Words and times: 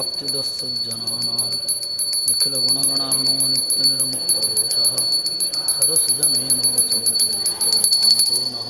ప్రాప్తిదస్సజ్జనానాం 0.00 1.50
నిఖిల 2.26 2.54
గుణగణానో 2.58 3.32
నిత్య 3.48 3.80
నిర్ముక్త 3.88 4.36
దోష 4.50 4.76
సరసుజనయనో 5.72 6.68
సంసిద్ధో 6.90 7.72
మానదో 7.96 8.38
నహ 8.52 8.68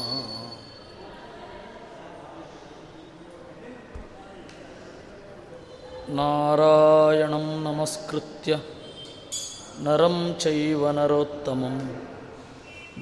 నారాయణం 6.10 7.46
నమస్కృత్య 7.64 8.58
నరం 9.80 10.18
చైవ 10.42 10.90
నరోత్తమం 10.90 11.76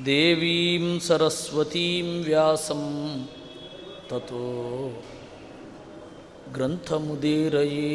దేవీం 0.04 0.86
సరస్వతీం 1.00 2.10
వ్యాసం 2.22 2.84
తో 4.10 4.42
ग्रन्थमुदीरये 6.55 7.91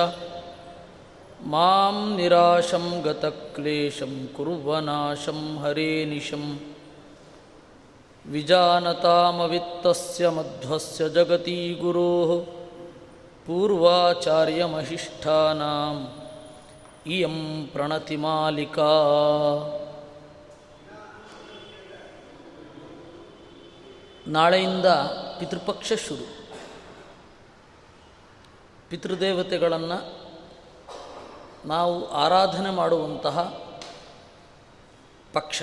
मां 1.54 1.96
निराशं 2.16 2.86
गतक्लेशं 3.06 4.14
कुर्वनाशं 4.36 5.40
हरे 5.64 5.92
निशम् 6.12 6.46
विजानतामवित्तस्य 8.34 10.24
मध्वस्य 10.38 11.02
जगती 11.18 11.58
गुरोः 11.82 12.32
पूर्वाचार्यमहिष्ठानाम् 13.48 16.00
इयं 17.16 17.36
प्रणतिमालिका 17.74 18.94
ನಾಳೆಯಿಂದ 24.27 24.87
ಪಿತೃಪಕ್ಷ 25.39 25.93
ಶುರು. 25.93 26.47
ಪಿತೃದೇವತೆಗಳನ್ನು 28.89 30.23
ನಾವು 31.69 32.11
ಆರಾಧನೆ 32.11 32.71
ಮಾಡುವಂತಹ 32.71 33.39
ಪಕ್ಷ. 35.33 35.63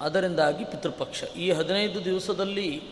ಅದರಿಂದಾಗಿ 0.00 0.64
ಪಿತೃಪಕ್ಷ. 0.64 1.24
ಈ 1.24 1.50
ಹದಿನೈದು 1.50 2.04
ದಿವಸದಲ್ಲಿ 2.04 2.82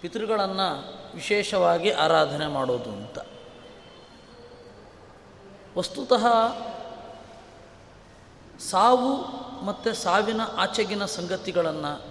ಪಿತೃಗಳನ್ನು 0.00 1.00
ವಿಶೇಷವಾಗಿ 1.14 1.90
ಆರಾಧನೆ 1.90 2.46
ಮಾಡೋದು 2.46 2.90
ಅಂತ. 2.90 3.18
ವಸ್ತುತಃ 5.78 6.26
ಸಾವು 8.58 9.16
ಮತ್ತು 9.64 9.94
ಸಾವಿನ 9.94 10.40
ಆಚೆಗಿನ 10.56 11.04
ಸಂಗತಿಗಳನ್ನು 11.04 12.09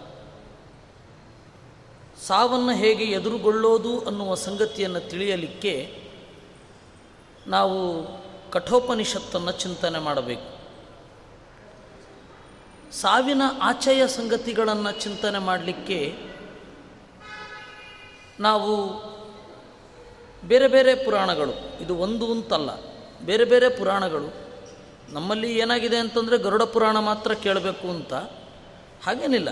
ಸಾವನ್ನು 2.29 2.73
ಹೇಗೆ 2.75 3.05
ಎದುರುಗೊಳ್ಳೋದು 3.17 3.91
ಅನ್ನುವ 4.05 4.35
ಸಂಗತಿಯನ್ನು 4.35 4.99
ತಿಳಿಯಲಿಕ್ಕೆ 5.09 5.73
ನಾವು 7.47 7.77
ಕಠೋಪನಿಷತ್ತನ್ನು 8.51 9.51
ಚಿಂತನೆ 9.51 9.99
ಮಾಡಬೇಕು. 9.99 10.47
ಸಾವಿನ 12.91 13.41
ಆಚೆಯ 13.61 14.07
ಸಂಗತಿಗಳನ್ನು 14.07 14.91
ಚಿಂತನೆ 15.01 15.39
ಮಾಡಲಿಕ್ಕೆ 15.39 15.99
ನಾವು 18.39 18.73
ಬೇರೆ 20.47 20.67
ಬೇರೆ 20.67 20.93
ಪುರಾಣಗಳು, 21.05 21.55
ಇದು 21.83 21.95
ಒಂದು 21.95 22.27
ಅಂತಲ್ಲ, 22.31 22.69
ಬೇರೆ 23.25 23.45
ಬೇರೆ 23.45 23.69
ಪುರಾಣಗಳು, 23.69 24.29
ನಮ್ಮಲ್ಲಿ 25.13 25.49
ಏನಾಗಿದೆ 25.59 25.97
ಅಂತಂದರೆ 25.97 26.37
ಗರುಡ 26.37 26.63
ಪುರಾಣ 26.75 26.97
ಮಾತ್ರ 26.99 27.33
ಕೇಳಬೇಕು 27.33 27.87
ಅಂತ 27.89 28.13
ಹಾಗೇನಿಲ್ಲ. 29.05 29.49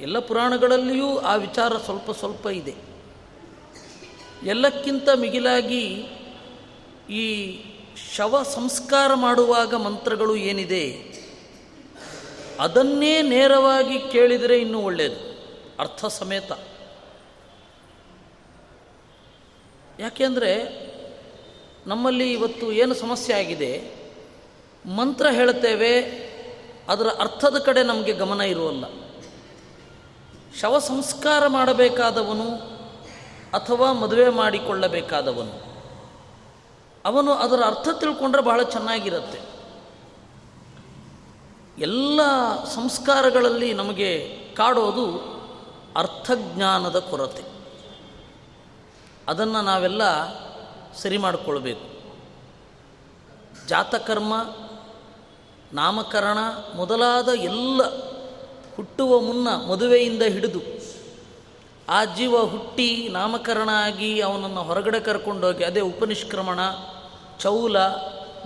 ಎಲ್ಲ 0.00 0.18
ಪುರಾಣಗಳಲ್ಲಿಯೂ 0.18 1.18
ಆ 1.18 1.34
ವಿಚಾರ 1.34 1.76
ಸ್ವಲ್ಪ 1.76 2.10
ಸ್ವಲ್ಪ 2.10 2.46
ಇದೆ. 2.46 2.74
ಎಲ್ಲಕ್ಕಿಂತ 4.46 5.08
ಮಿಗಿಲಾಗಿ 5.16 6.06
ಈ 7.10 7.58
ಶವ 8.16 8.42
ಸಂಸ್ಕಾರ 8.42 9.14
ಮಾಡುವಾಗ 9.14 9.74
ಮಂತ್ರಗಳು 9.74 10.36
ಏನಿದೆ? 10.36 11.18
ಅದನ್ನೇ 12.60 13.22
ನೇರವಾಗಿ 13.22 13.98
ಕೇಳಿದರೆ 13.98 14.58
ಇನ್ನೂ 14.58 14.80
ಒಳ್ಳೆಯದು 14.80 15.38
ಅರ್ಥ 15.78 16.04
ಸಮೇತ. 16.04 16.52
ಯಾಕೆಂದರೆ 20.00 20.88
ನಮ್ಮಲ್ಲಿ 21.86 22.32
ಇವತ್ತು 22.32 22.72
ಏನು 22.72 22.94
ಸಮಸ್ಯೆ 22.94 23.36
ಆಗಿದೆ? 23.36 23.94
ಮಂತ್ರ 24.86 25.26
ಹೇಳುತ್ತೇವೆ 25.30 26.00
ಅದರ 26.88 27.06
ಅರ್ಥದ 27.06 27.58
ಕಡೆ 27.58 27.82
ನಮಗೆ 27.82 28.12
ಗಮನ 28.12 28.40
ಇರುವಲ್ಲ 28.40 29.07
ಶವ 30.56 30.78
ಸಂಸ್ಕಾರ 30.78 31.46
ಮಾಡಬೇಕಾದವನು 31.46 32.50
ಅಥವಾ 33.52 33.92
ಮದುವೆ 33.92 34.28
ಮಾಡಿಕೊಳ್ಳಬೇಕಾದವನು. 34.28 35.68
ಅವನು 37.04 37.32
ಅದರ 37.32 37.62
ಅರ್ಥ 37.66 37.88
ತಿಳ್ಕೊಂಡ್ರೆ 38.00 38.42
ಬಹಳ 38.42 38.62
ಚೆನ್ನಾಗಿರುತ್ತೆ. 38.62 39.40
ಎಲ್ಲ 41.78 42.20
ಸಂಸ್ಕಾರಗಳಲ್ಲಿ 42.64 43.74
ನಮಗೆ 43.74 44.38
ಕಾಡೋದು 44.56 45.38
ಅರ್ಥಜ್ಞಾನದ 45.96 46.98
ಕೊರತೆ. 46.98 47.44
ಅದನ್ನು 49.28 49.62
ನಾವೆಲ್ಲ 49.62 50.02
ಸರಿ 50.94 51.18
ಮಾಡಿಕೊಳ್ಬೇಕು. 51.18 51.98
ಜಾತಕರ್ಮ, 53.66 54.34
ನಾಮಕರಣ 55.72 56.38
ಮೊದಲಾದ 56.76 57.28
ಎಲ್ಲ 57.28 57.80
ಹುಟ್ಟುವ 58.78 59.20
ಮುನ್ನ 59.20 59.48
ಮದುವೆಯಿಂದ 59.70 60.22
ಹಿಡಿದು 60.22 60.60
ಆ 61.88 62.04
ಜೀವ 62.04 62.44
ಹುಟ್ಟಿ 62.44 63.08
ನಾಮಕರಣ 63.08 63.68
ಆಗಿ 63.74 64.20
ಅವನನ್ನು 64.20 64.62
ಹೊರಗಡೆ 64.62 65.00
ಕರ್ಕೊಂಡೋಗಿ, 65.00 65.64
ಅದೇ 65.64 65.80
ಉಪನಿಷ್ಕ್ರಮಣ, 65.80 66.60
ಚೌಲ, 67.40 67.78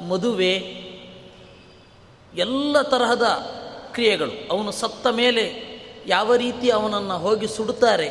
ಮದುವೆ, 0.08 0.54
ಎಲ್ಲ 2.34 2.82
ತರಹದ 2.82 3.22
ಕ್ರಿಯೆಗಳು. 3.92 4.30
ಅವನು 4.50 4.72
ಸತ್ತ 4.72 5.06
ಮೇಲೆ 5.06 5.44
ಯಾವ 6.06 6.34
ರೀತಿ 6.34 6.70
ಅವನನ್ನು 6.70 7.18
ಹೋಗಿ 7.18 7.46
ಸುಡುತ್ತಾರೆ, 7.46 8.08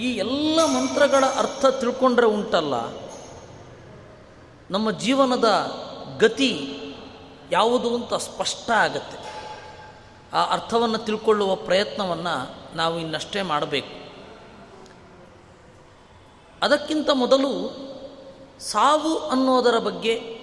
ಈ 0.00 0.12
ಎಲ್ಲ 0.16 0.64
ಮಂತ್ರಗಳ 0.64 1.24
ಅರ್ಥ 1.26 1.66
ತಿಳ್ಕೊಂಡ್ರೆ 1.66 2.26
ಉಂಟಲ್ಲ. 2.26 2.74
ನಮ್ಮ 4.70 4.90
ಜೀವನದ 4.90 5.48
ಗತಿ 6.18 6.52
ಯಾವುದು 7.50 7.94
ಅಂತ 7.94 8.14
ಸ್ಪಷ್ಟ 8.14 8.70
ಆಗತ್ತೆ. 8.70 9.27
ಆ 10.32 10.44
ಅರ್ಥವನ್ನು 10.52 10.98
ತಿಳ್ಕೊಳ್ಳುವ 10.98 11.54
ಪ್ರಯತ್ನವನ್ನು 11.54 12.54
ನಾವು 12.76 12.98
ಇನ್ನಷ್ಟೇ 12.98 13.42
ಮಾಡಬೇಕು. 13.42 13.98
ಅದಕ್ಕಿಂತ 16.62 17.10
ಮೊದಲು 17.10 17.70
ಸಾವು 18.60 19.18
ಅನ್ನೋದರ 19.18 19.78
ಬಗ್ಗೆ 19.78 20.38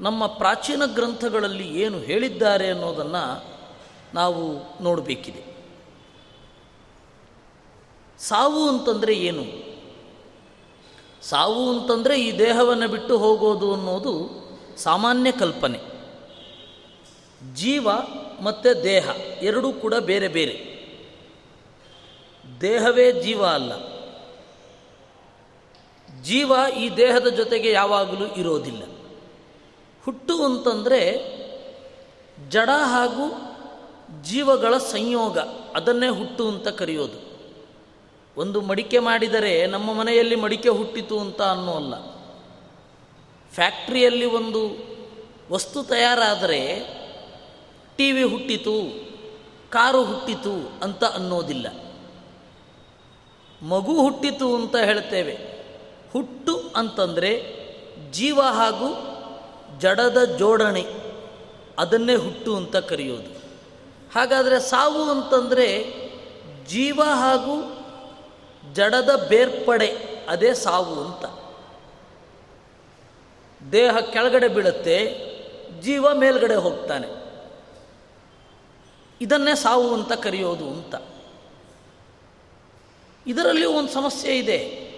ನಮ್ಮ 0.00 0.26
ಪ್ರಾಚೀನ 0.26 0.82
ಗ್ರಂಥಗಳಲ್ಲಿ 0.84 1.80
ಏನು 1.80 1.98
ಹೇಳಿದ್ದಾರೆ 1.98 2.70
ಅನ್ನೋದನ್ನು 2.70 3.44
ನಾವು 4.14 4.60
ನೋಡಬೇಕಿದೆ. 4.82 5.50
ಸಾವು 8.18 8.68
ಅಂತಂದರೆ 8.68 9.14
ಏನು? 9.14 9.70
ಸಾವು 11.24 11.70
ಅಂತಂದರೆ 11.70 12.20
ಈ 12.20 12.38
ದೇಹವನ್ನು 12.38 12.88
ಬಿಟ್ಟು 12.88 13.18
ಹೋಗೋದು 13.18 13.74
ಅನ್ನೋದು 13.74 14.30
ಸಾಮಾನ್ಯ 14.76 15.32
ಕಲ್ಪನೆ. 15.32 15.99
ಜೀವ 17.54 17.88
ಮತ್ತು 18.40 18.82
ದೇಹ, 18.82 19.08
ಎರಡೂ 19.42 19.72
ಕೂಡ 19.72 19.94
ಬೇರೆ 19.94 20.28
ಬೇರೆ. 20.28 20.70
ದೇಹವೇ 22.60 23.12
ಜೀವ 23.12 23.46
ಅಲ್ಲ. 23.46 23.72
ಜೀವ 26.22 26.52
ಈ 26.78 26.96
ದೇಹದ 26.96 27.26
ಜೊತೆಗೆ 27.26 27.70
ಯಾವಾಗಲೂ 27.70 28.26
ಇರೋದಿಲ್ಲ. 28.26 28.82
ಹುಟ್ಟು 30.04 30.44
ಅಂತಂದರೆ 30.44 31.30
ಜಡ 32.48 32.70
ಹಾಗೂ 32.70 33.56
ಜೀವಗಳ 34.22 34.76
ಸಂಯೋಗ, 34.76 35.38
ಅದನ್ನೇ 35.74 36.08
ಹುಟ್ಟು 36.08 36.48
ಅಂತ 36.48 36.68
ಕರೆಯೋದು. 36.68 37.30
ಒಂದು 38.36 38.60
ಮಡಿಕೆ 38.60 38.98
ಮಾಡಿದರೆ 38.98 39.66
ನಮ್ಮ 39.66 39.92
ಮನೆಯಲ್ಲಿ 39.92 40.36
ಮಡಿಕೆ 40.36 40.68
ಹುಟ್ಟಿತು 40.68 41.20
ಅಂತ 41.20 41.42
ಅನ್ನೋಲ್ಲ. 41.42 41.94
ಫ್ಯಾಕ್ಟ್ರಿಯಲ್ಲಿ 43.54 44.26
ಒಂದು 44.26 44.90
ವಸ್ತು 45.50 45.82
ತಯಾರಾದರೆ 45.82 46.99
ಟಿ 48.00 48.12
ವಿ 48.12 48.22
ಹುಟ್ಟಿತು, 48.22 48.74
ಕಾರು 49.70 50.04
ಹುಟ್ಟಿತು 50.04 50.72
ಅಂತ 50.82 51.04
ಅನ್ನೋದಿಲ್ಲ. 51.04 51.66
ಮಗು 53.62 54.02
ಹುಟ್ಟಿತು 54.02 54.54
ಅಂತ 54.54 54.76
ಹೇಳ್ತೇವೆ. 54.76 55.34
ಹುಟ್ಟು 56.12 56.62
ಅಂತಂದರೆ 56.76 57.32
ಜೀವ 58.10 58.40
ಹಾಗೂ 58.40 58.88
ಜಡದ 59.78 60.24
ಜೋಡಣೆ, 60.24 60.86
ಅದನ್ನೇ 61.78 62.14
ಹುಟ್ಟು 62.14 62.56
ಅಂತ 62.56 62.76
ಕರೆಯೋದು. 62.76 63.38
ಹಾಗಾದರೆ 64.14 64.60
ಸಾವು 64.60 65.02
ಅಂತಂದರೆ 65.02 65.94
ಜೀವ 66.66 67.02
ಹಾಗೂ 67.02 67.86
ಜಡದ 68.72 69.26
ಬೇರ್ಪಡೆ, 69.28 69.88
ಅದೇ 70.28 70.54
ಸಾವು 70.54 71.00
ಅಂತ. 71.00 71.24
ದೇಹ 73.72 73.96
ಕೆಳಗಡೆ 73.96 74.48
ಬೀಳುತ್ತೆ, 74.48 74.98
ಜೀವ 75.80 76.14
ಮೇಲ್ಗಡೆ 76.14 76.54
ಹೋಗ್ತಾನೆ. 76.54 77.19
ಇದನ್ನೇ 79.20 79.54
ಸಾವು 79.54 79.94
ಅಂತ 79.94 80.12
ಕರೆಯೋದು 80.12 80.68
ಅಂತ. 80.68 80.94
ಇದರಲ್ಲಿ 83.26 83.66
ಒಂದು 83.66 83.92
ಸಮಸ್ಯೆ 83.92 84.38
ಇದೆ. 84.38 84.90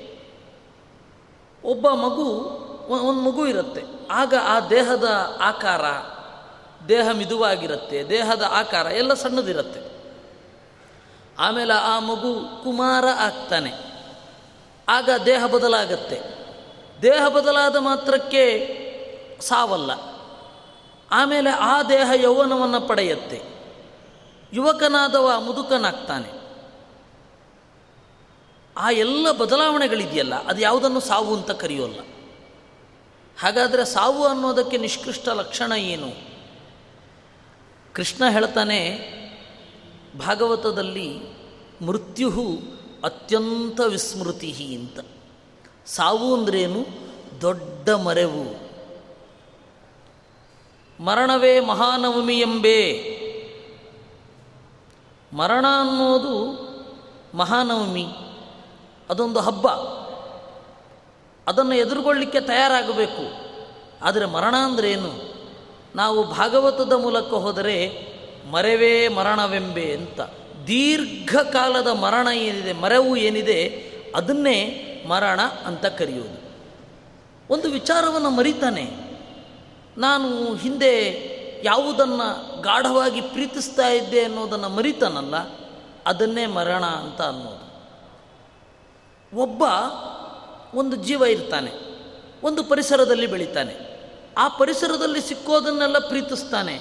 ಒಬ್ಬ 1.64 1.88
ಮಗು 1.88 2.28
ಒಂದು 2.88 3.20
ಮಗು 3.20 3.46
ಇರುತ್ತೆ. 3.46 3.82
ಆಗ 4.10 4.34
ಆ 4.42 4.60
ದೇಹದ 4.60 5.36
ಆಕಾರ, 5.40 5.80
ದೇಹ 6.88 7.08
ಮಿದುವಾಗಿರುತ್ತೆ, 7.08 8.08
ದೇಹದ 8.08 8.42
ಆಕಾರ 8.50 8.86
ಎಲ್ಲ 8.86 9.14
ಸಣ್ಣದಿರುತ್ತೆ. 9.14 9.92
ಆಮೇಲೆ 11.38 11.72
ಆ 11.72 11.98
ಮಗು 11.98 12.62
ಕುಮಾರ 12.64 13.04
ಆಗ್ತಾನೆ. 13.06 13.72
ಆಗ 14.88 15.10
ದೇಹ 15.26 15.46
ಬದಲಾಗತ್ತೆ. 15.46 16.20
ದೇಹ 17.02 17.28
ಬದಲಾದ 17.28 17.76
ಮಾತ್ರಕ್ಕೆ 17.76 18.68
ಸಾವಲ್ಲ. 19.40 19.90
ಆಮೇಲೆ 21.10 21.50
ಆ 21.50 21.82
ದೇಹ 21.82 22.10
ಯೌವನವನ್ನು 22.14 22.80
ಪಡೆಯುತ್ತೆ. 22.80 23.52
ಯುವಕನಾದವ 24.52 25.32
ಮುದುಕನಾಗ್ತಾನೆ. 25.38 26.42
ಆ 28.76 28.90
ಎಲ್ಲ 28.90 29.30
ಬದಲಾವಣೆಗಳಿದೆಯಲ್ಲ, 29.30 30.46
ಅದು 30.46 30.60
ಯಾವುದನ್ನು 30.60 31.00
ಸಾವು 31.00 31.36
ಅಂತ 31.36 31.50
ಕರೆಯೋಲ್ಲ. 31.50 32.00
ಹಾಗಾದರೆ 33.40 33.84
ಸಾವು 33.84 34.26
ಅನ್ನೋದಕ್ಕೆ 34.26 34.78
ನಿಷ್ಕೃಷ್ಟ 34.78 35.28
ಲಕ್ಷಣ 35.28 35.72
ಏನು? 35.72 36.10
ಕೃಷ್ಣ 37.92 38.28
ಹೇಳ್ತಾನೆ, 38.28 38.98
ಭಾಗವತದಲ್ಲಿ 40.18 41.18
ಮೃತ್ಯು 41.86 42.30
ಅತ್ಯಂತ 43.04 43.80
ವಿಸ್ಮೃತಿ 43.80 44.74
ಅಂತ. 44.74 45.00
ಸಾವು 45.86 46.36
ಅಂದ್ರೇನು? 46.36 46.86
ದೊಡ್ಡ 47.40 47.90
ಮರೆವು. 47.90 48.72
ಮರಣವೇ 51.04 51.60
ಮಹಾನವಮಿ 51.60 52.40
ಎಂಬೇ. 52.40 53.18
ಮರಣ 55.32 55.66
ಅನ್ನೋದು 55.80 56.36
ಮಹಾನವಮಿ, 57.34 58.06
ಅದೊಂದು 59.10 59.40
ಹಬ್ಬ. 59.40 59.68
ಅದನ್ನು 61.46 61.74
ಎದುರುಗೊಳ್ಳಲಿಕ್ಕೆ 61.74 62.40
ತಯಾರಾಗಬೇಕು. 62.40 63.52
ಆದರೆ 64.02 64.26
ಮರಣ 64.26 64.56
ಅಂದ್ರೇನು 64.56 65.34
ನಾವು 65.96 66.24
ಭಾಗವತದ 66.24 66.92
ಮೂಲಕ 66.92 67.28
ಹೋದರೆ 67.28 68.06
ಮರೆವೇ 68.50 69.08
ಮರಣವೆಂಬೆ 69.08 69.92
ಅಂತ. 69.92 70.20
ದೀರ್ಘಕಾಲದ 70.66 71.86
ಮರಣ 71.86 72.28
ಏನಿದೆ, 72.34 72.72
ಮರೆವು 72.72 73.16
ಏನಿದೆ, 73.16 73.92
ಅದನ್ನೇ 74.14 74.78
ಮರಣ 75.08 75.40
ಅಂತ 75.66 75.86
ಕರೆಯೋದು 75.86 76.52
ಒಂದು 77.50 77.70
ವಿಚಾರವನ್ನು 77.70 78.30
ಮರಿತಾನೆ. 78.30 79.12
ನಾನು 79.98 80.54
ಹಿಂದೆ 80.54 80.94
ಯಾವುದನ್ನು 81.64 82.51
ಗಾಢವಾಗಿ 82.62 83.20
ಪ್ರೀತಿಸ್ತಾ 83.20 83.86
ಇದ್ದೆ 83.88 84.20
ಅನ್ನೋದನ್ನು 84.24 84.68
ಮರಿತಾನಲ್ಲ, 84.68 85.34
ಅದನ್ನೇ 86.06 86.46
ಮರಣ 86.46 86.84
ಅಂತ 86.84 87.20
ಅನ್ನೋದು. 87.22 87.66
ಒಬ್ಬ 89.40 89.62
ಒಂದು 90.74 90.96
ಜೀವ 90.96 91.22
ಇರ್ತಾನೆ, 91.24 91.72
ಒಂದು 92.42 92.64
ಪರಿಸರದಲ್ಲಿ 92.64 93.26
ಬೆಳಿತಾನೆ. 93.26 93.74
ಆ 94.38 94.48
ಪರಿಸರದಲ್ಲಿ 94.48 95.20
ಸಿಕ್ಕೋದನ್ನೆಲ್ಲ 95.20 95.98
ಪ್ರೀತಿಸ್ತಾನೆ. 95.98 96.76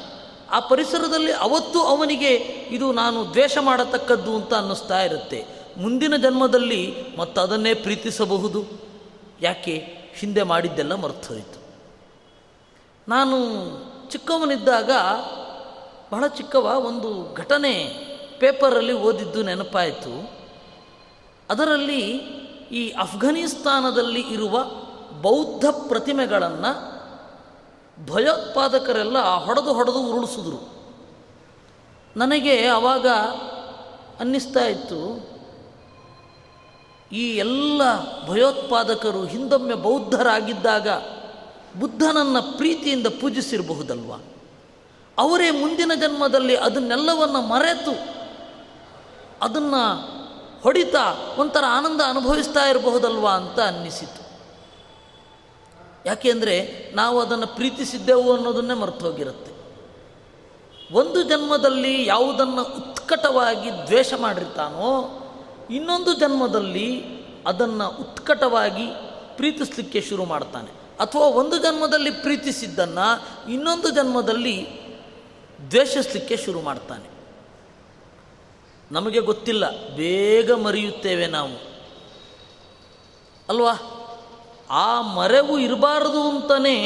ಆ 0.52 0.60
ಪರಿಸರದಲ್ಲಿ 0.60 1.32
ಅವತ್ತು 1.32 1.80
ಅವನಿಗೆ 1.82 2.30
ಇದು 2.70 2.92
ನಾನು 2.92 3.30
ದ್ವೇಷ 3.30 3.58
ಮಾಡತಕ್ಕದ್ದು 3.62 4.36
ಅಂತ 4.36 4.54
ಅನ್ನಿಸ್ತಾ 4.54 5.02
ಇರುತ್ತೆ. 5.02 5.40
ಮುಂದಿನ 5.78 6.16
ಜನ್ಮದಲ್ಲಿ 6.16 6.82
ಮತ್ತದನ್ನೇ 7.18 7.74
ಪ್ರೀತಿಸಬಹುದು. 7.74 8.66
ಯಾಕೆ? 9.42 10.02
ಹಿಂದೆ 10.20 10.44
ಮಾಡಿದ್ದೆಲ್ಲ 10.44 10.94
ಮರ್ತೋಯಿತು 10.94 11.60
ನಾನು 13.08 13.38
ಚಿಕ್ಕವನಿದ್ದಾಗ 14.10 14.92
ಬಹಳ 16.12 16.28
ಚಿಕ್ಕವ 16.28 16.66
ಒಂದು 16.86 17.34
ಘಟನೆ 17.34 17.74
ಪೇಪರಲ್ಲಿ 18.40 18.94
ಓದಿದ್ದು 18.94 19.44
ನೆನಪಾಯಿತು. 19.44 20.32
ಅದರಲ್ಲಿ 21.50 22.02
ಈ 22.72 22.90
ಅಫ್ಘಾನಿಸ್ತಾನದಲ್ಲಿ 22.90 24.22
ಇರುವ 24.22 24.64
ಬೌದ್ಧ 25.22 25.66
ಪ್ರತಿಮೆಗಳನ್ನು 25.88 26.72
ಭಯೋತ್ಪಾದಕರೆಲ್ಲ 28.06 29.20
ಹೊಡೆದು 29.20 29.74
ಹೊಡೆದು 29.74 30.00
ಉರುಳಿಸಿದ್ರು. 30.08 30.60
ನನಗೆ 32.18 32.68
ಆವಾಗ 32.68 33.08
ಅನ್ನಿಸ್ತಾ 34.20 34.66
ಇತ್ತು, 34.66 35.02
ಈ 37.12 37.38
ಎಲ್ಲ 37.38 37.82
ಭಯೋತ್ಪಾದಕರು 38.28 39.26
ಹಿಂದೊಮ್ಮೆ 39.26 39.74
ಬೌದ್ಧರಾಗಿದ್ದಾಗ 39.74 40.90
ಬುದ್ಧನನ್ನು 41.80 42.58
ಪ್ರೀತಿಯಿಂದ 42.58 43.08
ಪೂಜಿಸಿರಬಹುದಲ್ವ? 43.08 44.14
ಅವರೇ 45.22 45.52
ಮುಂದಿನ 45.52 45.92
ಜನ್ಮದಲ್ಲಿ 46.02 46.56
ಅದನ್ನೆಲ್ಲವನ್ನು 46.58 47.42
ಮರೆತು 47.42 47.94
ಅದನ್ನು 49.42 50.12
ಹೊಡಿತಾ 50.64 51.36
ಒಂಥರ 51.38 51.64
ಆನಂದ 51.68 52.02
ಅನುಭವಿಸ್ತಾ 52.02 52.70
ಇರಬಹುದಲ್ವಾ 52.70 53.32
ಅಂತ 53.32 53.60
ಅನ್ನಿಸಿತು. 53.60 54.22
ಯಾಕೆಂದರೆ 56.06 56.92
ನಾವು 56.96 57.22
ಅದನ್ನು 57.22 57.48
ಪ್ರೀತಿಸಿದ್ದೆವು 57.48 58.36
ಅನ್ನೋದನ್ನೇ 58.36 58.74
ಮರ್ತೋಗಿರುತ್ತೆ 58.74 59.52
ಒಂದು 60.94 61.24
ಜನ್ಮದಲ್ಲಿ 61.24 62.06
ಯಾವುದನ್ನು 62.06 62.64
ಉತ್ಕಟವಾಗಿ 62.64 63.72
ದ್ವೇಷ 63.72 64.14
ಮಾಡಿರ್ತಾನೋ 64.14 65.18
ಇನ್ನೊಂದು 65.70 66.14
ಜನ್ಮದಲ್ಲಿ 66.14 67.04
ಅದನ್ನು 67.48 67.88
ಉತ್ಕಟವಾಗಿ 67.88 68.88
ಪ್ರೀತಿಸಲಿಕ್ಕೆ 69.36 70.02
ಶುರು 70.02 70.26
ಮಾಡ್ತಾನೆ. 70.26 70.72
ಅಥವಾ 71.00 71.22
ಒಂದು 71.22 71.58
ಜನ್ಮದಲ್ಲಿ 71.58 72.12
ಪ್ರೀತಿಸಿದ್ದನ್ನು 72.12 73.08
ಇನ್ನೊಂದು 73.52 73.90
ಜನ್ಮದಲ್ಲಿ 73.90 74.81
ದ್ವೇಷಿಸಲಿಕ್ಕೆ 75.70 76.38
ಶುರು 76.38 76.62
ಮಾಡ್ತಾನೆ. 76.62 77.12
ನಮಗೆ 78.92 79.20
ಗೊತ್ತಿಲ್ಲ, 79.20 79.96
ಬೇಗ 79.96 80.52
ಮರೆಯುತ್ತೇವೆ 80.52 81.28
ನಾವು. 81.28 81.72
ಅಲ್ವಾ? 83.50 83.98
ಆ 84.70 85.02
ಮರೆವು 85.02 85.60
ಇರಬಾರದು 85.60 86.22
ಅಂತಲೇ 86.24 86.78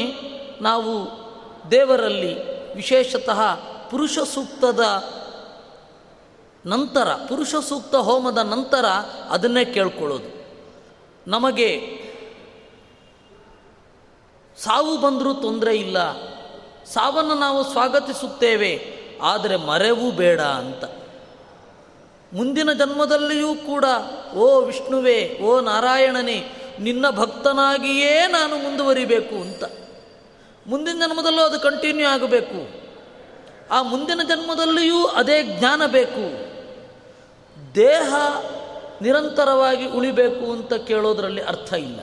ನಾವು 0.60 1.08
ದೇವರಲ್ಲಿ 1.70 2.34
ವಿಶೇಷತಃ 2.74 3.54
ಪುರುಷ 3.90 4.18
ಸೂಕ್ತದ 4.18 4.80
ನಂತರ, 6.66 7.14
ಪುರುಷ 7.14 7.54
ಸೂಕ್ತ 7.54 7.94
ಹೋಮದ 7.94 8.38
ನಂತರ 8.38 8.84
ಅದನ್ನೇ 9.30 9.64
ಕೇಳ್ಕೊಳ್ಳೋದು. 9.64 10.36
ನಮಗೆ 11.26 12.00
ಸಾವು 14.58 15.00
ಬಂದರೂ 15.00 15.34
ತೊಂದರೆ 15.34 15.76
ಇಲ್ಲ 15.76 15.98
ಸಾವನ್ನು 16.94 17.34
ನಾವು 17.34 17.64
ಸ್ವಾಗತಿಸುತ್ತೇವೆ, 17.64 18.96
ಆದರೆ 19.22 19.56
ಮರೆವು 19.56 20.10
ಬೇಡ 20.10 20.40
ಅಂತ. 20.40 20.84
ಮುಂದಿನ 22.32 22.72
ಜನ್ಮದಲ್ಲಿಯೂ 22.72 23.54
ಕೂಡ, 23.54 23.84
ಓ 24.34 24.60
ವಿಷ್ಣುವೇ, 24.60 25.38
ಓ 25.42 25.60
ನಾರಾಯಣನೇ, 25.60 26.44
ನಿನ್ನ 26.80 27.10
ಭಕ್ತನಾಗಿಯೇ 27.10 28.26
ನಾನು 28.26 28.56
ಮುಂದುವರಿಬೇಕು 28.56 29.34
ಅಂತ. 29.34 29.64
ಮುಂದಿನ 30.66 30.98
ಜನ್ಮದಲ್ಲೂ 30.98 31.42
ಅದು 31.42 31.60
ಕಂಟಿನ್ಯೂ 31.60 32.08
ಆಗಬೇಕು. 32.08 32.86
ಆ 33.70 33.82
ಮುಂದಿನ 33.82 34.20
ಜನ್ಮದಲ್ಲಿಯೂ 34.28 35.06
ಅದೇ 35.06 35.42
ಜ್ಞಾನ 35.42 35.86
ಬೇಕು. 35.86 36.46
ದೇಹ 37.74 38.14
ನಿರಂತರವಾಗಿ 39.02 39.86
ಉಳಿಬೇಕು 39.88 40.52
ಅಂತ 40.52 40.74
ಕೇಳೋದರಲ್ಲಿ 40.74 41.42
ಅರ್ಥ 41.42 41.72
ಇಲ್ಲ. 41.72 42.00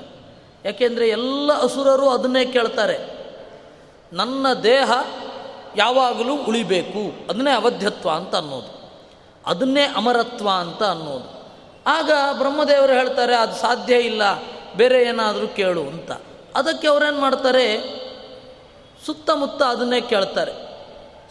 ಯಾಕೆಂದರೆ 0.65 1.09
ಎಲ್ಲ 1.09 1.53
ಅಸುರರು 1.53 2.09
ಅದನ್ನೇ 2.09 2.45
ಕೇಳ್ತಾರೆ. 2.45 3.12
ನನ್ನ 4.13 4.53
ದೇಹ 4.53 4.91
ಯಾವಾಗಲೂ 5.75 6.35
ಉಳಿಬೇಕು. 6.35 7.29
ಅದನ್ನೇ 7.29 7.51
ಅವಧ್ಯತ್ವ 7.51 8.09
ಅಂತ 8.09 8.35
ಅನ್ನೋದು. 8.35 8.91
ಅದನ್ನೇ 9.45 9.81
ಅಮರತ್ವ 9.81 10.49
ಅಂತ 10.49 10.83
ಅನ್ನೋದು. 10.83 11.43
ಆಗ 11.87 12.11
ಬ್ರಹ್ಮದೇವರು 12.37 12.93
ಹೇಳ್ತಾರೆ, 12.93 13.35
ಅದು 13.35 13.55
ಸಾಧ್ಯ 13.55 13.95
ಇಲ್ಲ, 13.95 14.21
ಬೇರೆ 14.77 15.03
ಏನಾದರೂ 15.03 15.47
ಕೇಳು 15.47 15.81
ಅಂತ. 15.81 16.11
ಅದಕ್ಕೆ 16.55 16.87
ಅವರೇನು 16.87 17.21
ಮಾಡ್ತಾರೆ? 17.21 17.77
ಸುತ್ತಮುತ್ತ 19.05 19.63
ಅದನ್ನೇ 19.63 20.01
ಕೇಳ್ತಾರೆ. 20.01 20.51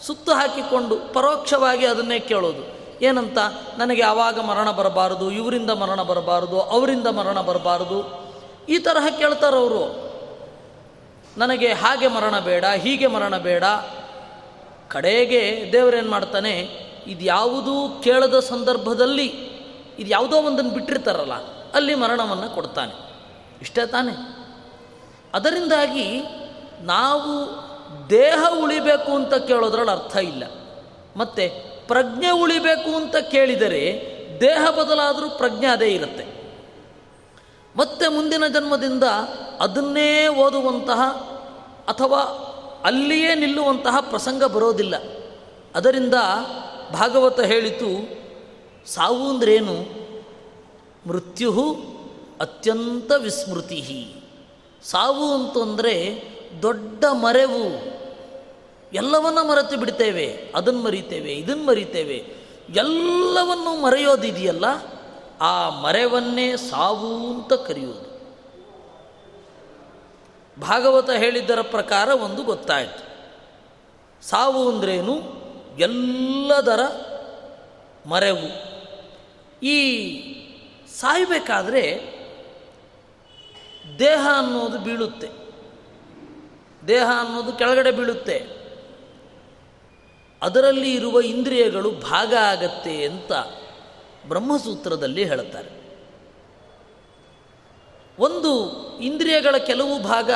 ಸುತ್ತು 0.06 0.32
ಹಾಕಿಕೊಂಡು 0.32 1.14
ಪರೋಕ್ಷವಾಗಿ 1.14 1.86
ಅದನ್ನೇ 1.86 2.18
ಕೇಳೋದು. 2.18 2.82
ಏನಂತ? 3.04 3.38
ನನಗೆ 3.78 4.00
ಯಾವಾಗ 4.00 4.40
ಮರಣ 4.40 4.70
ಬರಬಾರದು, 4.70 5.30
ಇವರಿಂದ 5.30 5.70
ಮರಣ 5.70 6.02
ಬರಬಾರದು, 6.02 6.60
ಅವರಿಂದ 6.60 7.06
ಮರಣ 7.06 7.40
ಬರಬಾರದು 7.40 8.24
ಈ 8.68 8.78
ತರಹ 8.78 9.16
ಕೇಳ್ತಾರವರು. 9.18 10.11
ನನಗೆ 11.38 11.72
ಹಾಗೆ 11.72 12.08
ಮರಣ 12.08 12.38
ಬೇಡ, 12.38 12.64
ಹೀಗೆ 12.64 13.06
ಮರಣ 13.06 13.38
ಬೇಡ. 13.38 13.64
ಕಡೆಗೆ 14.88 15.70
ದೇವರೇನು 15.72 16.10
ಮಾಡ್ತಾನೆ, 16.10 16.68
ಇದು 17.06 17.24
ಯಾವುದೂ 17.24 18.00
ಕೇಳದ 18.04 18.40
ಸಂದರ್ಭದಲ್ಲಿ 18.40 19.26
ಇದು 19.98 20.10
ಯಾವುದೋ 20.10 20.36
ಒಂದನ್ನು 20.36 20.70
ಬಿಟ್ಟಿರ್ತಾರಲ್ಲ, 20.70 21.32
ಅಲ್ಲಿ 21.74 21.94
ಮರಣವನ್ನು 21.94 22.50
ಕೊಡ್ತಾನೆ. 22.54 22.92
ಇಷ್ಟೇ 23.62 23.86
ತಾನೆ. 23.86 24.12
ಅದರಿಂದಾಗಿ 25.34 26.22
ನಾವು 26.80 27.48
ದೇಹ 28.10 28.44
ಉಳಿಬೇಕು 28.62 29.12
ಅಂತ 29.12 29.34
ಕೇಳೋದ್ರಲ್ಲಿ 29.34 29.90
ಅರ್ಥ 29.90 30.16
ಇಲ್ಲ. 30.16 30.44
ಮತ್ತು 31.16 31.72
ಪ್ರಜ್ಞೆ 31.88 32.30
ಉಳಿಬೇಕು 32.30 32.96
ಅಂತ 32.96 33.16
ಕೇಳಿದರೆ 33.16 34.12
ದೇಹ 34.40 34.70
ಬದಲಾದರೂ 34.70 35.30
ಪ್ರಜ್ಞೆ 35.30 35.66
ಅದೇ 35.66 35.88
ಇರುತ್ತೆ. 35.88 36.41
ಮತ್ತೆ 37.76 38.08
ಮುಂದಿನ 38.08 38.46
ಜನ್ಮದಿಂದ 38.46 39.04
ಅದನ್ನೇ 39.60 40.28
ಓದುವಂತಹ 40.28 41.00
ಅಥವಾ 41.88 42.20
ಅಲ್ಲಿಯೇ 42.84 43.34
ನಿಲ್ಲುವಂತಹ 43.34 43.96
ಪ್ರಸಂಗ 44.00 44.44
ಬರೋದಿಲ್ಲ. 44.44 44.94
ಅದರಿಂದ 45.74 46.14
ಭಾಗವತ 46.92 47.40
ಹೇಳಿತು, 47.40 47.90
ಸಾವು 48.86 49.30
ಅಂದ್ರೇನು? 49.30 49.76
ಮೃತ್ಯು 51.08 51.50
ಅತ್ಯಂತ 52.40 53.12
ವಿಸ್ಮೃತಿ 53.16 54.14
ಸಾವು 54.84 55.26
ಅಂತಂದರೆ 55.34 55.94
ದೊಡ್ಡ 56.62 57.04
ಮರೆವು. 57.04 57.64
ಎಲ್ಲವನ್ನ 58.92 59.38
ಮರೆತು 59.50 59.76
ಬಿಡ್ತೇವೆ 59.76 60.52
ಅದನ್ನು 60.54 60.82
ಮರಿತೇವೆ 60.82 61.32
ಇದನ್ನು 61.32 61.66
ಮರಿತೇವೆ, 61.66 62.16
ಎಲ್ಲವನ್ನು 62.74 63.82
ಮರೆಯೋದಿದೆಯಲ್ಲ? 63.82 64.64
ಆ 65.42 65.68
ಮರೆವನ್ನೇ 65.68 66.56
ಸಾವು 66.56 67.34
ಅಂತ 67.34 67.52
ಕರೆಯುವುದು. 67.52 68.12
ಭಾಗವತ 70.60 71.10
ಹೇಳಿದ್ದರ 71.10 71.60
ಪ್ರಕಾರ 71.60 72.08
ಒಂದು 72.08 72.42
ಗೊತ್ತಾಯಿತು. 72.42 73.12
ಸಾವು 74.28 74.72
ಅಂದ್ರೇನು? 74.72 75.22
ಎಲ್ಲದರ 75.78 76.80
ಮರೆವು. 78.06 78.48
ಈ 79.62 80.12
ಸಾಯಬೇಕಾದ್ರೆ 80.88 82.00
ದೇಹ 83.98 84.26
ಅನ್ನೋದು 84.38 84.78
ಬೀಳುತ್ತೆ. 84.78 85.28
ದೇಹ 86.88 87.06
ಅನ್ನೋದು 87.20 87.52
ಕೆಳಗಡೆ 87.52 87.90
ಬೀಳುತ್ತೆ. 87.90 88.46
ಅದರಲ್ಲಿ 90.42 90.94
ಇರುವ 90.94 91.20
ಇಂದ್ರಿಯಗಳು 91.20 91.90
ಭಾಗ 91.90 92.34
ಆಗತ್ತೆ 92.34 93.04
ಅಂತ 93.04 93.32
ಬ್ರಹ್ಮಸೂತ್ರದಲ್ಲಿ 94.28 95.24
ಹೇಳುತ್ತಾರೆ. 95.24 95.82
ಒಂದು 98.18 98.72
ಇಂದ್ರಿಯಗಳ 98.98 99.56
ಕೆಲವು 99.56 100.02
ಭಾಗ 100.02 100.30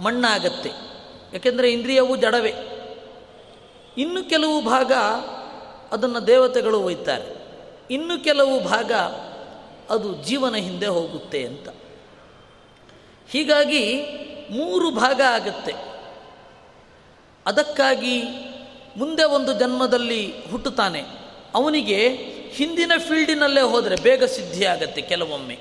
ಮಣ್ಣಾಗತ್ತೆ. 0.00 0.70
ಯಾಕೆಂದರೆ 1.32 1.72
ಇಂದ್ರಿಯವು 1.72 2.16
ಜಡವೇ. 2.16 2.54
ಇನ್ನು 3.98 4.28
ಕೆಲವು 4.28 4.64
ಭಾಗ 4.64 4.92
ಅದನ್ನು 5.92 6.26
ದೇವತೆಗಳು 6.26 6.80
ಒಯ್ತಾರೆ. 6.80 7.44
ಇನ್ನು 7.90 8.24
ಕೆಲವು 8.24 8.60
ಭಾಗ 8.60 8.92
ಅದು 9.90 10.22
ಜೀವನ 10.22 10.54
ಹಿಂದೆ 10.54 10.86
ಹೋಗುತ್ತೆ 10.86 11.46
ಅಂತ. 11.46 11.68
ಹೀಗಾಗಿ 13.28 14.06
ಮೂರು 14.50 14.90
ಭಾಗ 14.90 15.20
ಆಗತ್ತೆ. 15.28 15.74
ಅದಕ್ಕಾಗಿ 17.46 18.22
ಮುಂದೆ 18.96 19.24
ಒಂದು 19.24 19.52
ಜನ್ಮದಲ್ಲಿ 19.52 20.34
ಹುಟ್ಟುತ್ತಾನೆ. 20.50 21.02
ಅವನಿಗೆ 21.54 22.08
ಹಿಂದಿನ 22.54 22.92
ಫೀಲ್ಡಿನಲ್ಲೇ 22.98 23.60
ಹೋದರೆ 23.60 23.96
ಬೇಗ 23.96 24.24
ಸಿದ್ಧಿಯಾಗತ್ತೆ 24.24 25.02
ಕೆಲವೊಮ್ಮೆ. 25.02 25.58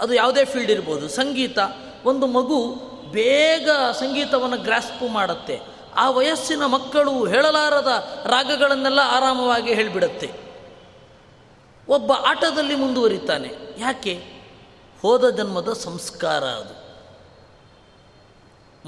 ಅದು 0.00 0.14
ಯಾವುದೇ 0.14 0.44
ಫೀಲ್ಡ್ 0.44 0.70
ಇರ್ಬೋದು. 0.70 1.08
ಸಂಗೀತ, 1.08 1.58
ಒಂದು 2.04 2.26
ಮಗು 2.26 2.74
ಬೇಗ 3.12 3.70
ಸಂಗೀತವನ್ನು 3.70 4.58
ಗ್ರಾಸ್ಪು 4.58 5.08
ಮಾಡುತ್ತೆ. 5.08 5.60
ಆ 5.96 6.10
ವಯಸ್ಸಿನ 6.10 6.66
ಮಕ್ಕಳು 6.66 7.26
ಹೇಳಲಾರದ 7.26 8.22
ರಾಗಗಳನ್ನೆಲ್ಲ 8.26 8.98
ಆರಾಮವಾಗಿ 9.02 9.74
ಹೇಳಿಬಿಡುತ್ತೆ. 9.74 10.30
ಒಬ್ಬ 11.88 12.12
ಆಟದಲ್ಲಿ 12.12 12.74
ಮುಂದುವರಿತಾನೆ. 12.74 13.48
ಯಾಕೆ? 13.78 14.22
ಹೋದ 15.02 15.36
ಜನ್ಮದ 15.36 15.72
ಸಂಸ್ಕಾರ 15.72 16.44
ಅದು. 16.44 16.80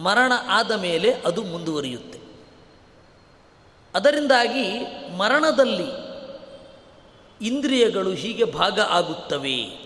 ಮರಣ 0.02 0.33
ಆದ 0.49 0.71
ಮೇಲೆ 0.71 1.12
ಅದು 1.12 1.43
ಮುಂದುವರಿಯುತ್ತೆ. 1.43 2.21
ಅದರಿಂದಾಗಿ 3.95 4.79
ಮರಣದಲ್ಲಿ 5.19 6.12
ಇಂದ್ರಿಯಗಳು 7.43 8.11
ಹೀಗೆ 8.11 8.45
ಭಾಗ 8.45 8.81
ಆಗುತ್ತವೆ. 8.81 9.83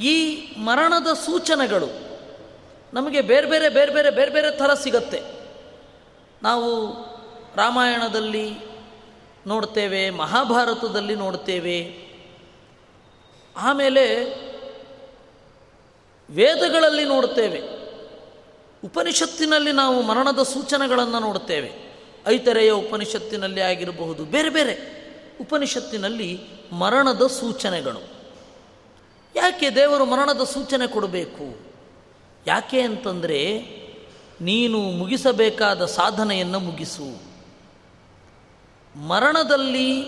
ಈ 0.00 0.46
ಮರಣದ 0.58 1.12
ಸೂಚನೆಗಳು 1.12 1.86
ನಮಗೆ 2.94 3.20
ಬೇರೆ 3.20 3.46
ಬೇರೆ 3.46 3.68
ಬೇರೆ 3.68 3.94
ಬೇರೆ 3.94 4.10
ಬೇರೆ 4.10 4.30
ಬೇರೆ 4.30 4.50
ಥರ 4.50 4.74
ಸಿಗತ್ತೆ. 4.74 5.22
ನಾವು 6.42 6.92
ರಾಮಾಯಣದಲ್ಲಿ 7.56 8.52
ನೋಡ್ತೇವೆ, 9.46 10.10
ಮಹಾಭಾರತದಲ್ಲಿ 10.10 11.14
ನೋಡ್ತೇವೆ. 11.14 12.04
ಆಮೇಲೆ 13.56 14.24
ವೇದಗಳಲ್ಲಿ 16.30 17.04
ನೋಡ್ತೇವೆ. 17.04 17.84
ಉಪನಿಷತ್ತಿನಲ್ಲಿ 18.84 19.72
ನಾವು 19.72 20.02
ಮರಣದ 20.02 20.42
ಸೂಚನೆಗಳನ್ನು 20.42 21.18
ನೋಡುತ್ತೇವೆ 21.18 21.83
ಐತರೆಯ 22.28 22.70
ಉಪನಿಷತ್ತಿನಲ್ಲಿ 22.70 23.60
ಆಗಿರಬಹುದು. 23.60 24.24
ಬೇರೆ 24.24 24.48
ಬೇರೆ 24.48 24.94
ಉಪನಿಷತ್ತಿನಲ್ಲಿ 25.40 26.40
ಮರಣದ 26.72 27.26
ಸೂಚನೆಗಳು. 27.26 28.14
ಯಾಕೆ 29.36 29.70
ದೇವರು 29.70 30.04
ಮರಣದ 30.04 30.44
ಸೂಚನೆ 30.44 30.86
ಕೊಡಬೇಕು? 30.86 31.58
ಯಾಕೆ 32.46 32.80
ಅಂತಂದರೆ 32.80 33.60
ನೀನು 34.40 34.78
ಮುಗಿಸಬೇಕಾದ 34.78 35.84
ಸಾಧನೆಯನ್ನು 35.84 36.58
ಮುಗಿಸು. 36.58 37.22
ಮರಣದಲ್ಲಿ 38.98 40.02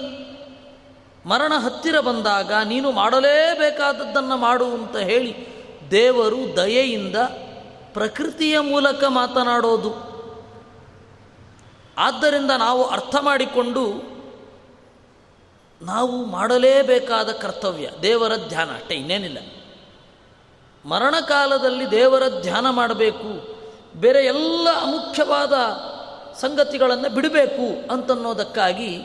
ಮರಣ 1.27 1.53
ಹತ್ತಿರ 1.59 2.01
ಬಂದಾಗ 2.01 2.53
ನೀನು 2.53 2.91
ಮಾಡಲೇಬೇಕಾದದ್ದನ್ನು 2.91 4.37
ಮಾಡು 4.37 4.65
ಅಂತ 4.65 4.97
ಹೇಳಿ 4.97 5.49
ದೇವರು 5.91 6.57
ದಯೆಯಿಂದ 6.57 7.17
ಪ್ರಕೃತಿಯ 7.93 8.61
ಮೂಲಕ 8.61 9.05
ಮಾತನಾಡೋದು. 9.05 10.16
ಆದ್ದರಿಂದ 11.99 12.50
ನಾವು 12.50 12.85
ಅರ್ಥ 12.85 13.17
ಮಾಡಿಕೊಂಡು 13.21 14.17
ನಾವು 15.83 16.25
ಮಾಡಲೇಬೇಕಾದ 16.25 17.33
ಕರ್ತವ್ಯ, 17.33 17.91
ದೇವರ 18.03 18.33
ಧ್ಯಾನ. 18.49 18.75
ಅಷ್ಟೇ, 18.75 18.95
ಇನ್ನೇನಿಲ್ಲ. 18.95 19.38
ಮರಣಕಾಲದಲ್ಲಿ 20.85 21.91
ದೇವರ 21.91 22.23
ಧ್ಯಾನ 22.41 22.71
ಮಾಡಬೇಕು. 22.71 23.57
ಬೇರೆ 23.97 24.25
ಎಲ್ಲ 24.25 24.69
ಅಮುಖ್ಯವಾದ 24.83 25.53
ಸಂಗತಿಗಳನ್ನು 26.35 27.09
ಬಿಡಬೇಕು 27.09 27.93
ಅಂತನ್ನೋದಕ್ಕಾಗಿ 27.93 29.00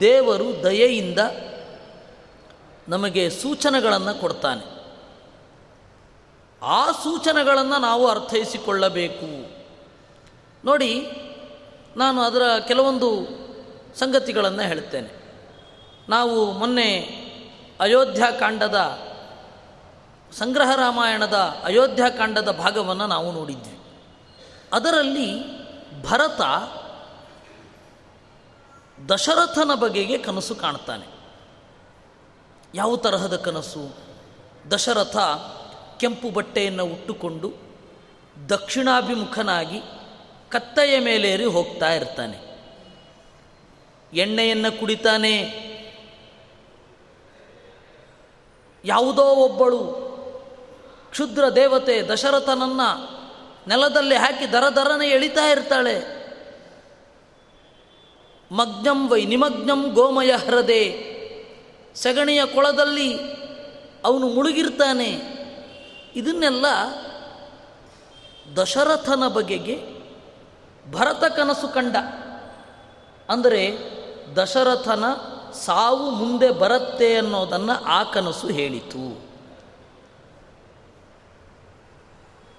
ದೇವರು 0.00 0.64
ದಯೆಯಿಂದ 0.64 1.18
ನಮಗೆ 2.88 3.30
ಸೂಚನೆಗಳನ್ನು 3.30 4.20
ಕೊಡ್ತಾನೆ. 4.20 4.78
ಆ 6.62 6.90
ಸೂಚನೆಗಳನ್ನು 6.90 7.78
ನಾವು 7.78 8.08
ಅರ್ಥೈಸಿಕೊಳ್ಳಬೇಕು. 8.08 9.50
ನೋಡಿ 10.64 11.06
ನಾನು 11.98 12.22
ಅದರ 12.22 12.42
ಕೆಲವೊಂದು 12.68 13.26
ಸಂಗತಿಗಳನ್ನು 13.98 14.62
ಹೇಳುತ್ತೇನೆ. 14.62 15.10
ನಾವು 16.08 16.52
ಮೊನ್ನೆ 16.52 16.98
ಅಯೋಧ್ಯಾಕಾಂಡದ 17.80 18.98
ಸಂಗ್ರಹ 20.38 20.76
ರಾಮಾಯಣದ 20.76 21.34
ಅಯೋಧ್ಯಾಕಾಂಡದ 21.64 22.50
ಭಾಗವನ್ನು 22.50 23.06
ನಾವು 23.06 23.32
ನೋಡಿದ್ವಿ. 23.32 23.78
ಅದರಲ್ಲಿ 24.72 25.58
ಭರತ 26.02 26.40
ದಶರಥನ 29.10 29.70
ಬಗೆಗೆ 29.74 30.18
ಕನಸು 30.18 30.54
ಕಾಣ್ತಾನೆ. 30.54 31.06
ಯಾವ 32.74 32.96
ತರಹದ 32.96 33.36
ಕನಸು? 33.36 33.96
ದಶರಥ 34.70 35.16
ಕೆಂಪು 35.96 36.30
ಬಟ್ಟೆಯನ್ನು 36.30 36.84
ಉಟ್ಟುಕೊಂಡು 36.84 37.52
ದಕ್ಷಿಣಾಭಿಮುಖನಾಗಿ 38.48 39.82
ಕತ್ತೆಯ 40.50 40.98
ಮೇಲೇರಿ 40.98 41.44
ಹೋಗ್ತಾ 41.44 41.92
ಇರ್ತಾನೆ. 41.92 42.48
ಎಣ್ಣೆಯನ್ನು 44.12 44.80
ಕುಡಿತಾನೆ. 44.80 45.68
ಯಾವುದೋ 48.84 49.22
ಒಬ್ಬಳು 49.22 50.08
ಕ್ಷುದ್ರ 51.10 51.48
ದೇವತೆ 51.48 52.02
ದಶರಥನನ್ನ 52.02 52.80
ನೆಲದಲ್ಲಿ 53.68 54.14
ಹಾಕಿ 54.14 54.52
ದರ 54.52 54.68
ದರನೆ 54.68 55.08
ಎಳಿತಾ 55.08 55.46
ಇರ್ತಾಳೆ. 55.46 56.18
ಮಗ್ನಂ 58.52 59.08
ವೈ 59.08 59.24
ನಿಮಗ್ನಂ 59.24 59.90
ಗೋಮಯ 59.92 60.30
ಹರದೆ. 60.32 61.08
ಸಗಣಿಯ 61.94 62.46
ಕೊಳದಲ್ಲಿ 62.46 63.18
ಅವನು 64.04 64.28
ಮುಳುಗಿರ್ತಾನೆ. 64.28 65.20
ಇದನ್ನೆಲ್ಲ 66.16 66.66
ದಶರಥನ 68.56 69.28
ಬಗೆಗೆ 69.28 69.97
ಭರತ 70.92 71.24
ಕನಸು 71.24 71.68
ಕಂಡ. 71.68 71.96
ಅಂದರೆ 73.28 73.78
ದಶರಥನ 74.36 75.04
ಸಾವು 75.64 76.10
ಮುಂದೆ 76.10 76.50
ಬರುತ್ತೆ 76.50 77.16
ಅನ್ನೋದನ್ನು 77.16 77.84
ಆ 77.84 78.02
ಕನಸು 78.02 78.48
ಹೇಳಿತು. 78.48 79.28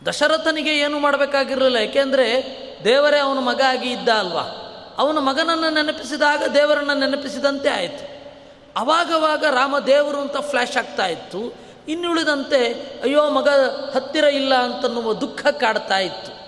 ದಶರಥನಿಗೆ 0.06 0.78
ಏನು 0.78 1.00
ಮಾಡಬೇಕಾಗಿರಲಿಲ್ಲ? 1.00 1.78
ಏಕೆಂದರೆ 1.78 2.60
ದೇವರೇ 2.84 3.20
ಅವನ 3.20 3.40
ಮಗ 3.40 3.62
ಆಗಿ 3.68 3.92
ಇದ್ದ 3.92 4.10
ಅಲ್ವಾ? 4.10 4.42
ಅವನ 4.98 5.18
ಮಗನನ್ನು 5.18 5.74
ನೆನಪಿಸಿದಾಗ 5.74 6.44
ದೇವರನ್ನು 6.54 6.94
ನೆನಪಿಸಿದಂತೆ 6.94 7.70
ಆಯಿತು. 7.70 8.20
ಅವಾಗವಾಗ 8.80 9.46
ರಾಮ 9.52 9.80
ದೇವರು 9.80 10.18
ಅಂತ 10.18 10.38
ಫ್ಲ್ಯಾಶ್ 10.38 10.78
ಆಗ್ತಾ 10.78 11.08
ಇತ್ತು. 11.08 11.54
ಇನ್ನುಳಿದಂತೆ, 11.88 12.74
ಅಯ್ಯೋ 13.04 13.30
ಮಗ 13.30 13.50
ಹತ್ತಿರ 13.96 14.24
ಇಲ್ಲ 14.24 14.56
ಅಂತನ್ನುವ 14.56 15.14
ದುಃಖ 15.14 15.48
ಕಾಡ್ತಾ 15.48 15.98
ಇತ್ತು. 15.98 16.39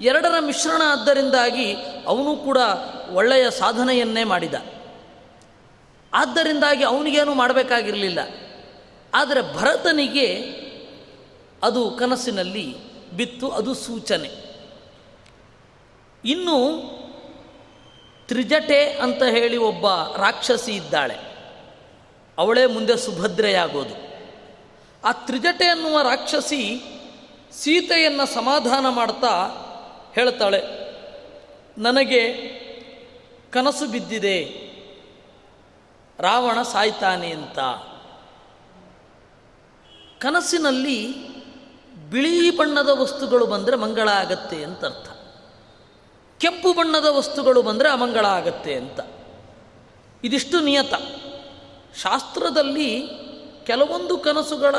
ಎರಡರ 0.00 0.34
ಮಿಶ್ರಣ 0.40 0.82
ಆದ್ದರಿಂದಾಗಿ 0.86 1.74
ಅವನು 2.06 2.36
ಕೂಡ 2.36 2.58
ಒಳ್ಳೆಯ 3.12 3.50
ಸಾಧನೆಯನ್ನೇ 3.50 4.24
ಮಾಡಿದ. 4.24 4.54
ಆದ್ದರಿಂದಾಗಿ 6.14 6.84
ಅವನಿಗೇನು 6.84 7.34
ಮಾಡಬೇಕಾಗಿರಲಿಲ್ಲ. 7.34 8.18
ಆದರೆ 9.14 9.56
ಭರತನಿಗೆ 9.56 10.42
ಅದು 11.62 11.90
ಕನಸಿನಲ್ಲಿ 11.90 12.76
ಬಿತ್ತು, 13.10 13.50
ಅದು 13.50 13.74
ಸೂಚನೆ. 13.74 14.30
ಇನ್ನು 16.24 16.82
ತ್ರಿಜಟೆ 18.28 18.92
ಅಂತ 18.92 19.22
ಹೇಳಿ 19.22 19.56
ಒಬ್ಬ 19.56 19.86
ರಾಕ್ಷಸಿ 20.16 20.72
ಇದ್ದಾಳೆ. 20.72 21.16
ಅವಳೇ 22.38 22.66
ಮುಂದೆ 22.66 22.96
ಸುಭದ್ರೆಯಾಗೋದು. 22.96 23.94
ಆ 25.04 25.12
ತ್ರಿಜಟೆ 25.12 25.66
ಅನ್ನುವ 25.66 26.02
ರಾಕ್ಷಸಿ 26.02 26.82
ಸೀತೆಯನ್ನು 27.52 28.34
ಸಮಾಧಾನ 28.34 28.88
ಮಾಡ್ತಾ 28.88 29.66
ಹೇಳ್ತಾಳೆ, 30.14 30.62
ನನಗೆ 31.78 32.50
ಕನಸು 33.52 33.86
ಬಿದ್ದಿದೆ. 33.90 34.70
ರಾವಣ 36.20 36.62
ಸಾಯ್ತಾನೆ 36.62 37.30
ಅಂತ. 37.30 37.58
ಕನಸಿನಲ್ಲಿ 40.18 41.28
ಬಿಳಿ 42.10 42.56
ಬಣ್ಣದ 42.56 42.88
ವಸ್ತುಗಳು 42.88 43.46
ಬಂದರೆ 43.46 43.76
ಮಂಗಳ 43.76 44.08
ಆಗತ್ತೆ 44.08 44.64
ಅಂತ 44.64 44.84
ಅರ್ಥ. 44.84 45.10
ಕೆಂಪು 46.40 46.72
ಬಣ್ಣದ 46.72 47.06
ವಸ್ತುಗಳು 47.06 47.62
ಬಂದರೆ 47.62 47.90
ಅಮಂಗಳ 47.90 48.26
ಆಗತ್ತೆ 48.26 48.74
ಅಂತ. 48.74 49.00
ಇದಿಷ್ಟು 50.24 50.60
ನಿಯತ. 50.60 50.94
ಶಾಸ್ತ್ರದಲ್ಲಿ 51.96 53.08
ಕೆಲವೊಂದು 53.64 54.18
ಕನಸುಗಳ 54.18 54.74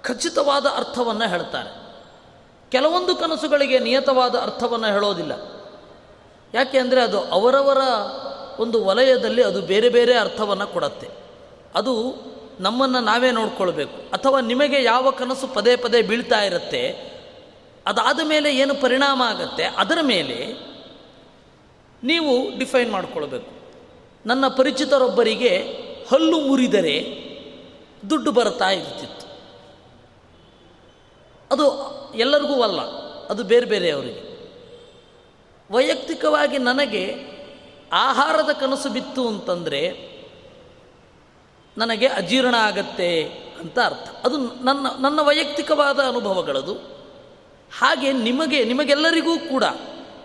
ಖಚಿತವಾದ 0.00 0.66
ಅರ್ಥವನ್ನು 0.66 1.28
ಹೇಳ್ತಾರೆ. 1.28 1.83
ಕೆಲವೊಂದು 2.70 3.16
ಕನಸುಗಳಿಗೆ 3.16 3.78
ನಿಯತವಾದ 3.78 4.34
ಅರ್ಥವನ್ನು 4.34 4.86
ಹೇಳೋದಿಲ್ಲ. 4.86 5.32
ಯಾಕೆ 6.54 6.78
ಅಂದರೆ 6.78 7.00
ಅದು 7.02 7.20
ಅವರವರ 7.20 7.80
ಒಂದು 8.60 8.84
ವಲಯದಲ್ಲಿ 8.84 9.42
ಅದು 9.42 9.60
ಬೇರೆ 9.62 9.88
ಬೇರೆ 9.88 10.14
ಅರ್ಥವನ್ನು 10.14 10.66
ಕೊಡತ್ತೆ. 10.66 11.08
ಅದು 11.74 12.14
ನಮ್ಮನ್ನು 12.60 13.00
ನಾವೇ 13.00 13.30
ನೋಡ್ಕೊಳ್ಬೇಕು. 13.30 13.96
ಅಥವಾ 14.10 14.40
ನಿಮಗೆ 14.40 14.82
ಯಾವ 14.82 15.10
ಕನಸು 15.10 15.46
ಪದೇ 15.54 15.76
ಪದೇ 15.76 16.02
ಬೀಳ್ತಾ 16.02 16.40
ಇರುತ್ತೆ, 16.42 16.82
ಅದಾದ 17.86 18.20
ಮೇಲೆ 18.24 18.56
ಏನು 18.56 18.74
ಪರಿಣಾಮ 18.74 19.22
ಆಗತ್ತೆ, 19.22 19.64
ಅದರ 19.64 19.98
ಮೇಲೆ 20.02 20.38
ನೀವು 22.04 22.58
ಡಿಫೈನ್ 22.58 22.90
ಮಾಡಿಕೊಳ್ಬೇಕು. 22.90 23.50
ನನ್ನ 24.26 24.48
ಪರಿಚಿತರೊಬ್ಬರಿಗೆ 24.48 25.56
ಹಲ್ಲು 26.10 26.40
ಮುರಿದರೆ 26.40 26.96
ದುಡ್ಡು 28.10 28.32
ಬರ್ತಾ 28.32 28.70
ಇರ್ತಿತ್ತು. 28.70 29.26
ಅದು 31.50 31.66
ಎಲ್ಲರಿಗೂ 32.16 32.62
ಅಲ್ಲ, 32.62 32.80
ಅದು 33.26 33.44
ಬೇರೆ 33.44 33.66
ಬೇರೆ 33.66 33.90
ಅವರಿಗೆ. 33.90 34.34
ವೈಯಕ್ತಿಕವಾಗಿ 35.70 36.58
ನನಗೆ 36.58 37.14
ಆಹಾರದ 37.92 38.52
ಕನಸು 38.52 38.88
ಬಿತ್ತು 38.88 39.28
ಅಂತಂದರೆ, 39.28 40.14
ನನಗೆ 41.78 42.06
ಅಜೀರ್ಣ 42.06 42.54
ಆಗತ್ತೆ 42.54 43.22
ಅಂತ 43.60 43.78
ಅರ್ಥ. 43.78 44.26
ಅದು 44.26 44.36
ನನ್ನ 44.38 44.86
ನನ್ನ 45.00 45.20
ವೈಯಕ್ತಿಕವಾದ 45.20 46.00
ಅನುಭವಗಳದು. 46.00 46.74
ಹಾಗೆ 47.78 48.12
ನಿಮಗೆ, 48.12 48.64
ನಿಮಗೆಲ್ಲರಿಗೂ 48.64 49.38
ಕೂಡ 49.38 49.64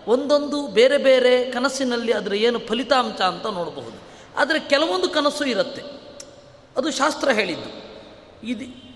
ಒಂದೊಂದು 0.06 0.66
ಬೇರೆ 0.66 0.98
ಬೇರೆ 0.98 1.50
ಕನಸಿನಲ್ಲಿ 1.50 2.12
ಅದರ 2.12 2.34
ಏನು 2.34 2.58
ಫಲಿತಾಂಶ 2.58 3.20
ಅಂತ 3.20 3.46
ನೋಡಬಹುದು. 3.46 4.00
ಆದರೆ 4.36 4.60
ಕೆಲವೊಂದು 4.60 5.08
ಕನಸು 5.08 5.44
ಇರುತ್ತೆ. 5.44 5.82
ಅದು 6.76 6.90
ಶಾಸ್ತ್ರ 6.90 7.30
ಹೇಳಿದ್ದು. 7.30 7.90
ಇದು 8.46 8.89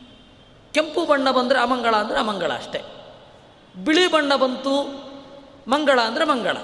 ಕೆಂಪು 0.75 1.07
ಬಣ್ಣ 1.07 1.31
ಬಂದರೆ 1.31 1.59
ಅಮಂಗಳ 1.59 1.97
ಅಂದರೆ 1.97 2.19
ಅಮಂಗಳ 2.19 2.53
ಅಷ್ಟೇ. 2.53 2.83
ಬಿಳಿ 3.85 4.11
ಬಣ್ಣ 4.11 4.37
ಬಂತು 4.37 5.05
ಮಂಗಳ 5.71 6.01
ಅಂದರೆ 6.01 6.25
ಮಂಗಳ. 6.25 6.57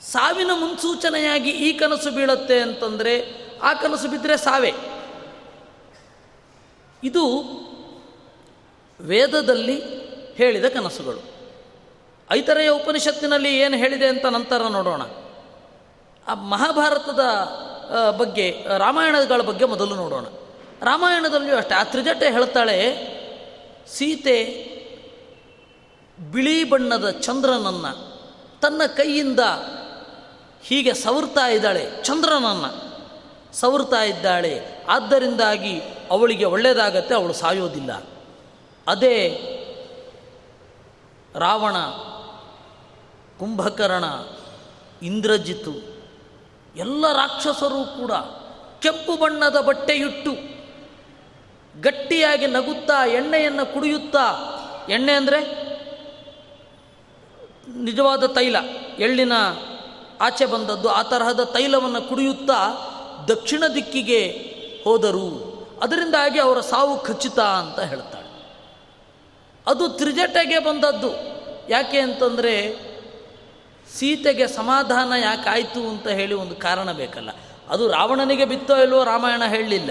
ಸಾವಿನ 0.00 0.50
ಮುನ್ಸೂಚನೆಯಾಗಿ 0.54 1.50
ಈ 1.50 1.72
ಕನಸು 1.72 2.10
ಬೀಳುತ್ತೆ 2.10 2.60
ಅಂತಂದರೆ 2.60 3.14
ಆ 3.58 3.72
ಕನಸು 3.72 4.08
ಬಿದ್ದರೆ 4.08 4.36
ಸಾವೇ. 4.36 4.74
ಇದು 7.04 7.24
ವೇದದಲ್ಲಿ 9.00 9.76
ಹೇಳಿದ 10.34 10.64
ಕನಸುಗಳು. 10.64 11.20
ಐತರೆಯ 12.30 12.68
ಉಪನಿಷತ್ತಿನಲ್ಲಿ 12.68 13.58
ಏನು 13.58 13.76
ಹೇಳಿದೆ 13.76 14.06
ಅಂತ 14.06 14.26
ನಂತರ 14.26 14.62
ನೋಡೋಣ. 14.62 15.02
ಆ 16.28 16.34
ಮಹಾಭಾರತದ 16.34 17.20
ಬಗ್ಗೆ, 18.10 18.66
ರಾಮಾಯಣಗಳ 18.78 19.40
ಬಗ್ಗೆ 19.40 19.64
ಮೊದಲು 19.64 19.94
ನೋಡೋಣ. 19.94 20.24
ರಾಮಾಯಣದಲ್ಲಿಯೂ 20.82 21.56
ಅಷ್ಟೇ. 21.56 21.74
ಆ 21.74 21.82
ತ್ರಿಜಟೆ 21.82 22.32
ಹೇಳ್ತಾಳೆ, 22.32 22.96
ಸೀತೆ 23.88 24.72
ಬಿಳಿ 26.30 26.64
ಬಣ್ಣದ 26.64 27.10
ಚಂದ್ರನನ್ನು, 27.10 28.12
ತನ್ನ 28.60 28.82
ಕೈಯಿಂದ 28.86 29.40
ಹೀಗೆ 30.62 30.94
ಸವರ್ತಾ 30.94 31.48
ಇದ್ದಾಳೆ, 31.48 31.90
ಚಂದ್ರನನ್ನು 32.02 32.92
ಸವರ್ತಾ 33.56 34.02
ಇದ್ದಾಳೆ. 34.02 34.60
ಆದ್ದರಿಂದಾಗಿ 34.88 35.80
ಅವಳಿಗೆ 36.10 36.44
ಒಳ್ಳೆಯದಾಗತ್ತೆ 36.44 37.14
ಅವಳು 37.14 37.32
ಸಾಯೋದಿಲ್ಲ. 37.32 38.02
ಅದೇ 38.86 39.48
ರಾವಣ, 41.34 41.76
ಕುಂಭಕರ್ಣ 43.38 44.04
ಇಂದ್ರಜಿತು 45.02 45.70
ಎಲ್ಲ 46.76 47.12
ರಾಕ್ಷಸರು 47.12 48.00
ಕೂಡ 48.00 48.12
ಕೆಂಪು 48.82 49.16
ಬಣ್ಣದ 49.16 49.60
ಬಟ್ಟೆಯಿಟ್ಟು 49.60 50.51
ಗಟ್ಟಿಯಾಗಿ 51.80 52.46
ನಗುತ್ತಾ, 52.46 53.06
ಎಣ್ಣೆಯನ್ನು 53.06 53.74
ಕುಡಿಯುತ್ತಾ, 53.74 54.48
ಎಣ್ಣೆ 54.88 55.12
ಅಂದರೆ 55.12 55.62
ನಿಜವಾದ 57.76 58.24
ತೈಲ. 58.24 58.56
ಎಳ್ಳಿನ 58.98 59.32
ಆಚೆ 60.20 60.46
ಬಂದದ್ದು 60.46 60.88
ಆ 60.88 61.02
ತರಹದ 61.02 61.40
ತೈಲವನ್ನು 61.40 62.02
ಕುಡಿಯುತ್ತಾ 62.02 62.88
ದಕ್ಷಿಣ 63.28 63.64
ದಿಕ್ಕಿಗೆ 63.74 64.28
ಹೋದರು. 64.84 65.52
ಅದರಿಂದಾಗಿ 65.82 66.40
ಅವರ 66.40 66.60
ಸಾವು 66.60 67.00
ಖಚಿತ 67.00 67.38
ಅಂತ 67.38 67.80
ಹೇಳ್ತಾಳೆ. 67.80 68.46
ಅದು 69.66 69.88
ತ್ರಿಜಟೆಗೆ 69.88 70.58
ಬಂದದ್ದು. 70.58 71.10
ಯಾಕೆ 71.68 72.00
ಅಂತಂದರೆ 72.00 72.76
ಸೀತೆಗೆ 73.96 74.46
ಸಮಾಧಾನ 74.46 75.12
ಯಾಕಾಯಿತು 75.22 75.88
ಅಂತ 75.88 76.08
ಹೇಳಿ 76.08 76.34
ಒಂದು 76.34 76.54
ಕಾರಣ 76.54 76.92
ಬೇಕಲ್ಲ. 76.92 77.30
ಅದು 77.70 77.88
ರಾವಣನಿಗೆ 77.88 78.44
ಬಿತ್ತೋ 78.44 78.76
ಇಲ್ವೋ 78.76 79.04
ರಾಮಾಯಣ 79.04 79.42
ಹೇಳಲಿಲ್ಲ. 79.44 79.90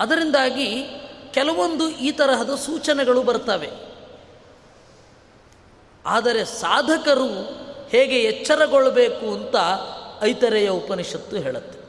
ಅದರಿಂದಾಗಿ 0.00 0.86
ಕೆಲವೊಂದು 1.30 1.88
ಈ 1.88 2.12
ತರಹದ 2.12 2.54
ಸೂಚನೆಗಳು 2.54 3.22
ಬರ್ತವೆ. 3.22 3.70
ಆದರೆ 6.06 6.44
ಸಾಧಕರು 6.44 7.28
ಹೇಗೆ 7.88 8.18
ಎಚ್ಚರಗೊಳ್ಳಬೇಕು 8.20 9.34
ಅಂತ 9.34 9.56
ಐತರೆಯ 10.22 10.68
ಉಪನಿಷತ್ತು 10.68 11.36
ಹೇಳುತ್ತೆ. 11.36 11.86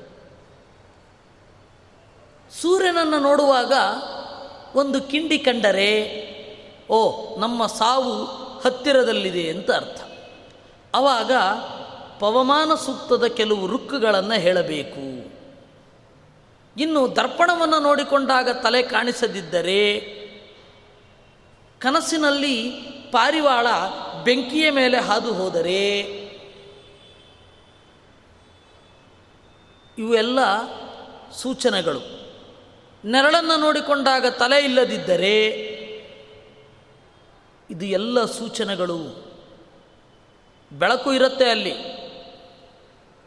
ಸೂರ್ಯನನ್ನು 2.61 3.19
ನೋಡುವಾಗ 3.19 3.73
ಒಂದು 4.77 5.01
ಕಿಂಡಿ 5.01 5.39
ಕಂಡರೆ, 5.39 6.27
ಓ, 6.89 7.25
ನಮ್ಮ 7.39 7.65
ಸಾವು 7.65 8.23
ಹತ್ತಿರದಲ್ಲಿದೆ 8.59 9.49
ಅಂತ 9.49 9.71
ಅರ್ಥ. 9.71 10.01
ಆವಾಗ 10.95 11.31
ಪವಮಾನ 12.19 12.75
ಸೂಕ್ತದ 12.75 13.25
ಕೆಲವು 13.25 13.67
ರುಕ್ಕುಗಳನ್ನು 13.67 14.33
ಹೇಳಬೇಕು. 14.33 15.36
ಇನ್ನು 16.77 17.15
ದರ್ಪಣವನ್ನು 17.15 17.79
ನೋಡಿಕೊಂಡಾಗ 17.79 18.49
ತಲೆ 18.49 18.83
ಕಾಣಿಸದಿದ್ದರೆ 18.83 19.99
ಕನಸಿನಲ್ಲಿ 21.79 22.71
ಪಾರಿವಾಳ 23.11 23.67
ಬೆಂಕಿಯ 24.23 24.71
ಮೇಲೆ 24.71 24.99
ಹಾದು 24.99 25.33
ಹೋದರೆ 25.33 25.99
ಇವೆಲ್ಲ 29.97 30.39
ಸೂಚನೆಗಳು. 31.31 31.99
ನೆರಳನ್ನು 33.05 33.59
ನೋಡಿಕೊಂಡಾಗ 33.59 34.25
ತಲೆ 34.25 34.59
ಇಲ್ಲದಿದ್ದರೆ 34.59 35.45
ಇದು 37.69 37.85
ಎಲ್ಲ 37.85 38.25
ಸೂಚನೆಗಳು. 38.25 39.27
ಬೆಳಕು 40.73 41.13
ಇರುತ್ತೆ 41.13 41.49
ಅಲ್ಲಿ. 41.49 41.73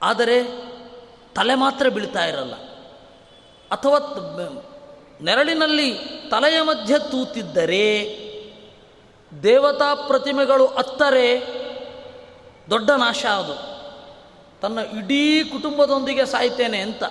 ಆದರೆ 0.03 0.45
ತಲೆ 1.35 1.55
ಮಾತ್ರ 1.55 1.89
ಬೀಳ್ತಾ 1.89 2.25
ಇರಲ್ಲ. 2.25 2.69
ಅಥವಾ 3.72 3.98
ನೆರಳಿನಲ್ಲಿ 5.22 5.94
ತಲೆಯ 6.30 6.62
ಮಧ್ಯೆ 6.62 6.98
ತೂತಿದ್ದರೆ, 6.98 8.20
ದೇವತಾ 9.42 9.94
ಪ್ರತಿಮೆಗಳು 9.94 10.66
ಅತ್ತರೆ, 10.66 11.40
ದೊಡ್ಡ 12.70 12.90
ನಾಶ 12.90 13.26
ಅದು. 13.26 13.70
ತನ್ನ 14.61 14.78
ಇಡೀ 14.78 15.44
ಕುಟುಂಬದೊಂದಿಗೆ 15.44 16.26
ಸಾಯ್ತೇನೆ 16.26 16.78
ಅಂತ. 16.78 17.04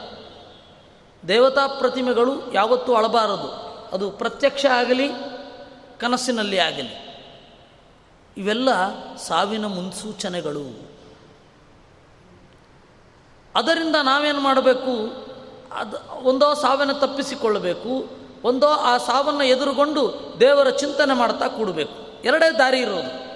ದೇವತಾ 1.28 1.68
ಪ್ರತಿಮೆಗಳು 1.68 2.54
ಯಾವತ್ತೂ 2.54 2.94
ಅಳಬಾರದು. 2.94 3.52
ಅದು 3.94 4.12
ಪ್ರತ್ಯಕ್ಷ 4.12 4.66
ಆಗಲಿ, 4.66 5.10
ಕನಸಿನಲ್ಲಿ 5.98 6.60
ಆಗಲಿ. 6.60 7.10
ಇವೆಲ್ಲ 8.38 8.70
ಸಾವಿನ 9.16 9.66
ಮುನ್ಸೂಚನೆಗಳು. 9.66 10.92
ಅದರಿಂದ 13.56 13.96
ನಾವೇನು 14.04 14.40
ಮಾಡಬೇಕು? 14.42 15.29
ಅದು 15.74 16.24
ಒಂದೋ 16.24 16.54
ಸಾವನ್ನು 16.54 16.94
ತಪ್ಪಿಸಿಕೊಳ್ಳಬೇಕು, 16.94 18.10
ಒಂದೋ 18.44 18.68
ಆ 18.68 18.98
ಸಾವನ್ನು 18.98 19.44
ಎದುರುಗೊಂಡು 19.44 20.34
ದೇವರ 20.40 20.70
ಚಿಂತನೆ 20.70 21.14
ಮಾಡ್ತಾ 21.14 21.48
ಕೂಡಬೇಕು. 21.48 22.22
ಎರಡೇ 22.24 22.58
ದಾರಿ 22.58 22.80
ಇರೋದು. 22.80 23.30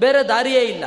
ಬೇರೆ 0.00 0.28
ದಾರಿಯೇ 0.28 0.60
ಇಲ್ಲ. 0.60 0.84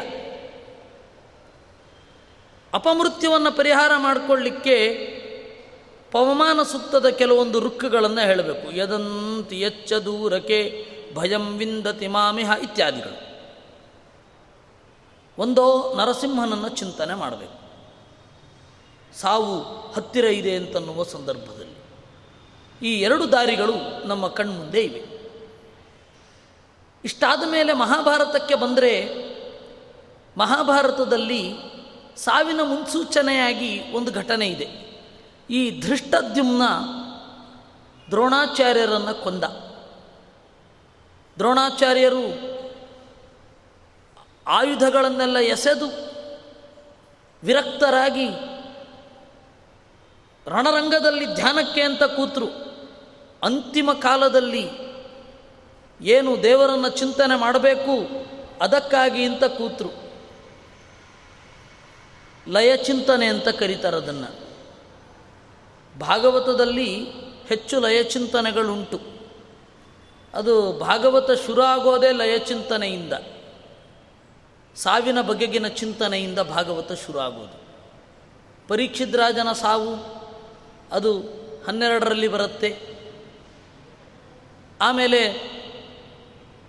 ಅಪಮೃತ್ಯವನ್ನು 2.74 3.58
ಪರಿಹಾರ 3.58 3.92
ಮಾಡಿಕೊಳ್ಳಿಕ್ಕೆ 3.98 4.96
ಪವಮಾನ 6.12 6.64
ಸುತ್ತದ 6.64 7.10
ಕೆಲವೊಂದು 7.10 7.60
ರುಕ್ಕುಗಳನ್ನು 7.60 8.22
ಹೇಳಬೇಕು. 8.22 8.72
ಯದಂತಿ 8.72 9.62
ಎಚ್ಚ 9.62 9.94
ದೂರಕ್ಕೆ 9.94 10.86
ಭಯಂ 11.16 11.58
ವಿಂದತಿ 11.58 12.08
ಮಾಮಿಹ 12.08 12.52
ಇತ್ಯಾದಿಗಳು. 12.64 13.32
ಒಂದೋ 15.38 15.94
ನರಸಿಂಹನನ್ನು 15.98 16.70
ಚಿಂತನೆ 16.70 17.14
ಮಾಡಬೇಕು. 17.14 17.61
ಸಾವು 19.16 19.62
ಹತ್ತಿರ 19.92 20.26
ಇದೆ 20.26 20.56
ಅಂತನ್ನುವ 20.56 21.04
ಸಂದರ್ಭದಲ್ಲಿ. 21.04 21.72
ಈ 22.88 23.02
ಎರಡು 23.02 23.32
ದಾರಿಗಳು 23.32 24.08
ನಮ್ಮ 24.08 24.28
ಕಣ್ಮುಂದೆ 24.28 24.84
ಇವೆ. 24.84 25.12
ಇಷ್ಟಾದ 27.04 27.52
ಮೇಲೆ 27.52 27.74
ಮಹಾಭಾರತಕ್ಕೆ 27.74 28.56
ಬಂದರೆ 28.56 29.10
ಮಹಾಭಾರತದಲ್ಲಿ 30.38 31.54
ಸಾವಿನ 32.16 32.60
ಮುನ್ಸೂಚನೆಯಾಗಿ 32.64 33.92
ಒಂದು 33.92 34.12
ಘಟನೆ 34.12 34.48
ಇದೆ. 34.48 34.92
ಈ 35.50 35.82
ಧೃಷ್ಟದ್ಯುಮ್ನ 35.82 36.62
ದ್ರೋಣಾಚಾರ್ಯರನ್ನು 38.12 39.24
ಕೊಂದ. 39.24 39.44
ದ್ರೋಣಾಚಾರ್ಯರು 41.38 42.52
ಆಯುಧಗಳನ್ನೆಲ್ಲ 44.48 45.38
ಎಸೆದು 45.38 46.12
ವಿರಕ್ತರಾಗಿ 47.44 48.30
ರಣರಂಗದಲ್ಲಿ 50.52 51.36
ಧ್ಯಾನಕ್ಕೆ 51.36 51.82
ಅಂತ 51.82 52.04
ಕೂತರು. 52.04 52.46
ಅಂತಿಮ 53.44 53.94
ಕಾಲದಲ್ಲಿ 53.94 54.70
ಏನು 56.02 56.44
ದೇವರನ್ನು 56.44 56.90
ಚಿಂತನೆ 56.90 57.40
ಮಾಡಬೇಕು 57.40 58.26
ಅದಕ್ಕಾಗಿ 58.62 59.24
ಅಂತ 59.24 59.44
ಕೂತರು. 59.44 59.90
ಲಯ 62.48 62.78
ಚಿಂತನೆ 62.78 63.26
ಅಂತ 63.26 63.48
ಕರೀತಾರೆ 63.48 63.98
ಅದನ್ನು. 63.98 64.52
ಭಾಗವತದಲ್ಲಿ 66.00 67.06
ಹೆಚ್ಚು 67.48 67.80
ಲಯಚಿಂತನೆಗಳುಂಟು 67.80 69.00
ಅದು 70.34 70.80
ಭಾಗವತ 70.80 71.32
ಶುರು 71.32 71.62
ಆಗೋದೇ 71.62 72.12
ಲಯಚಿಂತನೆಯಿಂದ 72.12 73.14
ಸಾವಿನ 74.76 75.22
ಬಗೆಗಿನ 75.22 75.68
ಚಿಂತನೆಯಿಂದ 75.68 76.40
ಭಾಗವತ 76.40 76.92
ಶುರು 76.92 77.20
ಆಗೋದು. 77.20 77.62
ಪರೀಕ್ಷಿದ್ರಾಜನ 78.68 79.52
ಸಾವು 79.52 80.21
ಅದು 80.92 81.20
ಹನ್ನೆರಡರಲ್ಲಿ 81.68 82.28
ಬರುತ್ತೆ. 82.28 82.92
ಆಮೇಲೆ 84.82 85.52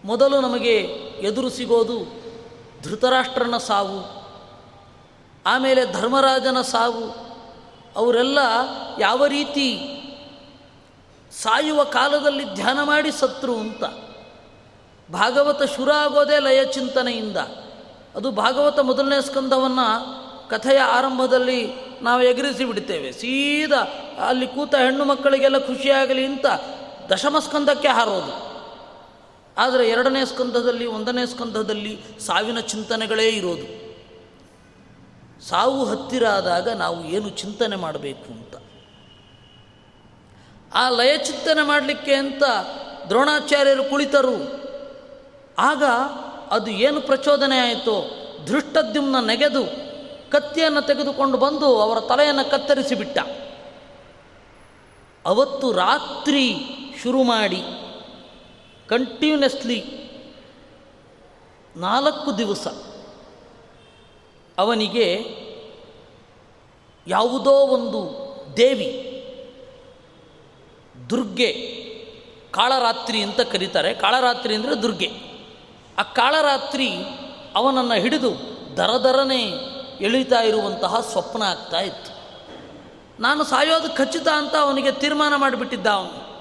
ಮೊದಲು 0.05 0.41
ನಮಗೆ 0.41 0.77
ಎದುರು 1.21 1.51
ಸಿಗೋದು 1.51 1.99
ಧೃತರಾಷ್ಟ್ರನ 2.83 3.57
ಸಾವು, 3.57 4.01
ಆಮೇಲೆ 5.47 5.93
ಧರ್ಮರಾಜನ 5.93 6.61
ಸಾವು, 6.61 7.07
ಅವರೆಲ್ಲ 7.97 8.39
ಯಾವ 8.99 9.27
ರೀತಿ 9.27 9.69
ಸಾಯುವ 11.33 11.85
ಕಾಲದಲ್ಲಿ 11.85 12.55
ಧ್ಯಾನ 12.55 12.83
ಮಾಡಿ 12.83 13.13
ಸತ್ರು 13.13 13.57
ಅಂತ. 13.57 13.85
ಭಾಗವತ 15.13 15.63
ಶುರು 15.63 15.93
ಆಗೋದೇ 15.93 16.39
ಲಯ 16.39 16.65
ಚಿಂತನೆಯಿಂದ 16.65 17.37
ಅದು 18.15 18.31
ಭಾಗವತ 18.31 18.79
ಮೊದಲನೇ 18.79 19.21
ಸ್ಕಂದವನ್ನು 19.21 20.22
ಕಥೆಯ 20.53 20.79
ಆರಂಭದಲ್ಲಿ 20.79 21.73
ನಾವು 22.03 22.23
ಎಗರಿಸಿ 22.23 22.65
ಬಿಡ್ತೇವೆ 22.65 23.13
ಸೀದಾ 23.13 23.81
ಅಲ್ಲಿ 24.29 24.47
ಕೂತ 24.47 24.75
ಹೆಣ್ಣು 24.75 25.05
ಮಕ್ಕಳಿಗೆಲ್ಲ 25.05 25.59
ಖುಷಿಯಾಗಲಿ 25.59 26.25
ಅಂತ 26.27 26.47
ದಶಮ 27.13 27.39
ಸ್ಕಂದಕ್ಕೆ 27.39 27.89
ಹಾರೋದು. 27.89 28.53
ಆದರೆ 29.59 29.89
ಎರಡನೇ 29.89 30.25
ಸ್ಕಂದದಲ್ಲಿ, 30.25 30.87
ಒಂದನೇ 30.87 31.27
ಸ್ಕಂದದಲ್ಲಿ 31.27 31.99
ಸಾವಿನ 32.27 32.61
ಚಿಂತನೆಗಳೇ 32.61 33.29
ಇರೋದು. 33.29 33.83
ಸಾವು 35.45 35.85
ಹತ್ತಿರ 35.85 36.27
ಆದಾಗ 36.27 36.69
ನಾವು 36.69 37.05
ಏನು 37.05 37.29
ಚಿಂತನೆ 37.29 37.77
ಮಾಡಬೇಕು 37.77 38.33
ಅಂತ. 38.33 38.55
ಆ 40.75 40.89
ಲಯ 40.89 41.17
ಚಿಂತನೆ 41.17 41.67
ಮಾಡಲಿಕ್ಕೆ 41.67 42.15
ಅಂತ 42.15 42.43
ದ್ರೋಣಾಚಾರ್ಯರು 43.09 43.85
ಕುಳಿತರು. 43.85 44.37
ಆಗ 45.59 45.85
ಅದು 46.51 46.71
ಏನು 46.71 47.01
ಪ್ರಚೋದನೆ 47.01 47.59
ಆಯಿತೋ, 47.59 47.97
ಧೃಷ್ಟದ್ಯುಮ್ನ 48.47 49.27
ನೆಗೆದು 49.27 49.92
ಕತ್ತಿಯನ್ನು 50.33 50.83
ತೆಗೆದುಕೊಂಡು 50.83 51.39
ಬಂದು 51.39 51.81
ಅವರ 51.81 52.01
ತಲೆಯನ್ನು 52.01 52.51
ಕತ್ತರಿಸಿ 52.51 52.95
ಬಿಟ್ಟ 52.95 53.19
ಅವತ್ತು 55.25 55.73
ರಾತ್ರಿ 55.73 56.55
ಶುರು 57.03 57.23
ಮಾಡಿ 57.23 57.63
ಕಂಟಿನ್ಯೂಸ್ಲಿ 58.89 59.85
ನಾಲ್ಕು 61.77 62.39
ದಿವಸ 62.39 62.69
ಅವನಿಗೆ 64.59 65.07
ಯಾವುದೋ 67.07 67.51
ಒಂದು 67.51 68.01
ದೇವಿ 68.57 69.09
ದುರ್ಗೆ 71.11 71.53
ಕಾಳರಾತ್ರಿ 72.51 73.23
ಅಂತ 73.23 73.41
ಕರೀತಾರೆ. 73.41 73.95
ಕಾಳರಾತ್ರಿ 73.95 74.55
ಅಂದರೆ 74.55 74.83
ದುರ್ಗೆ. 74.83 75.11
ಆ 75.99 76.03
ಕಾಳರಾತ್ರಿ 76.03 76.91
ಅವನನ್ನು 77.55 78.01
ಹಿಡಿದು 78.01 78.31
ದರದರನೆ 78.77 79.72
ಎಳಿತಾ 80.03 80.41
ಇರುವಂತಹ 80.41 81.01
ಸ್ವಪ್ನ 81.01 81.43
ಆಗ್ತಾ 81.43 81.81
ಇತ್ತು. 81.81 82.13
ನಾನು 83.23 83.45
ಸಾಯೋದು 83.45 83.97
ಖಚಿತ 83.97 84.29
ಅಂತ 84.29 84.57
ಅವನಿಗೆ 84.57 84.93
ತೀರ್ಮಾನ 84.93 85.37
ಮಾಡಿಬಿಟ್ಟಿದ್ದ 85.37 85.87
ಅವನು. 85.87 86.33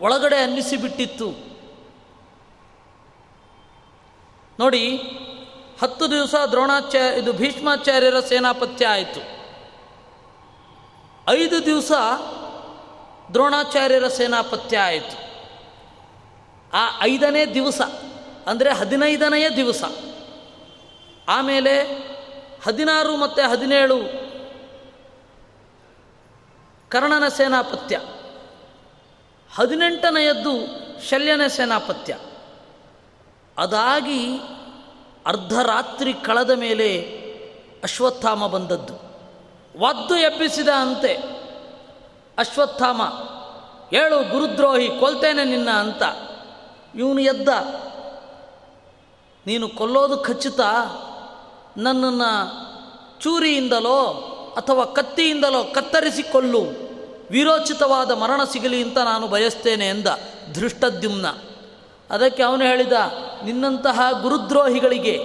ಒಳಗಡೆ 0.00 0.36
ಅನ್ನಿಸಿಬಿಟ್ಟಿತ್ತು. 0.36 1.28
ನೋಡಿ, 4.60 4.96
ಹತ್ತು 5.82 6.10
ದಿವಸ 6.10 6.34
ದ್ರೋಣಾಚಾರ್ಯ, 6.50 7.18
ಇದು 7.18 7.32
ಭೀಷ್ಮಾಚಾರ್ಯರ 7.32 8.20
ಸೇನಾಪತ್ಯ 8.20 8.86
ಆಯಿತು. 8.86 9.20
ಐದು 11.28 11.66
ದಿವಸ 11.66 11.92
ದ್ರೋಣಾಚಾರ್ಯರ 13.32 14.08
ಸೇನಾಪತ್ಯ 14.08 14.78
ಆಯಿತು. 14.78 15.16
ಆ 16.72 17.00
ಐದನೇ 17.02 17.44
ದಿವಸ, 17.46 17.80
ಅಂದರೆ 18.46 18.72
ಹದಿನೈದನೆಯ 18.72 19.50
ದಿವಸ, 19.50 19.84
ಆಮೇಲೆ 21.28 22.08
ಹದಿನಾರು 22.64 23.16
ಮತ್ತು 23.16 23.50
ಹದಿನೇಳು. 23.50 24.28
ಕರ್ಣನ 26.88 27.28
ಸೇನಾಪತ್ಯ. 27.28 28.00
ಹದಿನೆಂಟನೆಯದ್ದು 29.54 30.50
ಶಲ್ಯನ 31.08 31.46
ಸೇನಾಪತ್ಯ. 31.46 32.18
ಅದಾಗಿ 33.58 34.38
ಅರ್ಧರಾತ್ರಿ 35.26 36.14
ಕಳೆದ 36.14 36.50
ಮೇಲೆ 36.50 37.02
ಅಶ್ವತ್ಥಾಮ 37.82 38.46
ಬಂದದ್ದು. 38.46 38.94
ಒದ್ದು 39.78 40.16
ಎಬ್ಬಿಸಿದ 40.16 40.68
ಅಂತೆ. 40.68 41.14
ಅಶ್ವತ್ಥಾಮ, 42.38 43.02
ಏಳು 43.96 44.28
ಗುರುದ್ರೋಹಿ 44.30 44.88
ಕೊಲ್ತೇನೆ 44.88 45.44
ನಿನ್ನ 45.44 45.70
ಅಂತ. 45.70 46.02
ಇವನು 46.94 47.20
ಎದ್ದ. 47.20 47.48
ನೀನು 49.46 49.68
ಕೊಲ್ಲೋದು 49.68 50.18
ಖಚಿತ. 50.18 50.60
ನನ್ನನ್ನು 51.78 53.20
ಚೂರಿಯಿಂದಲೋ 53.20 54.24
ಅಥವಾ 54.56 54.84
ಕತ್ತಿಯಿಂದಲೋ 54.84 55.64
ಕತ್ತರಿಸಿಕೊಳ್ಳು. 55.64 56.88
ವಿರೋಚಿತವಾದ 57.30 58.10
ಮರಣ 58.10 58.44
ಸಿಗಲಿ 58.44 58.82
ಅಂತ 58.82 58.98
ನಾನು 58.98 59.26
ಬಯಸ್ತೇನೆ 59.26 59.88
ಎಂದ 59.88 60.06
ಧೃಷ್ಟದ್ಯುಮ್ನ. 60.54 61.26
ಅದಕ್ಕೆ 62.10 62.42
ಅವನು 62.42 62.64
ಹೇಳಿದ, 62.64 62.92
ನಿನ್ನಂತಹ 63.44 64.00
ಗುರುದ್ರೋಹಿಗಳಿಗೆ 64.22 65.16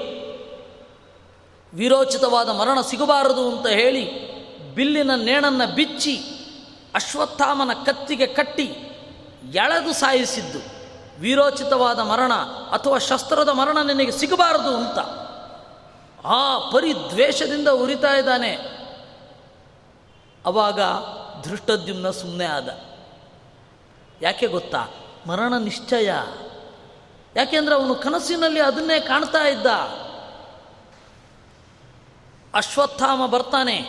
ವಿರೋಚಿತವಾದ 1.73 2.49
ಮರಣ 2.49 2.81
ಸಿಗಬಾರದು 2.81 3.51
ಅಂತ 3.51 3.67
ಹೇಳಿ 3.67 4.33
ಬಿಲ್ಲಿನ 4.75 5.15
ನೇಣನ್ನು 5.15 5.75
ಬಿಚ್ಚಿ 5.75 6.15
ಅಶ್ವತ್ಥಾಮನ 6.95 7.73
ಕತ್ತಿಗೆ 7.85 8.27
ಕಟ್ಟಿ 8.27 8.65
ಎಳೆದು 9.53 9.93
ಸಾಯಿಸಿದ್ದು. 9.93 10.59
ವಿರೋಚಿತವಾದ 11.21 11.99
ಮರಣ 11.99 12.33
ಅಥವಾ 12.71 12.97
ಶಸ್ತ್ರದ 12.97 13.49
ಮರಣ 13.49 13.77
ನಿನಗೆ 13.81 14.11
ಸಿಗಬಾರದು 14.11 14.77
ಅಂತ. 14.77 15.22
ಆ 16.25 16.69
ಪರಿದ್ವೇಷದಿಂದ 16.69 17.67
ಉರಿತಾ 17.67 18.13
ಇದ್ದಾನೆ. 18.13 18.83
ಅವಾಗ 20.45 20.79
ಧೃಷ್ಟದ್ಯುಮ್ನ 21.43 22.09
ಸುಮ್ಮನೆ 22.09 22.45
ಆದ. 22.45 22.81
ಯಾಕೆ 24.21 24.47
ಗೊತ್ತಾ? 24.47 24.87
ಮರಣ 25.27 25.57
ನಿಶ್ಚಯ. 25.57 26.13
ಯಾಕೆಂದ್ರೆ 27.35 27.75
ಅವನು 27.75 27.95
ಕನಸಿನಲ್ಲಿ 27.95 28.59
ಅದನ್ನೇ 28.59 28.99
ಕಾಣ್ತಾ 28.99 29.47
ಇದ್ದ. 29.47 29.65
ಅಶ್ವತ್ಥಾಮ 32.53 33.25
ಬರ್ತಾನೆ. 33.25 33.81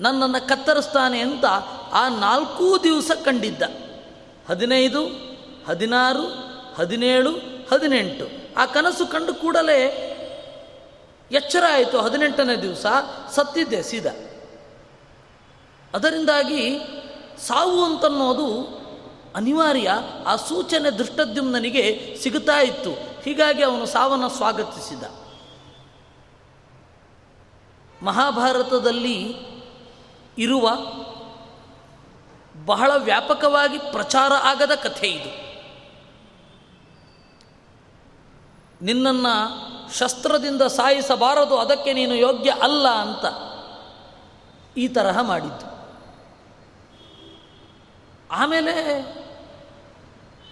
ನನ್ನನ್ನು 0.00 0.48
ಕತ್ತರಿಸ್ತಾನೆ 0.48 1.20
ಅಂತ 1.20 1.44
ಆ 1.92 2.08
ನಾಲ್ಕೂ 2.08 2.78
ದಿವಸ 2.78 3.10
ಕಂಡಿದ್ದ. 3.24 3.62
ಹದಿನೈದು, 4.48 5.06
ಹದಿನಾರು, 5.68 6.26
ಹದಿನೇಳು, 6.74 7.32
ಹದಿನೆಂಟು. 7.72 8.26
ಆ 8.56 8.66
ಕನಸು 8.66 9.06
ಕಂಡು 9.06 9.34
ಕೂಡಲೇ 9.34 10.08
ಎಚ್ಚರ 11.32 11.64
ಆಯಿತು 11.72 12.00
ಹದಿನೆಂಟನೇ 12.00 12.56
ದಿವಸ, 12.56 12.86
ಸತ್ತಿದ್ದೆ 13.30 13.82
ಸೀದಾ. 13.82 14.10
ಅದರಿಂದಾಗಿ 15.94 16.78
ಸಾವು 17.46 17.84
ಅಂತನ್ನೋದು 17.84 18.62
ಅನಿವಾರ್ಯ, 19.36 19.90
ಆ 20.26 20.36
ಸೂಚನೆ 20.36 20.90
ದೃಷ್ಟದ್ಯುಮ್ನನಿಗೆ 20.90 22.16
ಸಿಗುತ್ತಾ 22.22 22.60
ಇತ್ತು. 22.60 22.90
ಹೀಗಾಗಿ 23.22 23.62
ಅವನು 23.62 23.86
ಸಾವನ್ನು 23.86 24.28
ಸ್ವಾಗತಿಸಿದ. 24.28 25.02
ಮಹಾಭಾರತದಲ್ಲಿ 28.02 29.34
ಇರುವ 30.38 30.70
ಬಹಳ 32.64 32.96
ವ್ಯಾಪಕವಾಗಿ 32.96 33.78
ಪ್ರಚಾರ 33.78 34.32
ಆಗದ 34.32 34.74
ಕಥೆ 34.74 35.08
ಇದು. 35.08 35.42
ನಿನ್ನನ್ನು 38.84 39.71
ಶಸ್ತ್ರದಿಂದ 39.92 40.62
ಸಾಯಿಸಬಾರದು, 40.62 41.58
ಅದಕ್ಕೆ 41.58 41.92
ನೀನು 41.92 42.14
ಯೋಗ್ಯ 42.14 42.50
ಅಲ್ಲ 42.50 42.88
ಅಂತ 42.88 43.24
ಈ 44.76 44.88
ತರಹ 44.88 45.20
ಮಾಡಿದ್ದು. 45.20 45.72
ಆಮೇಲೆ 48.30 49.02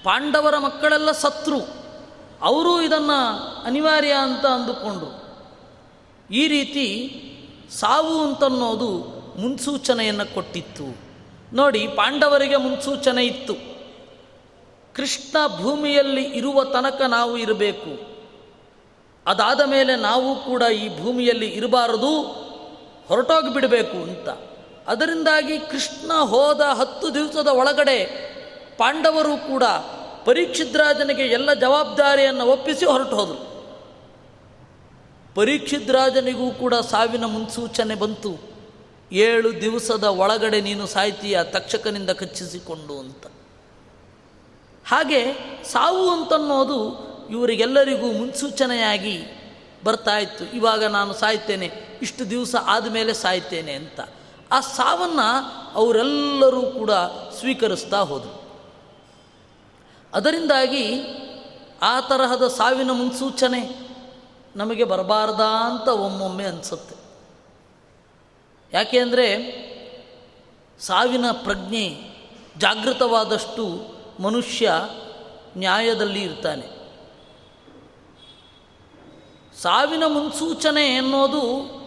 ಪಾಂಡವರ 0.05 0.59
ಮಕ್ಕಳೆಲ್ಲ 0.59 1.13
ಸತ್ರು. 1.13 1.61
ಅವರು 2.43 2.83
ಇದನ್ನು 2.83 3.39
ಅನಿವಾರ್ಯ 3.65 4.13
ಅಂತ 4.13 4.47
ಅಂದುಕೊಂಡ್ರು 4.47 5.31
ಈ 6.31 6.49
ರೀತಿ 6.49 6.87
ಸಾವು 7.71 8.23
ಅಂತನ್ನೋದು 8.23 9.21
ಮುನ್ಸೂಚನೆಯನ್ನು 9.41 10.35
ಕೊಟ್ಟಿತ್ತು. 10.35 10.97
ನೋಡಿ, 11.53 11.89
ಪಾಂಡವರಿಗೆ 11.89 12.57
ಮುನ್ಸೂಚನೆ 12.57 13.27
ಇತ್ತು. 13.27 13.55
ಕೃಷ್ಣ 14.95 15.37
ಭೂಮಿಯಲ್ಲಿ 15.57 16.25
ಇರುವ 16.25 16.65
ತನಕ 16.65 17.03
ನಾವು 17.09 17.39
ಇರಬೇಕು. 17.39 18.10
ಅದಾದ 19.27 19.61
ಮೇಲೆ 19.61 19.97
ನಾವು 19.97 20.45
ಕೂಡ 20.45 20.63
ಈ 20.63 20.99
ಭೂಮಿಯಲ್ಲಿ 21.01 21.49
ಇರಬಾರದು, 21.49 22.23
ಹೊರಟೋಗಿ 23.09 23.55
ಬಿಡಬೇಕು 23.55 23.97
ಅಂತ. 23.97 24.29
ಅದರಿಂದಾಗಿ 24.89 25.59
ಕೃಷ್ಣ 25.59 26.13
ಹೋದ 26.13 26.61
ಹತ್ತು 26.61 27.15
ದಿವಸದ 27.15 27.47
ಒಳಗಡೆ 27.47 27.99
ಪಾಂಡವರು 28.79 29.37
ಕೂಡ 29.37 29.65
ಪರೀಕ್ಷಿದ್ರಾಜನಿಗೆ 30.25 31.23
ಎಲ್ಲ 31.23 31.53
ಜವಾಬ್ದಾರಿಯನ್ನು 31.55 32.45
ಒಪ್ಪಿಸಿ 32.45 32.85
ಹೊರಟು 32.85 33.17
ಹೋದರು. 33.17 33.41
ಪರೀಕ್ಷಿದ್ರಾಜನಿಗೂ 35.35 36.51
ಕೂಡ 36.51 36.75
ಸಾವಿನ 36.75 37.25
ಮುನ್ಸೂಚನೆ 37.25 37.95
ಬಂತು, 37.95 38.33
ಏಳು 39.13 39.61
ದಿವಸದ 39.61 40.05
ಒಳಗಡೆ 40.05 40.61
ನೀನು 40.61 40.87
ಸಾಯ್ತೀಯ 40.87 41.43
ತಕ್ಷಕನಿಂದ 41.43 42.11
ಕಚ್ಚಿಸಿಕೊಂಡು 42.11 42.99
ಅಂತ. 42.99 43.27
ಹಾಗೆ 44.87 45.23
ಸಾವು 45.65 46.11
ಅಂತನ್ನೋದು 46.11 47.10
ಇವರಿಗೆಲ್ಲರಿಗೂ 47.31 48.13
ಮುನ್ಸೂಚನೆಯಾಗಿ 48.13 49.23
ಬರ್ತಾ 49.85 50.19
ಇತ್ತು. 50.19 50.57
ಇವಾಗ 50.57 50.85
ನಾನು 50.85 51.15
ಸಾಯ್ತೇನೆ 51.15 51.99
ಇಷ್ಟು 52.03 52.31
ದಿವಸ 52.31 52.55
ಆದಮೇಲೆ 52.65 53.15
ಸಾಯ್ತೇನೆ 53.15 53.73
ಅಂತ. 53.73 54.01
ಆ 54.53 54.61
ಸಾವನ್ನು 54.61 55.61
ಅವರೆಲ್ಲರೂ 55.75 56.63
ಕೂಡ 56.63 56.91
ಸ್ವೀಕರಿಸ್ತಾ 57.39 58.01
ಹೋದರು. 58.01 58.51
ಅದರಿಂದಾಗಿ 60.15 61.03
ಆ 61.83 62.01
ತರಹದ 62.01 62.49
ಸಾವಿನ 62.49 62.91
ಮುನ್ಸೂಚನೆ 62.91 63.91
ನಮಗೆ 64.57 64.85
ಬರಬಾರ್ದಾ 64.85 65.71
ಅಂತ 65.71 65.89
ಒಮ್ಮೊಮ್ಮೆ 65.89 66.45
ಅನಿಸುತ್ತೆ. 66.45 66.95
ಯಾಕೆ 68.73 68.99
ಅಂದರೆ 68.99 69.61
ಸಾವಿನ 70.81 71.31
ಪ್ರಜ್ಞೆ 71.31 71.97
ಜಾಗೃತವಾದಷ್ಟು 72.59 73.95
ಮನುಷ್ಯ 74.23 74.73
ನ್ಯಾಯದಲ್ಲಿ 75.57 76.23
ಇರ್ತಾನೆ. 76.23 76.80
ಸಾವಿನ 79.63 80.05
ಮುನ್ಸೂಚನೆ 80.07 80.87
ಎನ್ನುವುದು 80.87 81.81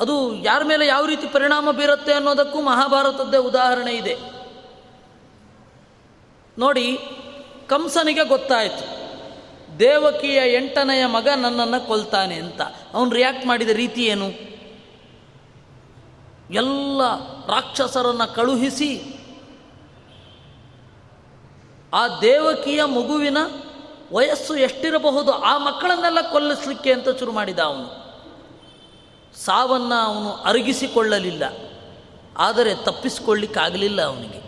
ಅದು 0.00 0.34
ಯಾರ 0.34 0.62
ಮೇಲೆ 0.64 0.86
ಯಾವ 0.86 1.06
ರೀತಿ 1.06 1.26
ಪರಿಣಾಮ 1.26 1.70
ಬೀರುತ್ತೆ 1.70 2.12
ಅನ್ನೋದಕ್ಕೂ 2.12 2.60
ಮಹಾಭಾರತದ್ದೇ 2.60 3.36
ಉದಾಹರಣೆ 3.36 3.92
ಇದೆ. 3.92 4.18
ನೋಡಿ, 6.58 6.98
ಕಂಸನಿಗೆ 7.66 8.24
ಗೊತ್ತಾಯಿತು. 8.24 9.00
ದೇವಕಿಯ 9.78 10.40
ಎಂಟನೆಯ 10.54 11.06
ಮಗ 11.06 11.28
ನನ್ನನ್ನು 11.28 11.86
ಕೊಲ್ತಾನೆ 11.86 12.34
ಅಂತ. 12.34 12.60
ಅವನು 12.94 13.10
ರಿಯಾಕ್ಟ್ 13.10 13.46
ಮಾಡಿದ 13.46 13.68
ರೀತಿ 13.68 14.04
ಏನು? 14.04 14.28
ಎಲ್ಲ 16.50 17.00
ರಾಕ್ಷಸರನ್ನು 17.46 18.34
ಕಳುಹಿಸಿ 18.34 19.16
ಆ 21.94 22.08
ದೇವಕಿಯ 22.20 22.84
ಮಗುವಿನ 22.84 23.38
ವಯಸ್ಸು 24.12 24.56
ಎಷ್ಟಿರಬಹುದು, 24.56 25.32
ಆ 25.32 25.58
ಮಕ್ಕಳನ್ನೆಲ್ಲ 25.58 26.20
ಕೊಲ್ಲಿಸಲಿಕ್ಕೆ 26.32 26.92
ಅಂತ 26.92 27.08
ಶುರು 27.18 27.32
ಮಾಡಿದ 27.32 27.58
ಅವನು. 27.58 28.00
ಸಾವನ್ನು 29.36 29.94
ಅವನು 29.94 30.32
ಅರಗಿಸಿಕೊಳ್ಳಲಿಲ್ಲ. 30.32 31.42
ಆದರೆ 32.36 32.74
ತಪ್ಪಿಸಿಕೊಳ್ಳಿಕ್ಕಾಗಲಿಲ್ಲ 32.74 34.02
ಅವನಿಗೆ. 34.02 34.40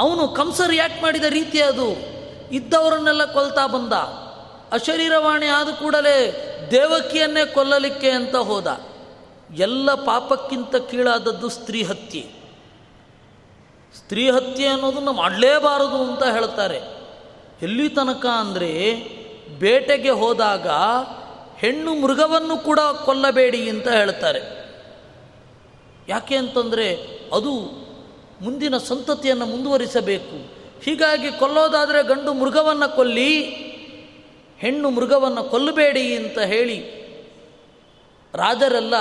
ಅವನು 0.00 0.28
ಕಂಸ 0.28 0.60
ರಿಯಾಕ್ಟ್ 0.66 1.02
ಮಾಡಿದ 1.02 1.24
ರೀತಿ 1.24 1.62
ಅದು. 1.62 1.86
ಇದ್ದವರನ್ನೆಲ್ಲ 2.54 3.24
ಕೊಲ್ತಾ 3.24 3.66
ಬಂದ. 3.66 3.92
ಅಶರೀರವಾಣಿ 4.72 5.46
ಆದ 5.46 5.68
ಕೂಡಲೇ 5.68 6.44
ದೇವಕಿಯನ್ನೇ 6.70 7.46
ಕೊಲ್ಲಲಿಕ್ಕೆ 7.46 8.10
ಅಂತ 8.10 8.36
ಹೋದ. 8.36 8.80
ಎಲ್ಲ 9.54 9.94
ಪಾಪಕ್ಕಿಂತ 9.94 10.76
ಕೀಳಾದದ್ದು 10.76 11.48
ಸ್ತ್ರೀ 11.48 11.82
ಹತ್ಯೆ. 11.82 12.38
ಸ್ತ್ರೀ 13.96 14.30
ಹತ್ಯೆ 14.30 14.66
ಅನ್ನೋದನ್ನು 14.66 15.12
ಮಾಡಲೇಬಾರದು 15.12 16.02
ಅಂತ 16.02 16.22
ಹೇಳ್ತಾರೆ 16.22 16.97
ಎಲ್ಲಿ 17.62 17.88
ತನಕ 17.88 18.26
ಅಂದರೆ 18.26 18.94
ಬೇಟೆಗೆ 19.58 20.10
ಹೋದಾಗ 20.10 20.68
ಹೆಣ್ಣು 21.58 21.94
ಮೃಗವನ್ನು 21.94 22.56
ಕೂಡ 22.56 22.80
ಕೊಲ್ಲಬೇಡಿ 23.04 23.68
ಅಂತ 23.68 23.88
ಹೇಳ್ತಾರೆ. 23.88 24.40
ಯಾಕೆ 26.08 26.36
ಅಂತಂದರೆ 26.36 26.94
ಅದು 27.32 27.54
ಮುಂದಿನ 28.40 28.78
ಸಂತತಿಯನ್ನು 28.78 29.46
ಮುಂದುವರಿಸಬೇಕು. 29.46 30.52
ಹೀಗಾಗಿ 30.82 31.30
ಕೊಲ್ಲೋದಾದರೆ 31.30 32.02
ಗಂಡು 32.02 32.34
ಮೃಗವನ್ನು 32.34 32.96
ಕೊಲ್ಲಿ, 32.96 33.44
ಹೆಣ್ಣು 34.58 34.90
ಮೃಗವನ್ನು 34.90 35.44
ಕೊಲ್ಲಬೇಡಿ 35.44 36.16
ಅಂತ 36.16 36.38
ಹೇಳಿ 36.38 36.98
ರಾಜರೆಲ್ಲ 38.34 38.94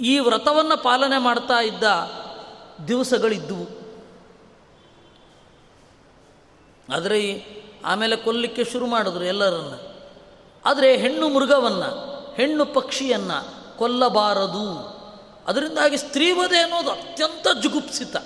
ಈ 0.00 0.18
ವ್ರತವನ್ನು 0.18 0.82
ಪಾಲನೆ 0.82 1.18
ಮಾಡ್ತಾ 1.18 1.62
ಇದ್ದ 1.62 1.84
ದಿವಸಗಳಿದ್ದವು 2.88 3.79
ಆದರೆ 6.92 7.46
ಆಮೇಲೆ 7.84 8.16
ಕೊಲ್ಲಿಕ್ಕೆ 8.16 8.64
ಶುರು 8.64 8.86
ಮಾಡಿದ್ರು 8.86 9.24
ಎಲ್ಲರನ್ನು. 9.24 9.90
ಆದರೆ 10.64 10.96
ಹೆಣ್ಣು 10.96 11.28
ಮೃಗವನ್ನು, 11.28 11.90
ಹೆಣ್ಣು 12.34 12.66
ಪಕ್ಷಿಯನ್ನು 12.66 13.60
ಕೊಲ್ಲಬಾರದು. 13.76 15.00
ಅದರಿಂದಾಗಿ 15.46 15.96
ಸ್ತ್ರೀವಧೆ 15.96 16.58
ಅನ್ನೋದು 16.58 16.90
ಅತ್ಯಂತ 16.90 17.46
ಜುಗುಪ್ಸಿತ. 17.62 18.16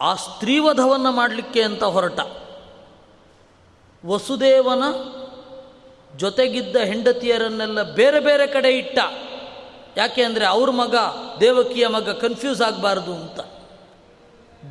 ಆ 0.00 0.14
ಸ್ತ್ರೀವಧವನ್ನು 0.14 1.12
ಮಾಡಲಿಕ್ಕೆ 1.12 1.62
ಅಂತ 1.62 1.84
ಹೊರಟ. 1.84 2.20
ವಸುದೇವನ 4.06 4.82
ಜೊತೆಗಿದ್ದ 6.16 6.76
ಹೆಂಡತಿಯರನ್ನೆಲ್ಲ 6.76 7.82
ಬೇರೆ 7.82 8.20
ಬೇರೆ 8.20 8.46
ಕಡೆ 8.46 8.70
ಇಟ್ಟ. 8.70 8.98
ಯಾಕೆ 9.96 10.22
ಅಂದರೆ 10.22 10.46
ಅವ್ರ 10.46 10.70
ಮಗ 10.70 10.94
ದೇವಕಿಯ 11.40 11.88
ಮಗ 11.88 12.10
ಕನ್ಫ್ಯೂಸ್ 12.10 12.62
ಆಗಬಾರ್ದು 12.62 13.14
ಅಂತ. 13.14 13.59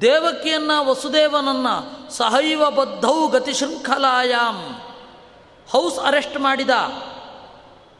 ದೇವಕಿಯನ್ನ 0.01 0.71
ವಸುದೇವನನ್ನ 0.79 1.67
ಸಹೈವ 2.09 2.71
ಬದ್ಧೌ 2.71 3.27
ಗತಿಶೃಂಖಲಾಯಾಮ್ 3.27 4.75
ಹೌಸ್ 5.69 5.99
ಅರೆಸ್ಟ್ 5.99 6.39
ಮಾಡಿದ. 6.39 6.69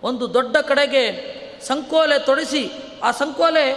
ಒಂದು 0.03 0.33
ದೊಡ್ಡ 0.33 0.57
ಕಡೆಗೆ 0.57 1.39
ಸಂಕೋಲೆ 1.67 2.19
ತೊಡಿಸಿ 2.19 2.71
ಆ 3.03 3.11
ಸಂಕೋಲೆ 3.11 3.73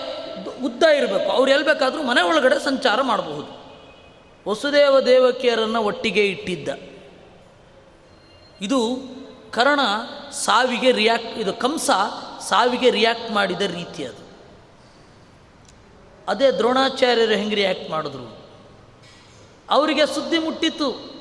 ಉದ್ದ 0.64 0.83
ಇರಬೇಕು. 0.83 1.31
ಅವ್ರು 1.31 1.51
ಎಲ್ಲಿ 1.51 1.66
ಬೇಕಾದರೂ 1.66 2.03
ಮನೆ 2.03 2.22
ಒಳಗಡೆ 2.22 2.64
ಸಂಚಾರ 2.64 3.03
ಮಾಡಬಹುದು. 3.03 3.62
ವಸುದೇವ 4.48 5.01
ದೇವಕಿಯರನ್ನು 5.01 5.83
ಒಟ್ಟಿಗೆ 5.83 6.27
ಇಟ್ಟಿದ್ದ. 6.27 6.68
ಇದು 8.61 8.98
ಕರ್ಣ 9.51 9.81
ಸಾವಿಗೆ 10.31 10.90
ರಿಯಾಕ್ಟ್ 10.92 11.38
ಇದು 11.38 11.53
ಕಂಸ 11.53 11.90
ಸಾವಿಗೆ 12.40 12.90
ರಿಯಾಕ್ಟ್ 12.90 13.31
ಮಾಡಿದ 13.31 13.61
ರೀತಿ 13.61 14.05
ಅದೇ 16.29 16.51
ದ್ರೋಣಾಚಾರ್ಯರು 16.51 17.33
ಹೆಂಗೆ 17.33 17.55
ರಿಯಾಕ್ಟ್ 17.55 17.91
ಮಾಡಿದ್ರು. 17.91 18.43
ಅವರಿಗೆ 19.71 20.07
ಸುದ್ದಿ 20.07 20.39
ಮುಟ್ಟಿತ್ತು. 20.39 21.13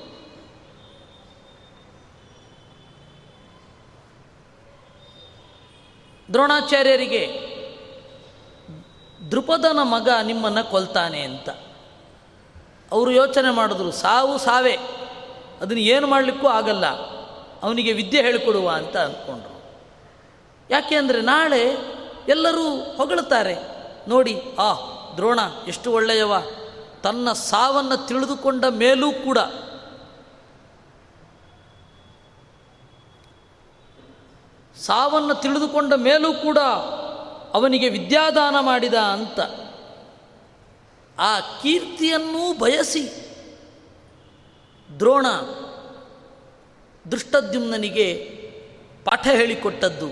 ದ್ರೋಣಾಚಾರ್ಯರಿಗೆ 6.34 7.52
ದೃಪದನ 9.32 9.80
ಮಗ 9.82 10.10
ನಿಮ್ಮನ್ನು 10.24 10.72
ಕೊಲ್ತಾನೆ 10.72 11.22
ಅಂತ. 11.22 11.50
ಅವರು 12.92 13.12
ಯೋಚನೆ 13.12 13.52
ಮಾಡಿದ್ರು, 13.54 13.92
ಸಾವು 13.92 14.38
ಸಾವೇ, 14.38 14.76
ಅದನ್ನು 15.62 15.82
ಏನು 15.82 16.08
ಮಾಡಲಿಕ್ಕೂ 16.08 16.48
ಆಗಲ್ಲ, 16.48 16.86
ಅವನಿಗೆ 17.64 17.94
ವಿದ್ಯೆ 17.94 18.22
ಹೇಳಿಕೊಡುವ 18.22 18.70
ಅಂತ 18.70 18.98
ಅಂದ್ಕೊಂಡ್ರು. 18.98 19.62
ಯಾಕೆ 20.70 20.96
ಅಂದರೆ 20.96 21.22
ನಾಳೆ 21.22 21.64
ಎಲ್ಲರೂ 22.28 22.66
ಹೊಗಳುತ್ತಾರೆ 22.98 23.71
ನೋಡಿ, 24.08 24.42
ಆ 24.60 24.74
ದ್ರೋಣ 25.16 25.40
ಎಷ್ಟು 25.68 25.92
ಒಳ್ಳೆಯವ. 25.92 26.34
ತನ್ನ 27.04 27.32
ಸಾವನ್ನು 27.32 28.08
ತಿಳಿದುಕೊಂಡ 28.08 28.66
ಮೇಲೂ 28.66 29.12
ಕೂಡ. 29.12 29.38
ಸಾವನ್ನು 34.78 35.42
ತಿಳಿದುಕೊಂಡ 35.42 35.94
ಮೇಲೂ 35.94 36.34
ಕೂಡ 36.34 36.58
ಅವನಿಗೆ 37.54 37.90
ವಿದ್ಯಾದಾನ 37.90 38.56
ಮಾಡಿದ 38.60 38.94
ಅಂತ. 38.94 39.40
ಆ 41.20 41.40
ಕೀರ್ತಿಯನ್ನೂ 41.40 42.58
ಬಯಸಿ 42.58 43.04
ದ್ರೋಣ 45.00 45.26
ದೃಷ್ಟದ್ಯುಮ್ನನಿಗೆ 47.12 48.14
ಪಾಠ 49.06 49.28
ಹೇಳಿಕೊಟ್ಟದ್ದು, 49.28 50.08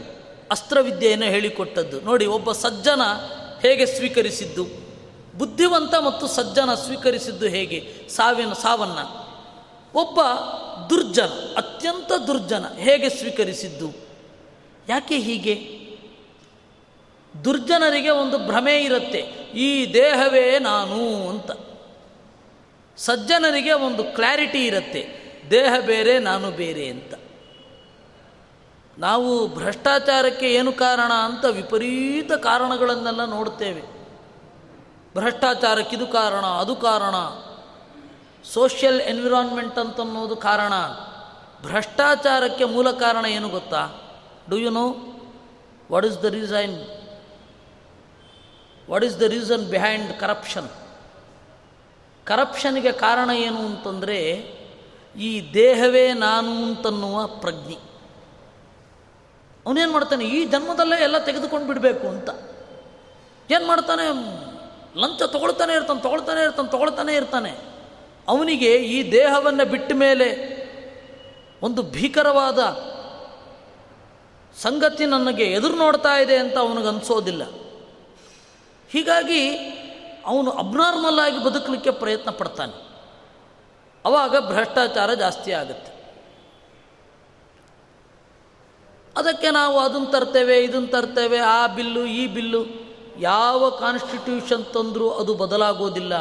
ಅಸ್ತ್ರವಿದ್ಯೆಯನ್ನು 0.51 1.25
ಹೇಳಿಕೊಟ್ಟದ್ದು. 1.25 2.01
ನೋಡಿ, 2.01 2.25
ಒಬ್ಬ 2.25 2.51
ಸಜ್ಜನ 2.51 3.01
ಹೇಗೆ 3.61 3.85
ಸ್ವೀಕರಿಸಿದ್ದು? 3.85 4.89
ಬುದ್ಧಿವಂತ 5.37 5.95
ಮತ್ತು 5.95 6.27
ಸಜ್ಜನ 6.27 6.73
ಸ್ವೀಕರಿಸಿದ್ದು 6.73 7.45
ಹೇಗೆ? 7.45 7.93
ಸಾವಿನ, 8.09 8.53
ಸಾವನ್ನು. 8.53 9.29
ಒಬ್ಬ 9.99 10.19
ದುರ್ಜನ, 10.89 11.53
ಅತ್ಯಂತ 11.57 12.11
ದುರ್ಜನ 12.27 12.65
ಹೇಗೆ 12.67 13.09
ಸ್ವೀಕರಿಸಿದ್ದು? 13.09 13.93
ಯಾಕೆ 14.89 15.17
ಹೀಗೆ? 15.17 15.79
ದುರ್ಜನರಿಗೆ 17.43 18.09
ಒಂದು 18.09 18.37
ಭ್ರಮೆ 18.37 18.83
ಇರುತ್ತೆ. 18.83 19.19
ಈ 19.55 19.93
ದೇಹವೇ 19.93 20.59
ನಾನು 20.59 21.29
ಅಂತ. 21.29 21.51
ಸಜ್ಜನರಿಗೆ 22.97 23.73
ಒಂದು 23.73 24.03
ಕ್ಲಾರಿಟಿ 24.03 24.65
ಇರುತ್ತೆ. 24.65 25.07
ದೇಹ 25.51 25.73
ಬೇರೆ, 25.85 26.19
ನಾನು 26.19 26.51
ಬೇರೆ 26.51 26.87
ಅಂತ. 26.87 27.18
ನಾವು 28.99 29.47
ಭ್ರಷ್ಟಾಚಾರಕ್ಕೆ 29.47 30.53
ಏನು 30.53 30.71
ಕಾರಣ 30.73 31.11
ಅಂತ 31.13 31.45
ವಿಪರೀತ 31.45 32.31
ಕಾರಣಗಳನ್ನೆಲ್ಲ 32.31 33.25
ನೋಡ್ತೇವೆ 33.25 33.81
ಭ್ರಷ್ಟಾಚಾರಕ್ಕಿದು 35.13 36.07
ಕಾರಣ, 36.07 36.45
ಅದು 36.45 36.75
ಕಾರಣ. 36.75 37.15
ಸೋಷಿಯಲ್ 38.43 39.01
ಎನ್ವಿರಾನ್ಮೆಂಟ್ 39.01 39.79
ಅಂತನ್ನೋದು 39.79 40.35
ಕಾರಣ. 40.35 40.73
ಭ್ರಷ್ಟಾಚಾರಕ್ಕೆ 41.61 42.65
ಮೂಲ 42.65 42.91
ಕಾರಣ 42.91 43.25
ಏನು 43.25 43.49
ಗೊತ್ತಾ? 43.49 43.87
Do 44.49 44.57
you 44.57 44.69
know 44.69 44.87
what 45.91 46.05
is 46.05 46.23
the 46.23 46.25
reason 46.25 46.77
what 48.89 49.03
is 49.03 49.19
the 49.19 49.21
reason 49.21 49.65
behind 49.65 50.19
corruption 50.19 50.69
ಕರಪ್ಷನ್ಗೆ 52.25 52.91
ಕಾರಣ 52.91 53.29
ಏನು 53.29 53.59
ಅಂತಂದರೆ, 53.65 54.19
ಈ 55.15 55.53
ದೇಹವೇ 55.53 56.13
ನಾನು 56.13 56.63
ಅಂತನ್ನುವ 56.63 57.27
ಪ್ರಜ್ಞೆ. 57.27 57.88
ಅವನೇನು 59.69 59.91
ಮಾಡ್ತಾನೆ, 59.91 60.25
ಈ 60.25 60.45
ಜನ್ಮದಲ್ಲೇ 60.45 61.03
ಎಲ್ಲ 61.03 61.17
ತೆಗೆದುಕೊಂಡು 61.17 61.67
ಬಿಡಬೇಕು 61.67 62.07
ಅಂತ. 62.07 62.29
ಏನು 63.51 63.67
ಮಾಡ್ತಾನೆ? 63.67 64.05
ಲಂಚ 64.99 65.23
ತೊಗೊಳ್ತಾನೆ 65.23 65.73
ಇರ್ತಾನೆ 65.73 66.01
ತೊಗೊಳ್ತಾನೆ 66.01 66.43
ಇರ್ತಾನೆ 66.43 66.69
ತೊಗೊಳ್ತಾನೆ 66.71 67.15
ಇರ್ತಾನೆ. 67.15 67.51
ಅವನಿಗೆ 68.27 68.75
ಈ 68.75 69.11
ದೇಹವನ್ನು 69.11 69.65
ಬಿಟ್ಟ 69.65 69.91
ಮೇಲೆ 69.95 70.59
ಒಂದು 71.61 71.83
ಭೀಕರವಾದ 71.83 72.59
ಸಂಗತಿ 74.61 75.05
ನನಗೆ 75.05 75.43
ಎದುರು 75.43 75.75
ನೋಡ್ತಾ 75.75 76.17
ಇದೆ 76.17 76.37
ಅಂತ 76.37 76.57
ಅವನಿಗನ್ಸೋದಿಲ್ಲ 76.57 77.43
ಹೀಗಾಗಿ 78.89 79.41
ಅವನು 80.25 80.51
ಅಬ್ನಾರ್ಮಲ್ 80.51 81.19
ಆಗಿ 81.19 81.43
ಬದುಕಲಿಕ್ಕೆ 81.43 81.91
ಪ್ರಯತ್ನ 81.91 82.29
ಪಡ್ತಾನೆ. 82.29 82.73
ಅವಾಗ 84.05 84.53
ಭ್ರಷ್ಟಾಚಾರ 84.53 85.13
ಜಾಸ್ತಿ 85.13 85.51
ಆಗುತ್ತೆ. 85.51 85.98
ಅದಕ್ಕೆ 89.19 89.49
ನಾವು 89.49 89.79
ಅದನ್ನು 89.79 90.11
ತರ್ತೇವೆ 90.11 90.57
ಇದನ್ನು 90.57 90.87
ತರ್ತೇವೆ, 90.87 91.37
ಆ 91.37 91.67
ಬಿಲ್ಲು, 91.67 92.05
ಈ 92.05 92.27
ಬಿಲ್ಲು. 92.27 92.89
ಯಾವ 93.19 93.69
ಕಾನ್ಸ್ಟಿಟ್ಯೂಷನ್ 93.69 94.65
ತಂದರೂ 94.65 95.09
ಅದು 95.09 95.33
ಬದಲಾಗೋದಿಲ್ಲ. 95.33 96.15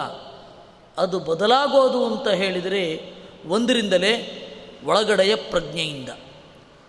ಅದು 0.98 1.18
ಬದಲಾಗೋದು 1.18 2.06
ಅಂತ 2.06 2.28
ಹೇಳಿದರೆ 2.28 3.14
ಒಂದರಿಂದಲೇ 3.48 4.44
ಒಳಗಡೆಯ 4.84 5.36
ಪ್ರಜ್ಞೆಯಿಂದ. 5.36 6.08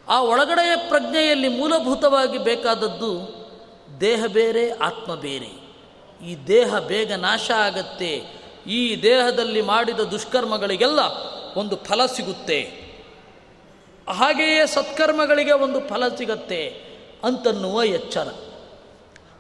ಆ 0.08 0.22
ಒಳಗಡೆಯ 0.22 0.76
ಪ್ರಜ್ಞೆಯಲ್ಲಿ 0.90 1.48
ಮೂಲಭೂತವಾಗಿ 1.48 2.38
ಬೇಕಾದದ್ದು 2.38 3.40
ದೇಹ 4.02 4.26
ಬೇರೆ, 4.26 4.72
ಆತ್ಮ 4.72 5.16
ಬೇರೆ. 5.16 5.70
ಈ 6.26 6.48
ದೇಹ 6.48 6.80
ಬೇಗ 6.80 7.14
ನಾಶ 7.14 7.52
ಆಗತ್ತೆ. 7.52 8.40
ಈ 8.68 9.02
ದೇಹದಲ್ಲಿ 9.02 9.62
ಮಾಡಿದ 9.62 10.00
ದುಷ್ಕರ್ಮಗಳಿಗೆಲ್ಲ 10.00 11.00
ಒಂದು 11.58 11.76
ಫಲ 11.76 12.06
ಸಿಗುತ್ತೆ. 12.06 12.89
ಹಾಗೆಯೇ 14.12 14.68
ಸತ್ಕರ್ಮಗಳಿಗೆ 14.68 15.52
ಒಂದು 15.52 15.88
ಫಲ 15.88 16.16
ಸಿಗತ್ತೆ 16.16 16.82
ಅಂತನ್ನುವ 17.24 17.84
ಎಚ್ಚರ. 17.84 18.28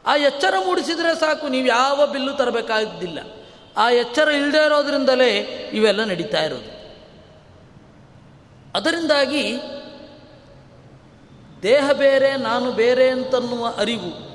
ಆ 0.05 0.15
ಎಚ್ಚರ 0.15 0.53
ಮೂಡಿಸಿದರೆ 0.65 1.19
ಸಾಕು, 1.19 1.47
ನೀವು 1.47 1.67
ಯಾವ 1.67 2.07
ಬಿಲ್ಲು 2.07 2.33
ತರಬೇಕಾಗಿದ್ದಿಲ್ಲ. 2.33 3.19
ಆ 3.77 3.89
ಎಚ್ಚರ 3.89 4.27
ಇಲ್ಲದೆ 4.27 4.65
ಇರೋದ್ರಿಂದಲೇ 4.65 5.37
ಇವೆಲ್ಲ 5.73 6.03
ನಡೀತಾ 6.03 6.43
ಇರೋದು. 6.43 6.79
ಅದರಿಂದಾಗಿ 8.75 9.57
ದೇಹ 11.63 11.91
ಬೇರೆ, 11.91 12.37
ನಾನು 12.37 12.71
ಬೇರೆ 12.71 13.09
ಅಂತನ್ನುವ 13.09 13.73
ಅರಿವು 13.77 14.29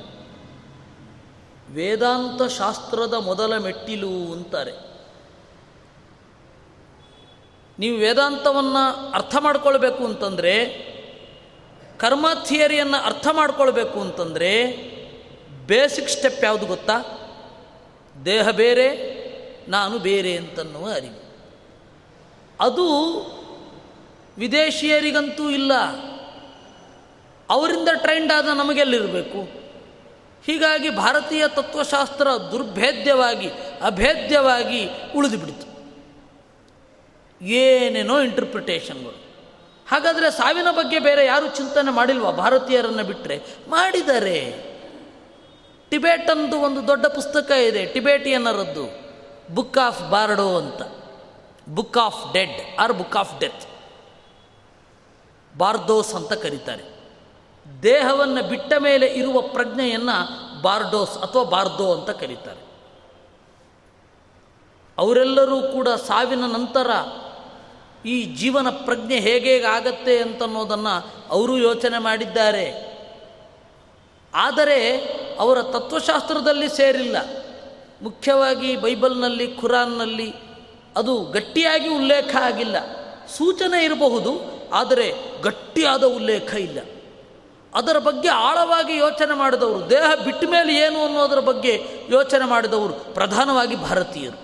ವೇದಾಂತ 1.74 2.42
ಶಾಸ್ತ್ರದ 2.42 3.14
ಮೊದಲ 3.14 3.58
ಮೆಟ್ಟಿಲು 3.58 4.32
ಅಂತಾರೆ. 4.32 4.93
ನೀವು 7.78 7.98
ವೇದಾಂತವನ್ನು 7.98 9.10
ಅರ್ಥ 9.10 9.36
ಮಾಡ್ಕೊಳ್ಬೇಕು 9.40 10.04
ಅಂತಂದರೆ, 10.04 10.64
ಕರ್ಮ 11.98 12.26
ಥಿಯರಿಯನ್ನು 12.44 12.96
ಅರ್ಥ 12.96 13.26
ಮಾಡ್ಕೊಳ್ಬೇಕು 13.32 14.00
ಅಂತಂದರೆ, 14.00 14.66
ಬೇಸಿಕ್ 15.66 16.08
ಸ್ಟೆಪ್ 16.08 16.44
ಯಾವುದು 16.44 16.66
ಗೊತ್ತಾ? 16.66 16.98
ದೇಹ 18.24 18.50
ಬೇರೆ, 18.50 19.14
ನಾನು 19.68 19.98
ಬೇರೆ 19.98 20.36
ಅಂತನ್ನುವ 20.36 20.88
ಅರಿವು. 20.92 21.24
ಅದು 22.60 23.10
ವಿದೇಶಿಯರಿಗಂತೂ 24.38 25.50
ಇಲ್ಲ. 25.50 25.72
ಅವರಿಂದ 27.50 27.88
ಟ್ರೆಂಡ್ 27.94 28.32
ಆದ 28.32 28.48
ನಮಗೆಲ್ಲಿರಬೇಕು? 28.48 29.64
ಹೀಗಾಗಿ 30.46 30.90
ಭಾರತೀಯ 30.90 31.48
ತತ್ವಶಾಸ್ತ್ರ 31.48 32.28
ದುರ್ಭೇದ್ಯವಾಗಿ, 32.50 33.48
ಅಭೇದ್ಯವಾಗಿ 33.82 34.88
ಉಳಿದು 35.16 35.38
ಬಿಡಿತು. 35.38 35.73
ಏನೇನೋ 37.44 38.20
ಇಂಟರ್ಪ್ರಿಟೇಷನ್ಗಳು 38.20 39.24
ಹಾಗಾದರೆ 39.88 40.30
ಸಾವಿನ 40.30 40.66
ಬಗ್ಗೆ 40.70 40.98
ಬೇರೆ 40.98 41.26
ಯಾರು 41.26 41.48
ಚಿಂತನೆ 41.48 41.90
ಮಾಡಿಲ್ವಾ? 41.90 42.30
ಭಾರತೀಯರನ್ನು 42.30 43.04
ಬಿಟ್ಟರೆ 43.04 43.42
ಮಾಡಿದ್ದಾರೆ. 43.68 44.74
ಅಂದು 46.30 46.56
ಒಂದು 46.58 46.86
ದೊಡ್ಡ 46.86 47.06
ಪುಸ್ತಕ 47.06 47.50
ಇದೆ 47.50 47.86
ಟಿಬೇಟಿಯನ್ನರದ್ದು 47.86 48.84
ಬುಕ್ 49.54 49.78
ಆಫ್ 49.78 50.10
ಬಾರ್ಡೋ 50.10 50.56
ಅಂತ. 50.56 50.82
Book 51.68 51.98
of 51.98 52.32
dead 52.32 52.80
or 52.80 52.92
book 52.92 53.16
of 53.16 53.40
death 53.40 53.66
Bardos 55.58 56.14
ಅಂತ 56.14 56.32
ಕರೀತಾರೆ. 56.32 56.82
ದೇಹವನ್ನು 57.82 58.48
ಬಿಟ್ಟ 58.48 58.72
ಮೇಲೆ 58.78 59.06
ಇರುವ 59.06 59.40
ಪ್ರಜ್ಞೆಯನ್ನು 59.40 60.62
ಬಾರ್ಡೋಸ್ 60.62 61.18
ಅಥವಾ 61.18 61.44
ಬಾರ್ದೋ 61.44 61.94
ಅಂತ 61.94 62.10
ಕರೀತಾರೆ. 62.10 62.64
ಅವರೆಲ್ಲರೂ 64.98 65.62
ಕೂಡ 65.62 65.88
ಸಾವಿನ 65.88 66.44
ನಂತರ 66.44 66.90
ಈ 68.06 68.24
ಜೀವನ 68.24 68.70
ಪ್ರಜ್ಞೆ 68.70 69.18
ಹೇಗೆ 69.18 69.62
ಆಗತ್ತೆ 69.62 70.18
ಅಂತನ್ನೋದನ್ನು 70.18 71.14
ಅವರು 71.30 71.58
ಯೋಚನೆ 71.58 71.98
ಮಾಡಿದ್ದಾರೆ. 71.98 72.94
ಆದರೆ 74.34 74.96
ಅವರ 75.40 75.62
ತತ್ವಶಾಸ್ತ್ರದಲ್ಲಿ 75.62 76.68
ಸೇರಿಲ್ಲ. 76.68 77.16
ಮುಖ್ಯವಾಗಿ 78.02 78.76
ಬೈಬಲ್ನಲ್ಲಿ, 78.76 79.56
ಖುರಾನ್ನಲ್ಲಿ 79.56 80.34
ಅದು 80.96 81.24
ಗಟ್ಟಿಯಾಗಿ 81.24 81.88
ಉಲ್ಲೇಖ 81.88 82.36
ಆಗಿಲ್ಲ. 82.36 82.76
ಸೂಚನೆ 83.36 83.84
ಇರಬಹುದು, 83.84 84.32
ಆದರೆ 84.72 85.14
ಗಟ್ಟಿಯಾದ 85.42 86.04
ಉಲ್ಲೇಖ 86.04 86.54
ಇಲ್ಲ. 86.54 86.78
ಅದರ 87.74 87.98
ಬಗ್ಗೆ 87.98 88.28
ಆಳವಾಗಿ 88.28 88.96
ಯೋಚನೆ 88.96 89.34
ಮಾಡಿದವರು, 89.34 89.90
ದೇಹ 89.90 90.14
ಬಿಟ್ಟ 90.24 90.44
ಮೇಲೆ 90.44 90.74
ಏನು 90.74 91.04
ಅನ್ನೋದರ 91.04 91.40
ಬಗ್ಗೆ 91.40 91.86
ಯೋಚನೆ 92.10 92.48
ಮಾಡಿದವರು 92.48 93.14
ಪ್ರಧಾನವಾಗಿ 93.14 93.76
ಭಾರತೀಯರು. 93.76 94.43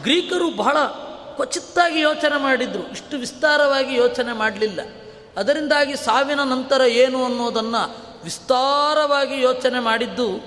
ಗ್ರೀಕರು 0.00 0.56
ಬಹಳ 0.56 0.78
ಕ್ವಚಿತ್ತಾಗಿ 1.34 2.00
ಯೋಚನೆ 2.00 2.40
ಮಾಡಿದರು. 2.40 2.90
ಇಷ್ಟು 2.90 3.16
ವಿಸ್ತಾರವಾಗಿ 3.16 3.94
ಯೋಚನೆ 3.94 4.32
ಮಾಡಲಿಲ್ಲ. 4.32 4.80
ಅದರಿಂದಾಗಿ 5.36 5.96
ಸಾವಿನ 5.96 6.42
ನಂತರ 6.42 6.80
ಏನು 6.80 7.24
ಅನ್ನೋದನ್ನು 7.24 7.96
ವಿಸ್ತಾರವಾಗಿ 8.24 9.42
ಯೋಚನೆ 9.42 9.80
ಮಾಡಿದ್ದು 9.80 10.44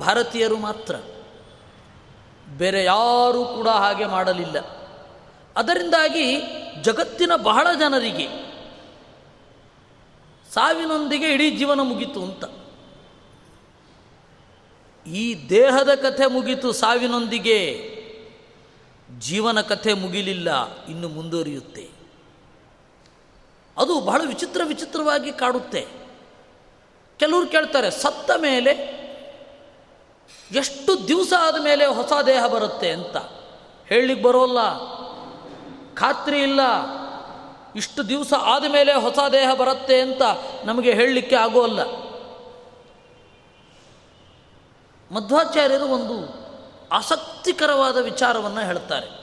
ಭಾರತೀಯರು 0.00 0.56
ಮಾತ್ರ. 0.56 0.94
ಬೇರೆ 2.58 2.84
ಯಾರೂ 2.84 3.44
ಕೂಡ 3.44 3.68
ಹಾಗೆ 3.68 4.06
ಮಾಡಲಿಲ್ಲ. 4.06 4.60
ಅದರಿಂದಾಗಿ 5.56 6.42
ಜಗತ್ತಿನ 6.82 7.36
ಬಹಳ 7.36 7.66
ಜನರಿಗೆ 7.78 8.28
ಸಾವಿನೊಂದಿಗೆ 10.54 11.32
ಇಡೀ 11.32 11.50
ಜೀವನ 11.50 11.80
ಮುಗೀತು 11.80 12.22
ಅಂತ. 12.22 12.44
ಈ 15.06 15.48
ದೇಹದ 15.48 15.94
ಕಥೆ 15.94 16.26
ಮುಗಿತು 16.26 16.72
ಸಾವಿನೊಂದಿಗೆ. 16.72 17.88
ಜೀವನ 19.22 19.60
ಕಥೆ 19.60 19.94
ಮುಗಿಲಿಲ್ಲ, 19.94 20.84
ಇನ್ನು 20.84 21.08
ಮುಂದುವರಿಯುತ್ತೆ. 21.08 21.90
ಅದು 23.76 24.00
ಬಹಳ 24.00 24.20
ವಿಚಿತ್ರ 24.26 24.60
ವಿಚಿತ್ರವಾಗಿ 24.64 25.32
ಕಾಡುತ್ತೆ. 25.32 25.86
ಕೆಲವರು 27.16 27.46
ಕೇಳ್ತಾರೆ, 27.46 27.90
ಸತ್ತ 27.90 28.30
ಮೇಲೆ 28.36 29.02
ಎಷ್ಟು 30.52 31.08
ದಿವಸ 31.08 31.32
ಆದ 31.38 31.62
ಮೇಲೆ 31.62 31.86
ಹೊಸ 31.86 32.12
ದೇಹ 32.26 32.46
ಬರುತ್ತೆ 32.46 32.90
ಅಂತ. 32.90 33.16
ಹೇಳಲಿಕ್ಕೆ 33.86 34.24
ಬರೋಲ್ಲ. 34.24 34.58
ಖಾತ್ರಿ 35.94 36.42
ಇಲ್ಲ. 36.42 36.60
ಇಷ್ಟು 37.76 38.08
ದಿವಸ 38.08 38.32
ಆದ 38.38 38.64
ಮೇಲೆ 38.64 38.92
ಹೊಸ 38.92 39.18
ದೇಹ 39.32 39.54
ಬರುತ್ತೆ 39.54 40.00
ಅಂತ 40.00 40.22
ನಮಗೆ 40.64 40.92
ಹೇಳಲಿಕ್ಕೆ 40.92 41.36
ಆಗೋಲ್ಲ. 41.36 41.82
ಮಧ್ವಾಚಾರ್ಯರು 45.12 45.84
ಒಂದು 45.84 46.41
ಆಸಕ್ತಿಕರವಾದ 46.92 47.96
ವಿಚಾರವನ್ನು 47.96 48.60
ಹೇಳ್ತಾರೆ. 48.60 49.22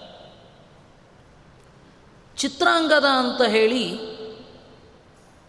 ಚಿತ್ರಾಂಗದ 2.37 3.05
ಅಂತ 3.05 3.41
ಹೇಳಿ 3.41 3.97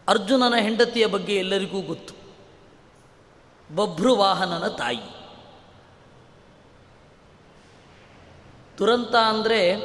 ಅರ್ಜುನನ 0.08 0.54
ಹೆಂಡತಿಯ 0.54 1.06
ಬಗ್ಗೆ 1.06 1.36
ಎಲ್ಲರಿಗೂ 1.36 1.80
ಗೊತ್ತು. 1.80 2.14
ಬಭ್ರುವಾಹನನ 3.76 4.68
ತಾಯಿ. 4.68 5.20
ದುರಂತ 8.78 9.16
ಅಂದರೆ 9.16 9.76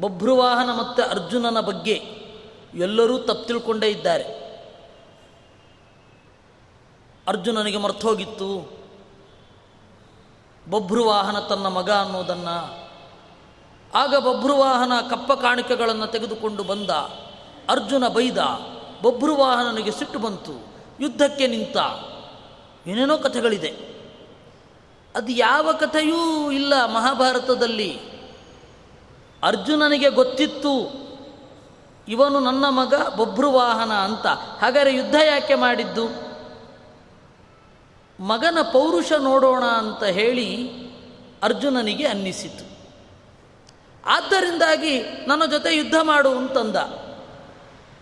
ಬಭ್ರುವಾಹನ 0.00 0.70
ಮತ್ತು 0.78 1.02
ಅರ್ಜುನನ 1.02 1.60
ಬಗ್ಗೆ 1.60 1.94
ಎಲ್ಲರೂ 2.74 3.18
ತಪ್ಪು 3.18 3.44
ತಿಳ್ಕೊಂಡೇ 3.44 3.88
ಇದ್ದಾರೆ. 3.88 4.44
ಅರ್ಜುನನಿಗೆ 7.28 7.78
ಮರ್ತೋಗಿತ್ತು. 7.78 8.83
ಬಭ್ರುವಾಹನ 10.70 11.38
ತನ್ನ 11.38 11.66
ಮಗ 11.66 11.90
ಅನ್ನೋದನ್ನು, 11.90 12.56
ಆಗ 13.94 14.16
ಬಭ್ರುವಾಹನ 14.16 14.92
ಕಪ್ಪ 15.10 15.32
ಕಾಣಿಕೆಗಳನ್ನು 15.32 16.06
ತೆಗೆದುಕೊಂಡು 16.06 16.62
ಬಂದ. 16.62 16.90
ಅರ್ಜುನ 17.68 18.08
ಬೈದ 18.08 18.38
ಬಭ್ರುವಾಹನನಿಗೆ 19.02 19.90
ಸಿಟ್ಟು 19.90 20.18
ಬಂತು, 20.18 20.54
ಯುದ್ಧಕ್ಕೆ 21.00 21.46
ನಿಂತ. 21.46 21.76
ಏನೇನೋ 22.86 23.18
ಕಥೆಗಳಿದೆ. 23.18 23.72
ಅದು 25.16 25.32
ಯಾವ 25.32 25.72
ಕಥೆಯೂ 25.72 26.50
ಇಲ್ಲ 26.50 26.84
ಮಹಾಭಾರತದಲ್ಲಿ. 26.86 27.92
ಅರ್ಜುನನಿಗೆ 29.42 30.10
ಗೊತ್ತಿತ್ತು, 30.10 30.74
ಇವನು 32.08 32.38
ನನ್ನ 32.40 32.64
ಮಗ 32.68 32.94
ಬಭ್ರುವಾಹನ 33.16 33.92
ಅಂತ. 33.92 34.26
ಹಾಗಾದರೆ 34.60 34.94
ಯುದ್ಧ 34.94 35.14
ಯಾಕೆ 35.14 35.54
ಮಾಡಿದ್ದು? 35.54 36.33
ಮಗನ 38.24 38.62
ಪೌರುಷ 38.62 39.12
ನೋಡೋಣ 39.12 39.64
ಅಂತ 39.64 40.04
ಹೇಳಿ 40.04 40.70
ಅರ್ಜುನನಿಗೆ 41.42 42.06
ಅನ್ನಿಸಿತು. 42.06 42.64
ಆದ್ದರಿಂದಾಗಿ 44.06 45.02
ನನ್ನ 45.26 45.44
ಜೊತೆ 45.44 45.76
ಯುದ್ಧ 45.76 45.94
ಮಾಡು 46.02 46.30
ಅಂತಂದ. 46.30 46.76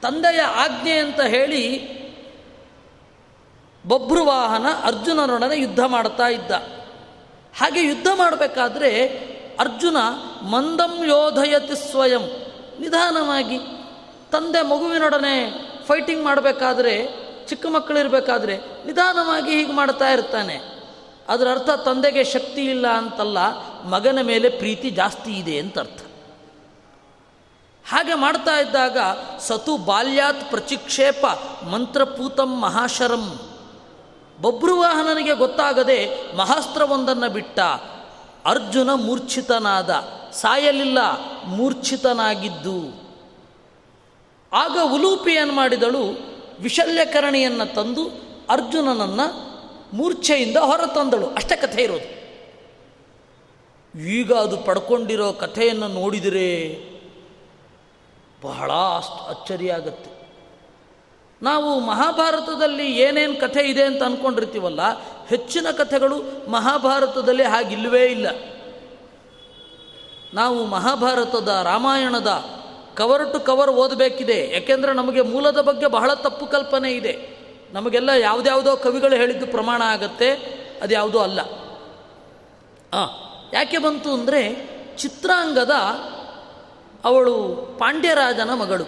ತಂದೆಯ 0.03 0.41
ಆಜ್ಞೆ 0.41 0.93
ಅಂತ 0.93 1.21
ಹೇಳಿ 1.21 1.63
ಬಭ್ರುವಾಹನ 3.89 4.67
ಅರ್ಜುನನೊಡನೆ 4.85 5.61
ಯುದ್ಧ 5.61 5.81
ಮಾಡ್ತಾ 5.81 6.27
ಇದ್ದ. 6.29 6.51
ಹಾಗೆ 7.57 7.83
ಯುದ್ಧ 7.83 8.09
ಮಾಡಬೇಕಾದ್ರೆ 8.15 9.07
ಅರ್ಜುನ 9.61 9.97
ಮಂದಂ 10.43 11.05
ಯೋಧಯತಿ 11.05 11.91
ಸ್ವಯಂ 11.91 12.23
ನಿಧಾನವಾಗಿ 12.81 13.59
ತಂದೆ 14.31 14.63
ಮಗುವಿನೊಡನೆ 14.63 15.53
ಫೈಟಿಂಗ್ 15.87 16.25
ಮಾಡಬೇಕಾದ್ರೆ 16.25 17.22
ಚಿಕ್ಕ 17.49 17.67
ಮಕ್ಕಳಿರಬೇಕಾದ್ರೆ 17.67 18.59
ನಿಧಾನವಾಗಿ 18.59 19.51
ಹೀಗೆ 19.51 19.73
ಮಾಡ್ತಾ 19.73 20.09
ಇರ್ತಾನೆ. 20.09 20.83
ಅದರ 21.29 21.51
ಅರ್ಥ 21.51 21.71
ತಂದೆಗೆ 21.71 22.25
ಶಕ್ತಿ 22.25 22.65
ಇಲ್ಲ 22.65 22.89
ಅಂತಲ್ಲ, 22.89 23.39
ಮಗನ 23.85 24.19
ಮೇಲೆ 24.23 24.49
ಪ್ರೀತಿ 24.49 24.91
ಜಾಸ್ತಿ 24.91 25.33
ಇದೆ 25.33 25.59
ಅಂತ 25.59 25.79
ಅರ್ಥ. 25.79 26.01
ಹಾಗೆ 27.91 28.15
ಮಾಡ್ತಾ 28.15 28.61
ಇದ್ದಾಗ 28.61 28.99
ಸತು 29.39 29.77
ಬಾಲ್ಯಾತ್ 29.77 30.51
ಪ್ರತಿಕ್ಷೇಪ 30.51 31.27
ಮಂತ್ರಪೂತಂ 31.65 32.61
ಮಹಾಶರಂ. 32.61 33.39
ಬಬ್ರುವಾಹನನಿಗೆ 34.43 35.35
ಗೊತ್ತಾಗದೆ 35.35 36.09
ಮಹಾಸ್ತ್ರವೊಂದನ್ನು 36.37 37.31
ಬಿಟ್ಟ. 37.31 37.61
ಅರ್ಜುನ 38.45 38.93
ಮೂರ್ಛಿತನಾದ, 38.93 39.91
ಸಾಯಲಿಲ್ಲ, 40.33 40.99
ಮೂರ್ಛಿತನಾಗಿದ್ದು. 41.45 43.03
ಆಗ 44.53 44.79
ಉಲೂಪಿ 44.95 45.33
ಏನು 45.33 45.53
ಮಾಡಿದಳು? 45.53 46.32
ವಿಶಲ್ಯಕರಣಿಯನ್ನು 46.63 47.75
ತಂದು 47.75 48.09
ಅರ್ಜುನನನ್ನು 48.51 49.53
ಮೂರ್ಛೆಯಿಂದ 49.97 50.57
ಹೊರತಂದಳು. 50.57 51.27
ಅಷ್ಟೇ 51.27 51.57
ಕಥೆ 51.57 51.83
ಇರೋದು. 51.83 52.23
ಈಗ 54.01 54.33
ಅದು 54.33 54.57
ಪಡ್ಕೊಂಡಿರೋ 54.57 55.33
ಕಥೆಯನ್ನು 55.33 55.89
ನೋಡಿದರೆ 55.89 56.79
ಬಹಳ 58.43 58.73
ಅಷ್ಟು 58.73 59.29
ಅಚ್ಚರಿಯಾಗತ್ತೆ. 59.29 60.13
ನಾವು 61.43 61.81
ಮಹಾಭಾರತದಲ್ಲಿ 61.81 62.93
ಏನೇನು 62.93 63.41
ಕಥೆ 63.41 63.61
ಇದೆ 63.61 63.83
ಅಂತ 63.83 64.03
ಅಂದ್ಕೊಂಡಿರ್ತೀವಲ್ಲ 64.03 64.81
ಹೆಚ್ಚಿನ 65.27 65.71
ಕಥೆಗಳು 65.71 66.51
ಮಹಾಭಾರತದಲ್ಲಿ 66.51 67.43
ಹಾಗಿಲ್ಲವೇ 67.43 68.07
ಇಲ್ಲ. 68.07 68.27
ನಾವು 70.35 70.67
ಮಹಾಭಾರತದ 70.67 71.61
ರಾಮಾಯಣದ 71.65 72.45
ಕವರ್ 72.97 73.33
ಟು 73.33 73.41
ಕವರ್ 73.41 73.71
ಓದಬೇಕಿದೆ. 73.71 74.51
ಯಾಕೆಂದರೆ 74.53 74.93
ನಮಗೆ 74.93 75.21
ಮೂಲದ 75.21 75.61
ಬಗ್ಗೆ 75.61 75.87
ಬಹಳ 75.87 76.15
ತಪ್ಪು 76.15 76.47
ಕಲ್ಪನೆ 76.47 76.93
ಇದೆ. 76.93 77.15
ನಮಗೆಲ್ಲ 77.73 78.09
ಯಾವುದ್ಯಾವುದೋ 78.09 78.77
ಕವಿಗಳು 78.77 79.17
ಹೇಳಿದ್ದು 79.17 79.47
ಪ್ರಮಾಣ 79.47 79.83
ಆಗತ್ತೆ, 79.83 80.31
ಅದು 80.83 80.95
ಯಾವುದೋ 80.95 81.19
ಅಲ್ಲ. 81.19 81.41
ಹಾಂ 82.95 83.11
ಯಾಕೆ 83.53 83.79
ಬಂತು 83.79 84.13
ಅಂದರೆ 84.13 84.73
ಚಿತ್ರಾಂಗದ 84.97 85.71
ಅವಳು 87.05 87.35
ಪಾಂಡ್ಯರಾಜನ 87.79 88.55
ಮಗಳು. 88.55 88.85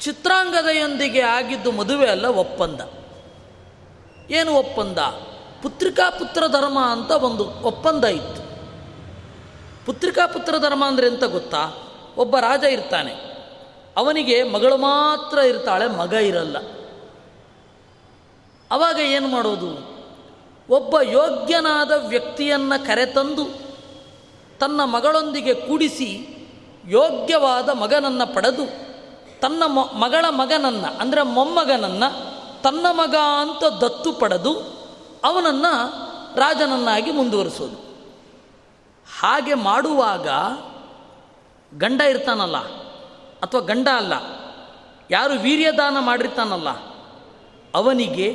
ಚಿತ್ರಾಂಗದೆಯೊಂದಿಗೆ 0.00 1.20
ಆಗಿದ್ದು 1.20 1.72
ಮದುವೆ 1.72 2.06
ಅಲ್ಲ, 2.06 2.26
ಒಪ್ಪಂದ. 2.26 2.80
ಏನು 4.30 4.54
ಒಪ್ಪಂದ? 4.54 4.98
ಪುತ್ರಿಕಾ 5.62 6.10
ಪುತ್ರ 6.10 6.46
ಧರ್ಮ 6.46 6.78
ಅಂತ 6.80 7.10
ಒಂದು 7.10 7.44
ಒಪ್ಪಂದ 7.44 8.04
ಇತ್ತು. 8.04 8.43
ಪುತ್ರಿಕಾ 9.86 10.26
ಪುತ್ರ 10.26 10.58
ಧರ್ಮ 10.58 10.84
ಅಂದರೆ 10.84 11.06
ಎಂತ 11.06 11.24
ಗೊತ್ತಾ? 11.24 11.72
ಒಬ್ಬ 12.16 12.38
ರಾಜ 12.38 12.64
ಇರ್ತಾನೆ. 12.64 13.12
ಅವನಿಗೆ 13.96 14.42
ಮಗಳು 14.42 14.76
ಮಾತ್ರ 14.76 15.38
ಇರ್ತಾಳೆ, 15.38 15.86
ಮಗ 15.86 16.12
ಇರಲ್ಲ. 16.12 16.56
ಅವಾಗ 18.70 18.98
ಏನು 18.98 19.28
ಮಾಡೋದು? 19.28 19.94
ಒಬ್ಬ 20.70 21.00
ಯೋಗ್ಯನಾದ 21.00 21.92
ವ್ಯಕ್ತಿಯನ್ನು 21.92 22.86
ಕರೆತಂದು 22.86 23.44
ತನ್ನ 24.60 24.84
ಮಗಳೊಂದಿಗೆ 24.84 25.54
ಕೂಡಿಸಿ 25.54 26.10
ಯೋಗ್ಯವಾದ 26.86 27.68
ಮಗನನ್ನು 27.68 28.34
ಪಡೆದು 28.34 28.66
ತನ್ನ 29.40 29.62
ಮಗಳ 29.94 30.24
ಮಗನನ್ನು, 30.30 31.00
ಅಂದರೆ 31.00 31.22
ಮೊಮ್ಮಗನನ್ನು 31.22 32.08
ತನ್ನ 32.62 32.86
ಮಗ 32.90 33.14
ಅಂತ 33.40 33.64
ದತ್ತು 33.64 34.12
ಪಡೆದು 34.12 34.52
ಅವನನ್ನು 35.24 35.72
ರಾಜನನ್ನಾಗಿ 36.36 37.10
ಮುಂದುವರಿಸೋದು. 37.10 37.93
ಹಾಗೆ 39.08 39.54
ಮಾಡುವಾಗ 39.54 40.28
ಗಂಡ 41.78 42.00
ಇರ್ತಾನಲ್ಲ, 42.00 42.56
ಅಥವಾ 43.42 43.60
ಗಂಡ 43.60 43.88
ಅಲ್ಲ, 43.96 44.12
ಯಾರು 45.10 45.34
ವೀರ್ಯದಾನ 45.40 45.96
ಮಾಡಿರ್ತಾನಲ್ಲ, 46.00 46.68
ಅವನಿಗೆ 47.74 48.28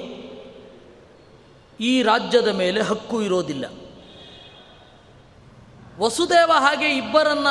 ಈ 1.79 2.01
ರಾಜ್ಯದ 2.01 2.47
ಮೇಲೆ 2.47 2.81
ಹಕ್ಕು 2.81 3.21
ಇರೋದಿಲ್ಲ. 3.21 3.65
ವಸುದೇವ 5.99 6.51
ಹಾಗೆ 6.53 6.89
ಇಬ್ಬರನ್ನ 6.97 7.47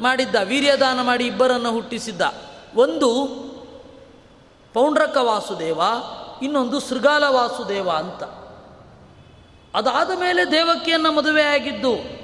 ಮಾಡಿದ್ದ, 0.00 0.34
ವೀರ್ಯದಾನ 0.34 1.02
ಮಾಡಿ 1.02 1.26
ಇಬ್ಬರನ್ನು 1.26 1.72
ಹುಟ್ಟಿಸಿದ್ದ. 1.72 2.22
ಒಂದು 2.76 3.08
ಪೌಂಡ್ರಕ 4.74 5.16
ವಾಸುದೇವ, 5.20 5.80
ಇನ್ನೊಂದು 6.42 6.80
ಶೃಗಾಲ 6.80 7.24
ವಾಸುದೇವ 7.24 7.90
ಅಂತ. 7.90 8.22
ಅದಾದ 9.74 10.10
ಮೇಲೆ 10.20 10.50
ದೇವಕಿಯನ್ನು 10.50 11.12
ಮದುವೆ 11.12 11.42
ಆಗಿದ್ದು 11.42 12.19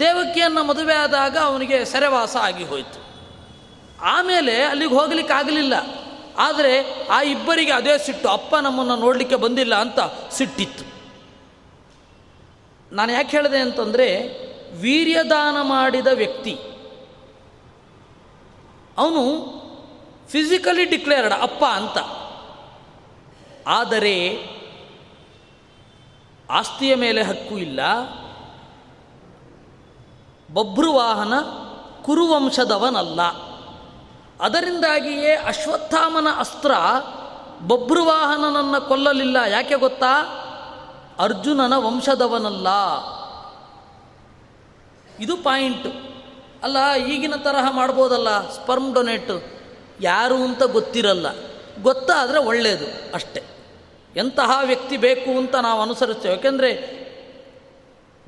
ದೇವಕಿಯನ್ನು 0.00 0.64
ಮದುವೆ 0.64 0.94
ಆದಾಗ 0.94 1.38
ಅವನಿಗೆ 1.38 1.84
ಸೆರೆವಾಸ 1.84 2.36
ಆಗಿ 2.36 2.64
ಹೋಯಿತು. 2.64 3.06
ಆಮೇಲೆ 4.00 4.62
ಅಲ್ಲಿಗೆ 4.62 4.94
ಹೋಗಲಿಕ್ಕಾಗಲಿಲ್ಲ 4.94 5.74
ಆದರೆ 6.38 7.06
ಆ 7.06 7.22
ಇಬ್ಬರಿಗೆ 7.22 7.72
ಅದೇ 7.72 7.98
ಸಿಟ್ಟು, 7.98 8.28
ಅಪ್ಪ 8.28 8.56
ನಮ್ಮನ್ನು 8.56 8.96
ನೋಡಲಿಕ್ಕೆ 8.96 9.36
ಬಂದಿಲ್ಲ 9.36 9.74
ಅಂತ 9.74 10.00
ಸಿಟ್ಟಿತ್ತು. 10.30 10.84
ನಾನು 12.94 13.12
ಯಾಕೆ 13.12 13.36
ಹೇಳಿದೆ 13.36 13.58
ಅಂತಂದರೆ, 13.58 14.22
ವೀರ್ಯದಾನ 14.80 15.56
ಮಾಡಿದ 15.60 16.06
ವ್ಯಕ್ತಿ, 16.06 16.58
ಅವನು 18.98 19.56
ಫಿಸಿಕಲಿ 20.28 20.84
ಡಿಕ್ಲೇರ್ಡ್ 20.84 21.34
ಅಪ್ಪ 21.40 21.64
ಅಂತ. 21.64 21.98
ಆದರೆ, 23.68 24.46
ಆಸ್ತಿಯ 26.50 26.94
ಮೇಲೆ 26.94 27.22
ಹಕ್ಕು 27.22 27.58
ಇಲ್ಲ 27.58 27.80
ಬಭ್ರುವಾಹನ 30.56 31.34
ಕುರುವಂಶದವನಲ್ಲ. 32.02 33.22
ಅದರಿಂದಾಗಿಯೇ 34.40 35.36
ಅಶ್ವತ್ಥಾಮನ 35.36 36.26
ಅಸ್ತ್ರ 36.38 36.70
ಬಭ್ರುವಾಹನನನ್ನು 37.66 38.88
ಕೊಲ್ಲಲಿಲ್ಲ. 38.88 39.36
ಯಾಕೆ 39.50 39.74
ಗೊತ್ತಾ? 39.74 40.22
ಅರ್ಜುನನ 41.18 41.76
ವಂಶದವನಲ್ಲ. 41.76 42.68
ಇದು 45.20 45.36
ಪಾಯಿಂಟ್ 45.36 45.86
ಅಲ್ಲ, 46.64 46.94
ಈಗಿನ 46.94 47.34
ತರಹ 47.36 47.76
ಮಾಡ್ಬೋದಲ್ಲ? 47.76 48.50
ಸ್ಪರ್ಮ್ 48.50 48.94
ಡೊನೇಟು 48.94 49.44
ಯಾರು 50.00 50.34
ಅಂತ 50.34 50.62
ಗೊತ್ತಿರಲ್ಲ. 50.62 51.26
ಗೊತ್ತಾದರೆ 51.82 52.38
ಒಳ್ಳೆಯದು 52.38 53.14
ಅಷ್ಟೆ. 53.14 53.42
ಎಂತಹ 54.16 54.58
ವ್ಯಕ್ತಿ 54.64 54.96
ಬೇಕು 54.96 55.38
ಅಂತ 55.38 55.56
ನಾವು 55.56 55.82
ಅನುಸರಿಸ್ತೇವೆ. 55.82 56.34
ಯಾಕೆಂದರೆ 56.34 57.05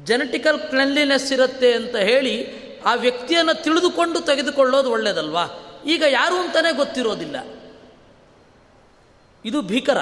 ಜೆನೆಟಿಕಲ್ 0.05 0.61
ಕ್ಲೆನ್ಲಿನೆಸ್ 0.61 1.33
ಇರುತ್ತೆ 1.33 1.73
ಅಂತ 1.73 1.97
ಹೇಳಿ 1.97 2.69
ಆ 2.87 2.95
ವ್ಯಕ್ತಿಯನ್ನು 2.95 3.63
ತಿಳಿದುಕೊಂಡು 3.63 4.21
ತೆಗೆದುಕೊಳ್ಳೋದು 4.21 4.91
ಒಳ್ಳೆಯದಲ್ವಾ 4.91 5.45
ಈಗ 5.87 6.05
ಯಾರು 6.09 6.37
ಅಂತಲೇ 6.37 6.73
ಗೊತ್ತಿರೋದಿಲ್ಲ. 6.73 7.37
ಇದು 9.45 9.63
ಭೀಕರ. 9.63 9.99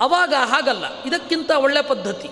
ಅವಾಗ 0.00 0.34
ಹಾಗಲ್ಲ. 0.34 1.02
ಇದಕ್ಕಿಂತ 1.02 1.50
ಒಳ್ಳೆ 1.50 1.82
ಪದ್ಧತಿ. 1.82 2.28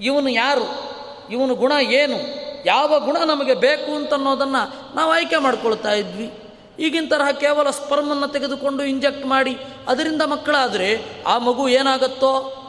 ಇವನು 0.00 0.28
ಯಾರು? 0.28 0.94
ಇವನು 1.30 1.54
ಗುಣ 1.54 1.72
ಏನು? 1.80 2.44
ಯಾವ 2.66 3.00
ಗುಣ 3.00 3.16
ನಮಗೆ 3.16 3.54
ಬೇಕು 3.54 3.94
ಅಂತನ್ನೋದನ್ನು 3.94 4.96
ನಾವು 4.96 5.12
ಆಯ್ಕೆ 5.12 5.36
ಮಾಡ್ಕೊಳ್ತಾ 5.36 5.92
ಇದ್ವಿ. 5.92 6.32
ಈಗಿನ 6.78 7.04
ತರಹ 7.10 7.30
ಕೇವಲ 7.30 7.70
ಸ್ಪರ್ಮನ್ನು 7.70 8.28
ತೆಗೆದುಕೊಂಡು 8.28 8.82
ಇಂಜೆಕ್ಟ್ 8.82 9.26
ಮಾಡಿ 9.26 9.56
ಅದರಿಂದ 9.88 10.22
ಮಕ್ಕಳಾದರೆ 10.22 11.00
ಆ 11.26 11.38
ಮಗು 11.38 11.68
ಏನಾಗುತ್ತೋ? 11.68 12.60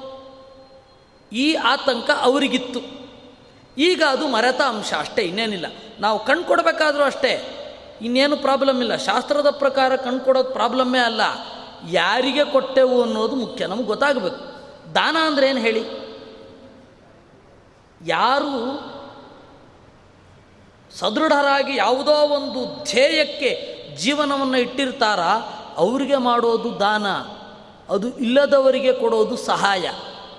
ಈ 1.34 1.54
ಆತಂಕ 1.54 2.10
ಅವರಿಗಿತ್ತು. 2.22 3.05
ಈಗ 3.78 4.04
ಅದು 4.10 4.28
ಮರೆತ 4.28 4.62
ಅಂಶ 4.62 4.94
ಅಷ್ಟೇ, 5.00 5.22
ಇನ್ನೇನಿಲ್ಲ. 5.22 5.66
ನಾವು 6.00 6.26
ಕಣ್ಣು 6.26 6.44
ಕೊಡಬೇಕಾದ್ರೂ 6.44 7.04
ಅಷ್ಟೇ. 7.04 7.62
ಇನ್ನೇನು 8.02 8.38
ಪ್ರಾಬ್ಲಮ್ 8.38 8.80
ಇಲ್ಲ. 8.80 8.96
ಶಾಸ್ತ್ರದ 8.96 9.50
ಪ್ರಕಾರ 9.50 9.96
ಕಣ್ಕೊಡೋದು 9.96 10.50
ಪ್ರಾಬ್ಲಮ್ಮೇ 10.50 11.00
ಅಲ್ಲ. 11.00 11.22
ಯಾರಿಗೆ 11.90 12.46
ಕೊಟ್ಟೆವು 12.46 13.04
ಅನ್ನೋದು 13.04 13.36
ಮುಖ್ಯ. 13.36 13.68
ನಮಗೆ 13.68 13.84
ಗೊತ್ತಾಗಬೇಕು. 13.84 14.38
ದಾನ 14.96 15.18
ಅಂದ್ರೆ 15.22 15.50
ಏನು 15.50 15.60
ಹೇಳಿ? 15.60 16.06
ಯಾರು 18.06 18.80
ಸದೃಢರಾಗಿ 21.00 21.78
ಯಾವುದೋ 21.78 22.12
ಒಂದು 22.12 22.84
ಧ್ಯೇಯಕ್ಕೆ 22.84 23.76
ಜೀವನವನ್ನು 23.98 24.58
ಇಟ್ಟಿರ್ತಾರ, 24.58 25.20
ಅವರಿಗೆ 25.78 26.18
ಮಾಡೋದು 26.18 26.80
ದಾನ. 26.80 27.08
ಅದು 27.90 28.18
ಇಲ್ಲದವರಿಗೆ 28.18 28.94
ಕೊಡೋದು 28.94 29.38
ಸಹಾಯ. 29.38 29.90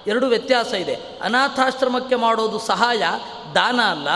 ಎರಡು 0.06 0.26
ವ್ಯತ್ಯಾಸ 0.26 0.74
ಇದೆ. 0.74 0.96
ಅನಾಥಾಶ್ರಮಕ್ಕೆ 1.22 2.14
ಮಾಡೋದು 2.14 2.58
ಸಹಾಯ, 2.58 3.02
ದಾನ 3.54 3.80
ಅಲ್ಲ. 3.80 4.08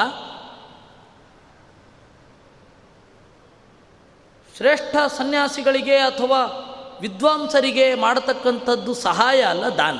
ಶ್ರೇಷ್ಠ 4.56 4.96
ಸನ್ಯಾಸಿಗಳಿಗೆ 5.16 5.96
ಅಥವಾ 5.96 6.66
ವಿದ್ವಾಂಸರಿಗೆ 7.00 7.94
ಮಾಡತಕ್ಕಂಥದ್ದು 7.94 8.94
ಸಹಾಯ 8.94 9.42
ಅಲ್ಲ, 9.42 9.64
ದಾನ. 9.64 9.98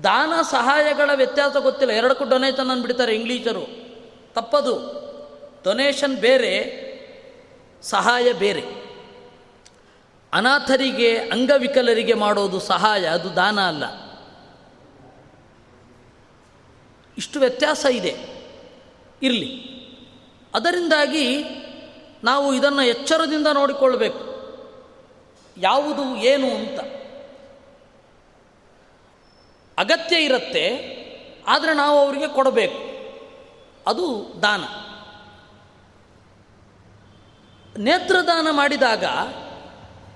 ದಾನ 0.00 0.32
ಸಹಾಯಗಳ 0.50 1.10
ವ್ಯತ್ಯಾಸ 1.14 1.56
ಗೊತ್ತಿಲ್ಲ. 1.56 1.92
ಎರಡಕ್ಕೂ 1.92 2.24
ಡೊನೇಷನ್ 2.24 2.70
ಅಂದ್ಬಿಡ್ತಾರೆ 2.70 3.14
ಇಂಗ್ಲೀಷರು. 3.14 3.94
ತಪ್ಪದು. 4.34 5.04
ಡೊನೇಷನ್ 5.64 6.16
ಬೇರೆ, 6.16 6.84
ಸಹಾಯ 7.82 8.32
ಬೇರೆ. 8.32 8.84
ಅನಾಥರಿಗೆ, 10.32 11.16
ಅಂಗವಿಕಲರಿಗೆ 11.16 12.14
ಮಾಡೋದು 12.14 12.60
ಸಹಾಯ, 12.60 13.04
ಅದು 13.04 13.36
ದಾನ 13.36 13.60
ಅಲ್ಲ. 13.60 14.03
ಇಷ್ಟು 17.18 17.38
ವ್ಯತ್ಯಾಸ 17.38 17.86
ಇದೆ. 17.90 18.14
ಇರಲಿ. 19.22 19.74
ಅದರಿಂದಾಗಿ 20.54 21.44
ನಾವು 22.24 22.54
ಇದನ್ನು 22.54 22.82
ಎಚ್ಚರದಿಂದ 22.82 23.46
ನೋಡಿಕೊಳ್ಬೇಕು. 23.46 24.34
ಯಾವುದು 25.56 26.16
ಏನು 26.16 26.46
ಅಂತ. 26.46 26.80
ಅಗತ್ಯ 29.78 30.16
ಇರುತ್ತೆ, 30.16 30.94
ಆದರೆ 31.48 31.74
ನಾವು 31.74 31.98
ಅವರಿಗೆ 31.98 32.28
ಕೊಡಬೇಕು. 32.28 32.94
ಅದು 33.90 34.34
ದಾನ. 34.42 34.60
ನೇತ್ರದಾನ 37.78 38.48
ಮಾಡಿದಾಗ 38.50 39.04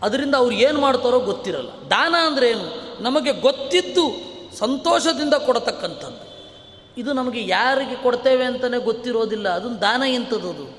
ಅದರಿಂದ 0.02 0.34
ಅವ್ರು 0.34 0.54
ಏನು 0.54 0.80
ಮಾಡ್ತಾರೋ 0.80 1.18
ಗೊತ್ತಿರಲ್ಲ. 1.18 1.68
ದಾನ 1.90 2.14
ಅಂದ್ರೆ 2.26 2.50
ಏನು? 2.50 3.02
ನಮಗೆ 3.02 3.32
ಗೊತ್ತಿದ್ದು 3.32 4.28
ಸಂತೋಷದಿಂದ 4.56 5.34
ಕೊಡತಕ್ಕಂಥದ್ದು. 5.34 6.27
ಇದು 6.98 7.12
ನಮಗೆ 7.12 7.46
ಯಾರಿಗೆ 7.46 7.94
ಕೊಡ್ತೇವೆ 7.94 8.44
ಅಂತಲೇ 8.44 8.78
ಗೊತ್ತಿರೋದಿಲ್ಲ. 8.78 9.48
ಅದೊಂದು 9.48 9.80
ದಾನ 9.80 10.02
ಎಂಥದ್ದು 10.02 10.78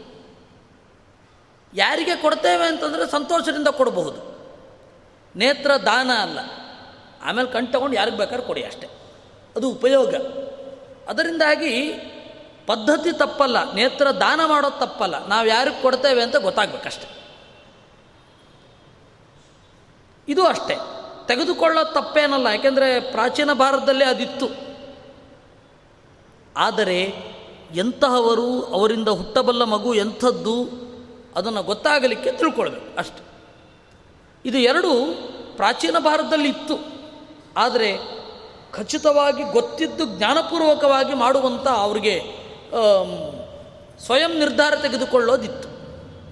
ಯಾರಿಗೆ 1.74 2.15
ಕೊಡ್ತೇವೆ 2.15 2.65
ಅಂತಂದರೆ 2.65 3.11
ಸಂತೋಷದಿಂದ 3.11 3.67
ಕೊಡಬಹುದು. 3.67 4.39
ನೇತ್ರ 5.36 5.72
ದಾನ 5.86 6.11
ಅಲ್ಲ. 6.22 6.39
ಆಮೇಲೆ 7.24 7.51
ಕಣ್ 7.51 7.74
ತಗೊಂಡು 7.74 7.95
ಯಾರಿಗೆ 7.95 8.17
ಬೇಕಾದ್ರೆ 8.17 8.47
ಕೊಡಿ 8.47 8.63
ಅಷ್ಟೆ. 8.63 8.88
ಅದು 9.55 9.70
ಉಪಯೋಗ. 9.70 10.15
ಅದರಿಂದಾಗಿ 11.09 11.91
ಪದ್ಧತಿ 12.67 13.11
ತಪ್ಪಲ್ಲ. 13.11 13.74
ನೇತ್ರ 13.74 14.11
ದಾನ 14.11 14.45
ಮಾಡೋದು 14.45 14.80
ತಪ್ಪಲ್ಲ. 14.80 15.28
ನಾವು 15.28 15.47
ಯಾರಿಗೆ 15.47 15.82
ಕೊಡ್ತೇವೆ 15.82 16.24
ಅಂತ 16.24 16.36
ಗೊತ್ತಾಗಬೇಕಷ್ಟೆ. 16.36 17.28
ಇದು 20.28 20.45
ಅಷ್ಟೇ. 20.45 20.78
ತೆಗೆದುಕೊಳ್ಳೋದು 21.28 21.93
ತಪ್ಪೇನಲ್ಲ. 21.93 22.47
ಯಾಕೆಂದರೆ 22.47 22.99
ಪ್ರಾಚೀನ 22.99 23.53
ಭಾರತದಲ್ಲೇ 23.53 24.05
ಅದಿತ್ತು. 24.05 24.68
ಆದರೆ 26.60 26.99
ಎಂತಹವರು 27.76 28.47
ಅವರಿಂದ 28.76 29.10
ಹುಟ್ಟಬಲ್ಲ 29.10 29.64
ಮಗು 29.64 29.93
ಎಂಥದ್ದು 29.93 30.55
ಅದನ್ನು 31.36 31.62
ಗೊತ್ತಾಗಲಿಕ್ಕೆ 31.64 32.32
ತಿಳ್ಕೊಳ್ಬೇಕು 32.32 32.97
ಅಷ್ಟೆ. 32.97 33.22
ಇದು 34.45 34.57
ಎರಡು 34.57 34.91
ಪ್ರಾಚೀನ 35.55 35.95
ಭಾರತದಲ್ಲಿ 35.99 36.49
ಇತ್ತು 36.49 36.76
ಆದರೆ 37.57 37.89
ಖಚಿತವಾಗಿ 38.72 39.43
ಗೊತ್ತಿದ್ದು 39.43 40.05
ಜ್ಞಾನಪೂರ್ವಕವಾಗಿ 40.18 41.14
ಮಾಡುವಂಥ 41.14 41.68
ಅವ್ರಿಗೆ 41.68 42.16
ಸ್ವಯಂ 44.05 44.34
ನಿರ್ಧಾರ 44.39 44.74
ತೆಗೆದುಕೊಳ್ಳೋದಿತ್ತು. 44.76 45.70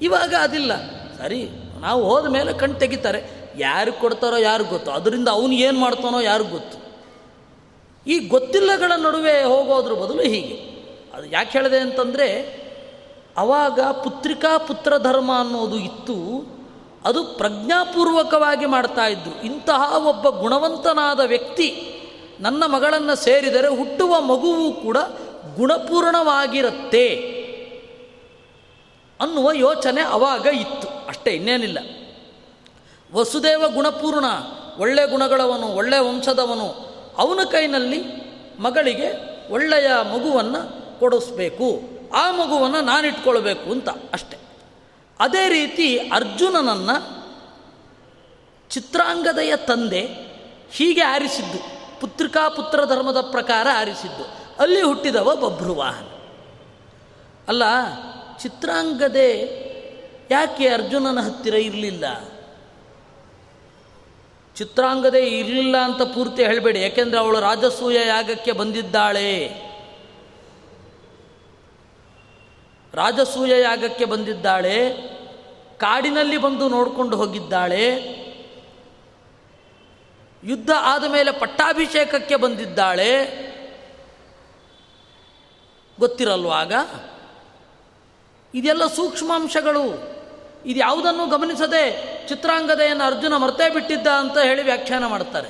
ಇವಾಗ 0.02 0.34
ಅದಿಲ್ಲ. 0.42 0.72
ಸರಿ, 1.18 1.42
ನಾವು 1.80 2.02
ಹೋದ 2.10 2.28
ಮೇಲೆ 2.28 2.52
ಕಣ್ 2.54 2.76
ತೆಗಿತಾರೆ. 2.76 3.22
ಯಾರಿಗೆ 3.58 4.00
ಕೊಡ್ತಾರೋ 4.00 4.38
ಯಾರು 4.38 4.64
ಗೊತ್ತು. 4.64 4.92
ಅದರಿಂದ 4.92 5.28
ಅವನು 5.28 5.54
ಏನು 5.66 5.80
ಮಾಡ್ತಾನೋ 5.80 6.20
ಯಾರಿಗೂ 6.20 6.50
ಗೊತ್ತು. 6.50 6.77
ಈ 8.08 8.28
ಗೊತ್ತಿಲ್ಲಗಳ 8.28 8.92
ನಡುವೆ 8.96 9.44
ಹೋಗೋದ್ರ 9.44 9.94
ಬದಲು 9.94 10.22
ಹೀಗೆ. 10.22 10.68
ಅದು 11.14 11.26
ಯಾಕೆ 11.26 11.58
ಹೇಳಿದೆ 11.58 11.78
ಅಂತಂದರೆ, 11.78 12.58
ಅವಾಗ 13.38 13.80
ಪುತ್ರಿಕಾ 13.80 14.58
ಪುತ್ರ 14.58 14.98
ಧರ್ಮ 14.98 15.40
ಅನ್ನೋದು 15.40 15.78
ಇತ್ತು, 15.78 16.48
ಅದು 17.06 17.24
ಪ್ರಜ್ಞಾಪೂರ್ವಕವಾಗಿ 17.24 18.66
ಮಾಡ್ತಾ 18.66 19.08
ಇದ್ದರು 19.08 19.46
ಇಂತಹ 19.46 20.08
ಒಬ್ಬ 20.08 20.30
ಗುಣವಂತನಾದ 20.30 21.20
ವ್ಯಕ್ತಿ 21.20 21.94
ನನ್ನ 22.40 22.64
ಮಗಳನ್ನು 22.66 23.16
ಸೇರಿದರೆ 23.16 23.68
ಹುಟ್ಟುವ 23.68 24.22
ಮಗುವು 24.22 24.74
ಕೂಡ 24.74 24.98
ಗುಣಪೂರ್ಣವಾಗಿರುತ್ತೆ 25.56 27.16
ಅನ್ನುವ 29.22 29.52
ಯೋಚನೆ 29.52 30.02
ಅವಾಗ 30.02 30.46
ಇತ್ತು. 30.46 31.08
ಅಷ್ಟೇ, 31.08 31.32
ಇನ್ನೇನಿಲ್ಲ. 31.32 31.80
ವಸುದೇವ 33.14 33.64
ಗುಣಪೂರ್ಣ, 33.74 34.26
ಒಳ್ಳೆ 34.78 35.08
ಗುಣಗಳವನು, 35.08 35.68
ಒಳ್ಳೆ 35.68 36.00
ವಂಶದವನು 36.00 36.87
ಅವನ 37.18 37.40
ಕೈನಲ್ಲಿ 37.52 38.02
ಮಗಳಿಗೆ 38.60 39.10
ಒಳ್ಳೆಯ 39.52 39.88
ಮಗುವನ್ನು 40.14 40.62
ಕೊಡಿಸ್ಬೇಕು. 41.00 41.82
ಆ 42.14 42.32
ಮಗುವನ್ನು 42.32 42.82
ನಾನಿಟ್ಕೊಳ್ಬೇಕು 42.82 43.72
ಅಂತ 43.72 43.90
ಅಷ್ಟೆ. 43.90 44.38
ಅದೇ 45.20 45.50
ರೀತಿ 45.50 45.98
ಅರ್ಜುನನನ್ನು 45.98 46.98
ಚಿತ್ರಾಂಗದೆಯ 48.70 49.56
ತಂದೆ 49.58 50.02
ಹೀಗೆ 50.72 51.02
ಆರಿಸಿದ್ದು. 51.02 51.60
ಪುತ್ರಿಕಾ 52.00 52.50
ಪುತ್ರ 52.50 52.86
ಧರ್ಮದ 52.86 53.22
ಪ್ರಕಾರ 53.22 53.68
ಆರಿಸಿದ್ದು. 53.76 54.26
ಅಲ್ಲಿ 54.60 54.82
ಹುಟ್ಟಿದವ 54.82 55.36
ಬಭ್ರುವಾಹನ 55.36 56.08
ಅಲ್ಲ, 57.48 57.64
ಚಿತ್ರಾಂಗದೆ 58.38 59.30
ಯಾಕೆ 60.32 60.68
ಅರ್ಜುನನ 60.68 61.20
ಹತ್ತಿರ 61.20 61.56
ಇರಲಿಲ್ಲ? 61.56 62.06
ಚಿತ್ರಾಂಗದೆ 64.58 65.28
ಇರಲಿಲ್ಲ 65.28 65.78
ಅಂತ 65.78 66.02
ಪೂರ್ತಿ 66.02 66.46
ಹೇಳಬೇಡಿ. 66.46 66.82
ಯಾಕೆಂದರೆ 66.82 67.20
ಅವಳು 67.20 67.40
ರಾಜಸೂಯ 67.40 68.08
ಯಾಗಕ್ಕೆ 68.08 68.52
ಬಂದಿದ್ದಾಳೆ. 68.52 69.48
ರಾಜಸೂಯ 72.94 73.62
ಯಾಗಕ್ಕೆ 73.62 74.06
ಬಂದಿದ್ದಾಳೆ. 74.06 74.94
ಕಾಡಿನಲ್ಲಿ 75.78 76.38
ಬಂದು 76.38 76.70
ನೋಡಿಕೊಂಡು 76.70 77.18
ಹೋಗಿದ್ದಾಳೆ. 77.18 77.94
ಯುದ್ಧ 80.44 80.70
ಆದ 80.80 81.04
ಮೇಲೆ 81.04 81.32
ಪಟ್ಟಾಭಿಷೇಕಕ್ಕೆ 81.32 82.36
ಬಂದಿದ್ದಾಳೆ. 82.36 83.26
ಗೊತ್ತಿರಲ್ವಾಗ 86.00 86.74
ಇದೆಲ್ಲ 88.54 88.88
ಸೂಕ್ಷ್ಮಾಂಶಗಳು. 88.88 89.84
ಇದು 90.66 90.80
ಯಾವುದನ್ನು 90.80 91.28
ಗಮನಿಸದೆ 91.28 92.17
ಚಿತ್ರಾಂಗದೆಯನ್ನು 92.28 93.04
ಅರ್ಜುನ 93.04 93.36
ಮರ್ತೇ 93.36 93.70
ಬಿಟ್ಟಿದ್ದ 93.70 94.08
ಅಂತ 94.08 94.38
ಹೇಳಿ 94.38 94.64
ವ್ಯಾಖ್ಯಾನ 94.64 95.06
ಮಾಡ್ತಾರೆ. 95.06 95.48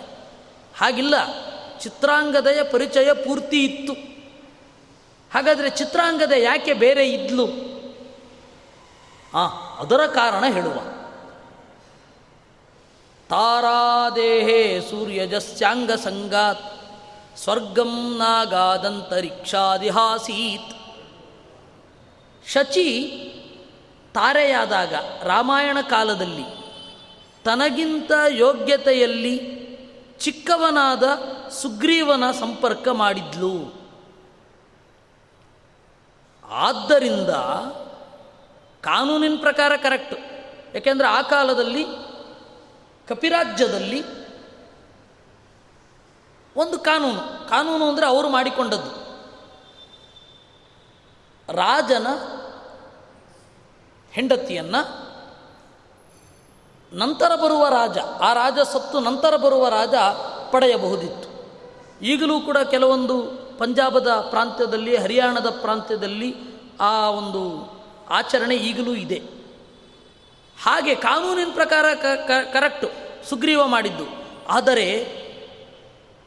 ಹಾಗಿಲ್ಲ, 0.78 1.16
ಚಿತ್ರಾಂಗದೆಯ 1.80 2.64
ಪರಿಚಯ 2.64 3.14
ಪೂರ್ತಿ 3.14 3.66
ಇತ್ತು. 3.66 4.18
ಹಾಗಾದರೆ 5.34 5.70
ಚಿತ್ರಾಂಗದೆ 5.70 6.44
ಯಾಕೆ 6.44 6.74
ಬೇರೆ 6.74 7.10
ಇದ್ಲು? 7.10 7.48
ಆ, 9.38 9.48
ಅದರ 9.80 10.06
ಕಾರಣ 10.06 10.54
ಹೇಳುವ. 10.54 10.74
ತಾರಾದೇಹೇ 13.30 14.88
ಸೂರ್ಯಜಸ್ಯಾಂಗ 14.90 15.92
ಸಂಗಾತ್, 15.92 16.82
ಸ್ವರ್ಗಂ 17.38 18.18
ನಾಗಾದಂತರಿಕ್ಷಾದಿಹಾಸೀತ್. 18.18 20.78
ಶಚಿ 22.52 23.14
ತಾರೆಯಾದಾಗ 24.14 24.94
ರಾಮಾಯಣ 25.24 25.78
ಕಾಲದಲ್ಲಿ 25.82 26.57
ತನಗಿಂತ 27.48 28.12
ಯೋಗ್ಯತೆಯಲ್ಲಿ 28.28 29.38
ಚಿಕ್ಕವನಾದ 30.20 31.04
ಸುಗ್ರೀವನ 31.50 32.32
ಸಂಪರ್ಕ 32.32 32.88
ಮಾಡಿದ್ಲು. 32.88 33.74
ಆದ್ದರಿಂದ 36.50 37.30
ಕಾನೂನಿನ 38.82 39.36
ಪ್ರಕಾರ 39.40 39.72
ಕರೆಕ್ಟ್. 39.76 40.14
ಯಾಕೆಂದರೆ 40.76 41.08
ಆ 41.08 41.22
ಕಾಲದಲ್ಲಿ 41.22 41.86
ಕಪಿರಾಜ್ಯದಲ್ಲಿ 43.08 44.04
ಒಂದು 46.56 46.80
ಕಾನೂನು. 46.80 47.50
ಕಾನೂನು 47.50 47.90
ಅಂದರೆ 47.90 48.06
ಅವರು 48.06 48.30
ಮಾಡಿಕೊಂಡದ್ದು. 48.30 48.92
ರಾಜನ 51.54 52.08
ಹೆಂಡತಿಯನ್ನು 54.12 55.07
ನಂತರ 56.94 57.36
ಬರುವ 57.36 57.68
ರಾಜ, 57.68 57.98
ಆ 57.98 58.34
ರಾಜ 58.34 58.60
ಸತ್ತು 58.60 59.00
ನಂತರ 59.00 59.36
ಬರುವ 59.36 59.70
ರಾಜ 59.70 59.94
ಪಡೆಯಬಹುದಿತ್ತು. 60.52 61.28
ಈಗಲೂ 62.06 62.40
ಕೂಡ 62.40 62.58
ಕೆಲವೊಂದು 62.58 63.24
ಪಂಜಾಬದ 63.58 64.08
ಪ್ರಾಂತ್ಯದಲ್ಲಿ, 64.08 64.96
ಹರಿಯಾಣದ 64.96 65.50
ಪ್ರಾಂತ್ಯದಲ್ಲಿ 65.50 66.36
ಆ 66.80 67.10
ಒಂದು 67.10 67.74
ಆಚರಣೆ 68.10 68.56
ಈಗಲೂ 68.56 68.94
ಇದೆ. 68.96 69.22
ಹಾಗೆ 70.62 70.96
ಕಾನೂನಿನ 70.96 71.48
ಪ್ರಕಾರ 71.54 71.86
ಕರೆಕ್ಟು 72.52 72.88
ಸುಗ್ರೀವ 73.30 73.66
ಮಾಡಿದ್ದು. 73.66 74.04
ಆದರೆ 74.48 75.18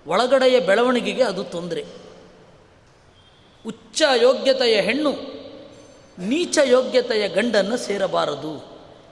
ಒಳಗಡೆಯ 0.07 0.61
ಬೆಳವಣಿಗೆಗೆ 0.61 1.23
ಅದು 1.23 1.45
ತೊಂದರೆ. 1.45 1.85
ಉಚ್ಚ 3.67 4.03
ಯೋಗ್ಯತೆಯ 4.15 4.81
ಹೆಣ್ಣು 4.81 5.11
ನೀಚ 6.19 6.59
ಯೋಗ್ಯತೆಯ 6.65 7.29
ಗಂಡನ್ನು 7.29 7.77
ಸೇರಬಾರದು. 7.77 8.71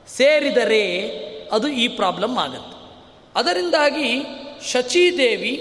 ಸೇರಿದರೆ 0.09 1.28
ಅದು 1.53 1.69
ಈ 1.69 1.89
ಪ್ರಾಬ್ಲಮ್ 1.89 2.39
ಆಗುತ್ತೆ. 2.39 2.77
ಅದರಿಂದಾಗಿ 3.37 4.09
ಶಚೀದೇವಿ 4.63 5.55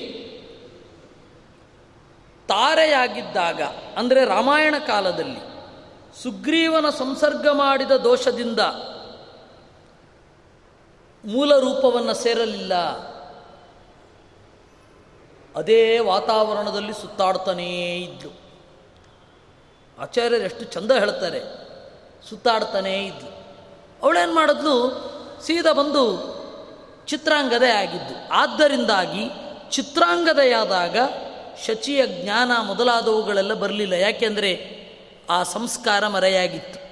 ತಾರೆಯಾಗಿದ್ದಾಗ, 2.47 3.61
ಅಂದರೆ 3.97 4.25
ರಾಮಾಯಣ 4.25 4.75
ಕಾಲದಲ್ಲಿ 4.88 5.41
ಸುಗ್ರೀವನ 6.23 6.89
ಸಂಸರ್ಗ 6.89 7.47
ಮಾಡಿದ 7.47 7.91
ದೋಷದಿಂದ 7.91 8.59
ಮೂಲ 11.23 11.57
ರೂಪವನ್ನು 11.57 12.13
ಸೇರಲಿಲ್ಲ. 12.13 12.73
ಅದೇ 15.55 15.99
ವಾತಾವರಣದಲ್ಲಿ 15.99 16.93
ಸುತ್ತಾಡ್ತಾನೇ 16.93 17.69
ಇದ್ಲು. 17.97 18.31
ಆಚಾರ್ಯರು 19.97 20.43
ಎಷ್ಟು 20.43 20.63
ಚಂದ 20.65 20.91
ಹೇಳ್ತಾರೆ, 20.91 21.41
ಸುತ್ತಾಡ್ತಾನೇ 22.29 22.95
ಇದ್ಲು. 23.05 23.29
ಅವಳೇನು 24.03 24.33
ಮಾಡಿದ್ಲು? 24.35 24.75
ಸೀದಾ 25.43 25.73
ಬಂದು 25.73 26.38
ಚಿತ್ರಾಂಗದೆ 27.05 27.71
ಆಗಿದ್ದು. 27.71 28.33
ಆದ್ದರಿಂದಾಗಿ 28.33 29.29
ಚಿತ್ರಾಂಗದೆಯಾದಾಗ 29.69 30.97
ಶಚಿಯ 31.65 32.07
ಜ್ಞಾನ 32.07 32.51
ಮೊದಲಾದವುಗಳೆಲ್ಲ 32.61 33.53
ಬರಲಿಲ್ಲ. 33.53 33.93
ಯಾಕೆಂದರೆ 33.93 34.77
ಆ 35.29 35.43
ಸಂಸ್ಕಾರ 35.43 36.07
ಮರೆಯಾಗಿತ್ತು. 36.07 36.88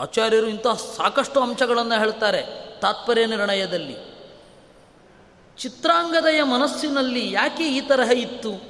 ಆಚಾರ್ಯರು 0.00 0.46
ಇಂತಹ 0.46 0.74
ಸಾಕಷ್ಟು 0.96 1.40
ಅಂಶಗಳನ್ನು 1.40 1.98
ಹೇಳ್ತಾರೆ 1.98 2.42
ತಾತ್ಪರ್ಯ 2.80 3.26
ನಿರ್ಣಯದಲ್ಲಿ. 3.26 3.96
ಚಿತ್ರಾಂಗದೆಯ 5.58 6.42
ಮನಸ್ಸಿನಲ್ಲಿ 6.42 7.32
ಯಾಕೆ 7.32 7.68
ಈ 7.68 7.80
ತರಹ 7.80 8.10
ಇತ್ತು? 8.10 8.62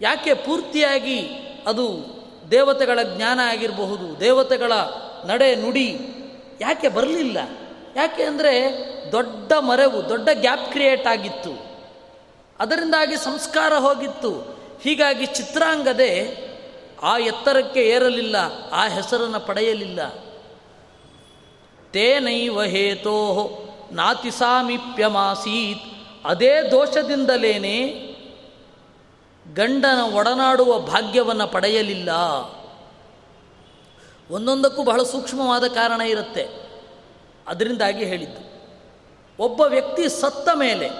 ಯಾಕೆ 0.00 0.34
ಪೂರ್ತಿಯಾಗಿ 0.34 1.28
ಅದು 1.66 2.06
ದೇವತೆಗಳ 2.50 2.98
ಜ್ಞಾನ 3.02 3.40
ಆಗಿರಬಹುದು, 3.44 4.20
ದೇವತೆಗಳ 4.20 4.72
ನಡೆ 5.24 5.54
ನುಡಿ 5.54 6.14
ಯಾಕೆ 6.60 6.88
ಬರಲಿಲ್ಲ? 6.88 7.38
ಯಾಕೆ 7.96 8.22
ಅಂದರೆ 8.22 8.52
ದೊಡ್ಡ 9.12 9.52
ಮರೆವು, 9.52 10.08
ದೊಡ್ಡ 10.08 10.28
ಗ್ಯಾಪ್ 10.32 10.72
ಕ್ರಿಯೇಟ್ 10.72 11.06
ಆಗಿತ್ತು. 11.06 11.52
ಅದರಿಂದಾಗಿ 12.58 13.16
ಸಂಸ್ಕಾರ 13.16 13.72
ಹೋಗಿತ್ತು. 13.74 14.32
ಹೀಗಾಗಿ 14.82 15.26
ಚಿತ್ರಾಂಗದೆ 15.26 16.12
ಆ 17.02 17.18
ಎತ್ತರಕ್ಕೆ 17.18 17.80
ಏರಲಿಲ್ಲ, 17.80 18.36
ಆ 18.72 18.88
ಹೆಸರನ್ನು 18.88 19.40
ಪಡೆಯಲಿಲ್ಲ. 19.40 20.00
ತೇನೈವ 21.92 22.62
ಹೇತೋ 22.62 23.18
ನಾತಿ 23.92 24.30
ಸಾಮೀಪ್ಯಮಾಸೀತ್ 24.30 25.84
ಅದೇ 26.24 26.62
ದೋಷದಿಂದಲೇನೆ 26.70 28.08
ಗಂಡನ 29.54 30.00
ಒಡನಾಡುವ 30.00 30.78
ಭಾಗ್ಯವನ್ನು 30.78 31.46
ಪಡೆಯಲಿಲ್ಲ. 31.46 32.10
ಒಂದೊಂದಕ್ಕೂ 34.30 34.82
ಬಹಳ 34.84 35.02
ಸೂಕ್ಷ್ಮವಾದ 35.02 35.64
ಕಾರಣ 35.64 36.00
ಇರುತ್ತೆ. 36.00 36.70
ಅದರಿಂದಾಗಿ 37.48 38.04
ಹೇಳಿದ್ದು. 38.04 38.48
ಒಬ್ಬ 39.42 39.60
ವ್ಯಕ್ತಿ 39.60 40.08
ಸತ್ತ 40.08 40.48
ಮೇಲೆ 40.54 40.90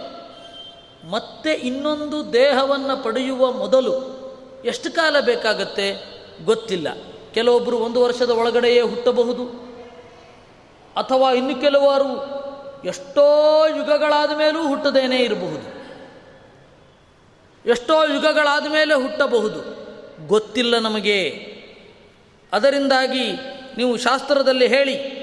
ಮತ್ತೆ 1.11 1.53
ಇನ್ನೊಂದು 1.53 2.33
ದೇಹವನ್ನು 2.33 3.05
ಪಡೆಯುವ 3.05 3.53
ಮೊದಲು 3.53 4.19
ಎಷ್ಟು 4.65 4.93
ಕಾಲ 4.93 5.21
ಬೇಕಾಗತ್ತೆ? 5.21 6.19
ಗೊತ್ತಿಲ್ಲ. 6.45 6.89
ಕೆಲವೊಬ್ಬರು 7.35 7.79
ಒಂದು 7.79 8.01
ವರ್ಷದ 8.01 8.31
ಒಳಗಡೆಯೇ 8.31 8.81
ಹುಟ್ಟಬಹುದು. 8.81 9.69
ಅಥವಾ 10.97 11.33
ಇನ್ನು 11.33 11.61
ಕೆಲವರು 11.61 12.39
ಎಷ್ಟೋ 12.85 13.67
ಯುಗಗಳಾದ 13.67 14.31
ಮೇಲೂ 14.39 14.69
ಹುಟ್ಟದೇನೇ 14.69 15.19
ಇರಬಹುದು. 15.19 15.79
ಎಷ್ಟೋ 17.69 18.05
ಯುಗಗಳಾದ 18.05 18.67
ಮೇಲೆ 18.67 18.95
ಹುಟ್ಟಬಹುದು. 18.95 19.89
ಗೊತ್ತಿಲ್ಲ 20.27 20.79
ನಮಗೆ. 20.79 21.48
ಅದರಿಂದಾಗಿ 22.53 23.33
ನೀವು 23.77 23.97
ಶಾಸ್ತ್ರದಲ್ಲಿ 23.97 24.67
ಹೇಳಿ, 24.67 25.19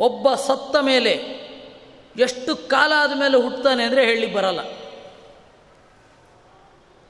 ಒಬ್ಬ 0.00 0.34
ಸತ್ತ 0.34 0.76
ಮೇಲೆ 0.80 1.36
ಎಷ್ಟು 2.18 2.56
ಕಾಲ 2.56 2.92
ಆದ 2.96 3.20
ಮೇಲೆ 3.20 3.42
ಹುಟ್ಟುತ್ತಾನೆ 3.42 3.84
ಅಂದರೆ 3.84 4.06
ಹೇಳಿ 4.06 4.32
ಬರಲ್ಲ. 4.32 4.60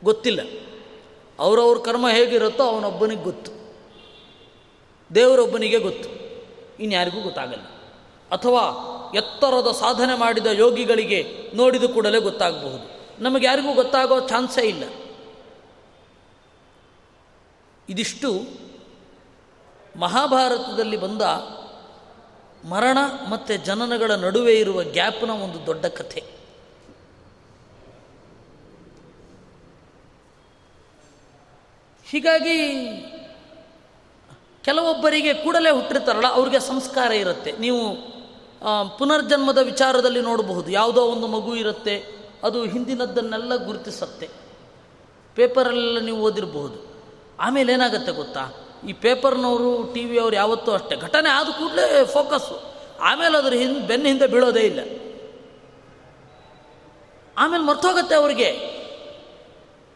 ಗೊತ್ತಿಲ್ಲ. 0.05 0.41
ಅವರವ್ರ 1.39 1.79
ಕರ್ಮ 1.79 2.09
ಹೇಗಿರುತ್ತೋ 2.09 2.65
ಅವನೊಬ್ಬನಿಗೆ 2.65 3.23
ಗೊತ್ತು. 3.23 3.53
ದೇವರೊಬ್ಬನಿಗೆ 5.15 5.79
ಗೊತ್ತು. 5.79 6.09
ಇನ್ಯಾರಿಗೂ 6.83 7.21
ಗೊತ್ತಾಗಲ್ಲ. 7.21 7.63
ಅಥವಾ 8.31 8.63
ಎತ್ತರದ 9.15 9.73
ಸಾಧನೆ 9.73 10.19
ಮಾಡಿದ 10.19 10.47
ಯೋಗಿಗಳಿಗೆ 10.47 11.27
ನೋಡಿದ 11.55 11.85
ಕೂಡಲೇ 11.85 12.19
ಗೊತ್ತಾಗಬಹುದು. 12.19 12.91
ನಮಗೆ 13.23 13.47
ಯಾರಿಗೂ 13.47 13.75
ಗೊತ್ತಾಗೋ 13.75 14.21
ಚಾನ್ಸೇ 14.21 14.63
ಇಲ್ಲ. 14.63 14.85
ಇದಿಷ್ಟು 17.89 18.43
ಮಹಾಭಾರತದಲ್ಲಿ 19.99 20.97
ಬಂದ 20.97 21.23
ಮರಣ 22.65 22.99
ಮತ್ತು 23.31 23.65
ಜನನಗಳ 23.65 24.11
ನಡುವೆ 24.15 24.55
ಇರುವ 24.55 24.83
ಗ್ಯಾಪ್ನ 24.83 25.31
ಒಂದು 25.31 25.67
ದೊಡ್ಡ 25.67 25.87
ಕಥೆ. 25.87 26.23
ಹೀಗಾಗಿ 32.11 32.59
ಕೆಲವೊಬ್ಬರಿಗೆ 34.65 35.35
ಕೂಡಲೇ 35.35 35.71
ಹುಟ್ಟಿರ್ತಾರಲ್ಲ, 35.71 36.27
ಅವ್ರಿಗೆ 36.27 36.61
ಸಂಸ್ಕಾರ 36.61 37.11
ಇರುತ್ತೆ. 37.13 37.53
ನೀವು 37.53 37.83
ಪುನರ್ಜನ್ಮದ 38.99 39.59
ವಿಚಾರದಲ್ಲಿ 39.59 40.21
ನೋಡಬಹುದು. 40.21 40.71
ಯಾವುದೋ 40.71 41.03
ಒಂದು 41.05 41.27
ಮಗು 41.27 41.55
ಇರುತ್ತೆ, 41.57 42.05
ಅದು 42.43 42.65
ಹಿಂದಿನದ್ದನ್ನೆಲ್ಲ 42.65 43.57
ಗುರುತಿಸತ್ತೆ. 43.65 44.29
ಪೇಪರಲ್ಲೆಲ್ಲ 45.35 45.99
ನೀವು 45.99 46.19
ಓದಿರಬಹುದು. 46.19 46.96
ಆಮೇಲೆ 47.41 47.73
ಏನಾಗುತ್ತೆ 47.73 48.13
ಗೊತ್ತಾ? 48.13 48.47
ಈ 48.89 48.93
ಪೇಪರ್ನವರು 48.93 49.93
ಟಿ 49.95 50.05
ವಿಯವರು 50.05 50.37
ಯಾವತ್ತೂ 50.37 50.73
ಅಷ್ಟೇ. 50.73 50.97
ಘಟನೆ 50.97 51.29
ಆದ 51.29 51.47
ಕೂಡಲೇ 51.47 52.05
ಫೋಕಸ್ಸು. 52.05 52.75
ಆಮೇಲೆ 53.01 53.39
ಅದ್ರ 53.39 53.53
ಹಿಂದೆ 53.53 53.81
ಬೆನ್ನ 53.81 54.07
ಹಿಂದೆ 54.07 54.27
ಬೀಳೋದೇ 54.27 54.61
ಇಲ್ಲ. 54.61 54.81
ಆಮೇಲೆ 57.39 57.65
ಮರ್ತೋಗತ್ತೆ 57.65 58.15
ಅವರಿಗೆ. 58.15 58.77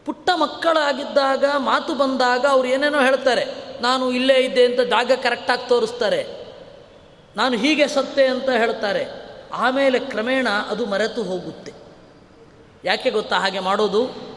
ಪುಟ್ಟ 0.05 0.29
ಮಕ್ಕಳಾಗಿದ್ದಾಗ, 0.35 1.45
ಮಾತು 1.57 1.95
ಬಂದಾಗ 1.95 2.45
ಅವ್ರು 2.45 2.67
ಏನೇನೋ 2.67 2.99
ಹೇಳ್ತಾರೆ. 2.99 3.45
ನಾನು 3.81 4.11
ಇಲ್ಲೇ 4.11 4.39
ಇದ್ದೆ 4.39 4.65
ಅಂತ 4.65 4.79
ಜಾಗ 4.79 5.11
ಕರೆಕ್ಟಾಗಿ 5.23 5.69
ತೋರಿಸ್ತಾರೆ. 5.69 6.41
ನಾನು 7.35 7.57
ಹೀಗೆ 7.57 7.87
ಸತ್ತೆ 7.87 8.27
ಅಂತ 8.27 8.49
ಹೇಳ್ತಾರೆ. 8.49 9.07
ಆಮೇಲೆ 9.53 9.99
ಕ್ರಮೇಣ 9.99 10.49
ಅದು 10.49 10.85
ಮರೆತು 10.85 11.23
ಹೋಗುತ್ತೆ. 11.23 11.73
ಯಾಕೆ 12.85 13.09
ಗೊತ್ತಾ 13.09 13.35
ಹಾಗೆ 13.39 13.59
ಮಾಡೋದು? 13.59 14.30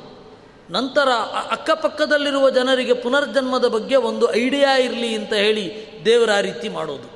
ನಂತರ 0.70 1.08
ಅಕ್ಕಪಕ್ಕದಲ್ಲಿರುವ 1.50 2.50
ಜನರಿಗೆ 2.50 2.94
ಪುನರ್ಜನ್ಮದ 2.94 3.66
ಬಗ್ಗೆ 3.66 3.96
ಒಂದು 3.96 4.34
ಐಡಿಯಾ 4.34 4.76
ಇರಲಿ 4.76 5.14
ಅಂತ 5.14 5.32
ಹೇಳಿ 5.32 5.86
ದೇವರ 6.04 6.30
ಆ 6.32 6.40
ರೀತಿ 6.40 6.68
ಮಾಡೋದು. 6.68 7.14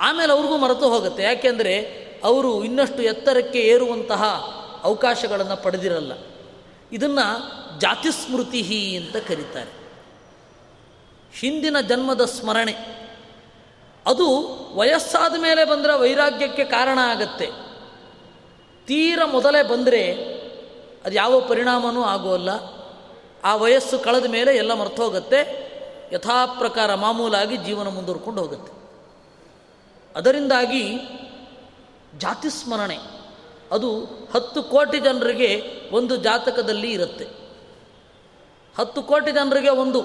ಆಮೇಲೆ 0.00 0.32
ಅವ್ರಿಗೂ 0.32 0.56
ಮರೆತು 0.56 0.88
ಹೋಗುತ್ತೆ. 0.88 1.22
ಯಾಕೆಂದರೆ 1.22 1.80
ಅವರು 2.24 2.64
ಇನ್ನಷ್ಟು 2.64 3.02
ಎತ್ತರಕ್ಕೆ 3.02 3.58
ಏರುವಂತಹ 3.58 4.24
ಅವಕಾಶಗಳನ್ನು 4.82 5.62
ಪಡೆದಿರಲ್ಲ. 5.62 6.12
ಇದನ್ನು 6.92 7.80
ಜಾತಿಸ್ಮೃತಿ 7.80 8.96
ಅಂತ 8.96 9.16
ಕರೀತಾರೆ. 9.16 9.80
ಹಿಂದಿನ 11.40 11.80
ಜನ್ಮದ 11.80 12.24
ಸ್ಮರಣೆ. 12.24 12.72
ಅದು 14.06 14.48
ವಯಸ್ಸಾದ 14.76 15.40
ಮೇಲೆ 15.40 15.64
ಬಂದರೆ 15.64 15.98
ವೈರಾಗ್ಯಕ್ಕೆ 15.98 16.64
ಕಾರಣ 16.64 16.98
ಆಗತ್ತೆ. 17.02 17.46
ತೀರ 18.86 19.24
ಮೊದಲೇ 19.24 19.62
ಬಂದರೆ 19.62 20.39
ಅದು 21.04 21.14
ಯಾವ 21.14 21.40
ಪರಿಣಾಮನೂ 21.40 22.02
ಆಗೋಲ್ಲ. 22.02 22.50
ಆ 23.44 23.56
ವಯಸ್ಸು 23.56 23.98
ಕಳೆದ 23.98 24.26
ಮೇಲೆ 24.26 24.56
ಎಲ್ಲ 24.56 24.74
ಮರ್ತು 24.74 25.02
ಹೋಗುತ್ತೆ 25.02 25.70
ಯಥಾ 26.12 26.46
ಪ್ರಕಾರ 26.46 26.94
ಮಾಮೂಲಾಗಿ 26.94 27.56
ಜೀವನ 27.56 27.88
ಮುಂದುವರ್ಕೊಂಡು 27.88 28.42
ಹೋಗುತ್ತೆ. 28.42 28.72
ಅದರಿಂದಾಗಿ 30.16 30.98
ಜಾತಿ 32.18 32.50
ಸ್ಮರಣೆ 32.50 32.98
ಅದು 33.70 34.04
ಹತ್ತು 34.34 34.62
ಕೋಟಿ 34.62 34.98
ಜನರಿಗೆ 34.98 35.62
ಒಂದು 35.92 36.16
ಜಾತಕದಲ್ಲಿ 36.16 36.92
ಇರುತ್ತೆ. 36.92 37.24
ಹತ್ತು 38.78 39.02
ಕೋಟಿ 39.02 39.32
ಜನರಿಗೆ 39.32 39.68
ಒಂದು. 39.68 40.00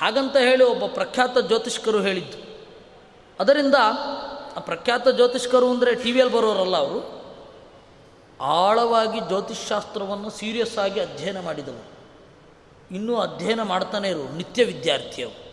ಹಾಗಂತ 0.00 0.36
ಹೇಳಿ 0.36 0.64
ಒಬ್ಬ 0.64 0.86
ಪ್ರಖ್ಯಾತ 0.86 1.38
ಜ್ಯೋತಿಷ್ಕರು 1.38 2.00
ಹೇಳಿದ್ದು. 2.00 2.38
ಅದರಿಂದ 3.40 3.74
ಆ 4.56 4.60
ಪ್ರಖ್ಯಾತ 4.60 5.08
ಜ್ಯೋತಿಷ್ಕರು 5.08 5.70
ಅಂದರೆ 5.70 5.94
ಟಿ 5.94 6.12
ವಿಯಲ್ಲಿ 6.12 6.34
ಬರೋರಲ್ಲ 6.34 6.76
ಅವರು. 6.76 7.23
ಆಳವಾಗಿ 8.40 9.20
ಜ್ಯೋತಿಷ್ಶಾಸ್ತ್ರವನ್ನು 9.20 10.30
ಸೀರಿಯಸ್ 10.30 10.78
ಆಗಿ 10.78 11.00
ಅಧ್ಯಯನ 11.00 11.40
ಮಾಡಿದವರು 11.40 11.94
ಇನ್ನೂ 12.94 13.16
ಅಧ್ಯಯನ 13.16 13.62
ಮಾಡ್ತಾನೆ 13.62 14.08
ಇರು 14.08 14.36
ನಿತ್ಯ 14.36 14.64
ವಿದ್ಯಾರ್ಥಿಯವರು 14.64 15.44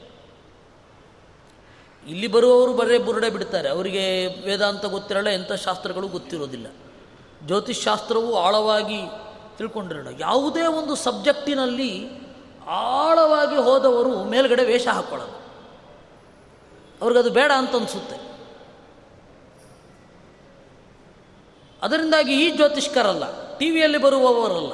ಇಲ್ಲಿ 2.08 2.28
ಬರುವವರು 2.28 2.74
ಬರೇ 2.74 2.98
ಬುರುಡೆ 2.98 3.30
ಬಿಡ್ತಾರೆ. 3.30 3.70
ಅವರಿಗೆ 3.70 4.26
ವೇದಾಂತ 4.46 4.86
ಗೊತ್ತಿರಲ್ಲ, 4.86 5.30
ಎಂಥ 5.30 5.52
ಶಾಸ್ತ್ರಗಳು 5.52 6.08
ಗೊತ್ತಿರೋದಿಲ್ಲ. 6.08 6.68
ಜ್ಯೋತಿಷ್ಶಾಸ್ತ್ರವು 7.46 8.38
ಆಳವಾಗಿ 8.38 9.02
ತಿಳ್ಕೊಂಡಿರೋಣ 9.58 10.08
ಯಾವುದೇ 10.20 10.62
ಒಂದು 10.62 10.96
ಸಬ್ಜೆಕ್ಟಿನಲ್ಲಿ 10.96 12.10
ಆಳವಾಗಿ 12.68 13.56
ಹೋದವರು 13.56 14.24
ಮೇಲ್ಗಡೆ 14.24 14.66
ವೇಷ 14.66 14.88
ಹಾಕ್ಕೊಳ್ಳೋದು 14.88 15.42
ಅವ್ರಿಗದು 17.02 17.30
ಬೇಡ 17.30 17.52
ಅಂತ 17.58 17.76
ಅನಿಸುತ್ತೆ. 17.76 18.31
ಅದರಿಂದಾಗಿ 21.82 22.48
ಈ 22.48 22.52
ಜ್ಯೋತಿಷ್ಕರಲ್ಲ 22.52 23.58
ಟಿ 23.58 23.70
ವಿಯಲ್ಲಿ 23.70 23.98
ಬರುವವರಲ್ಲ. 23.98 24.74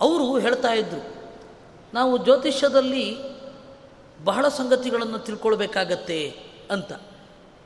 ಅವರು 0.00 0.38
ಹೇಳ್ತಾ 0.38 0.72
ಇದ್ದರು 0.72 1.20
ನಾವು 1.94 2.16
ಜ್ಯೋತಿಷ್ಯದಲ್ಲಿ 2.16 3.16
ಬಹಳ 4.24 4.48
ಸಂಗತಿಗಳನ್ನು 4.48 5.18
ತಿಳ್ಕೊಳ್ಬೇಕಾಗತ್ತೆ 5.18 6.34
ಅಂತ. 6.70 6.92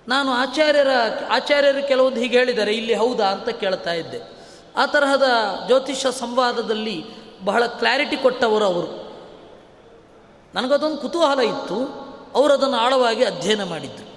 ನಾನು 0.09 0.31
ಆಚಾರ್ಯರ, 0.33 0.89
ಆಚಾರ್ಯರು 1.31 1.89
ಕೆಲವೊಂದು 1.89 2.21
ಹೀಗೆ 2.21 2.39
ಹೇಳಿದ್ದಾರೆ, 2.39 2.75
ಇಲ್ಲಿ 2.75 2.95
ಹೌದಾ 2.95 3.27
ಅಂತ 3.27 3.49
ಕೇಳ್ತಾ 3.49 3.93
ಇದ್ದೆ. 3.93 4.21
ಆ 4.77 4.87
ತರಹದ 4.87 5.23
ಜ್ಯೋತಿಷ್ಯ 5.67 6.13
ಸಂವಾದದಲ್ಲಿ 6.13 7.05
ಬಹಳ 7.45 7.67
ಕ್ಲಾರಿಟಿ 7.67 8.17
ಕೊಟ್ಟವರು 8.17 8.65
ಅವರು. 8.65 9.05
ನನಗದೊಂದು 10.55 10.97
ಕುತೂಹಲ 10.97 11.41
ಇತ್ತು 11.41 12.05
ಅವರು 12.35 12.55
ಅದನ್ನು 12.55 12.77
ಆಳವಾಗಿ 12.77 13.25
ಅಧ್ಯಯನ 13.25 13.65
ಮಾಡಿದ್ದರು 13.65 14.15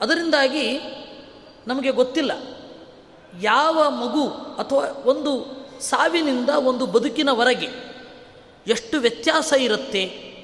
ಅದರಿಂದಾಗಿ 0.00 0.78
ನಮಗೆ 1.66 1.90
ಗೊತ್ತಿಲ್ಲ. 1.90 2.32
ಯಾವ 3.40 3.90
ಮಗು 3.90 4.28
ಅಥವಾ 4.30 5.02
ಒಂದು 5.04 5.64
ಸಾವಿನಿಂದ 5.80 6.50
ಒಂದು 6.50 6.86
ಬದುಕಿನವರೆಗೆ 6.86 7.68
ಎಷ್ಟು 8.66 8.98
ವ್ಯತ್ಯಾಸ 8.98 9.52
ಇರುತ್ತೆ? 9.58 10.34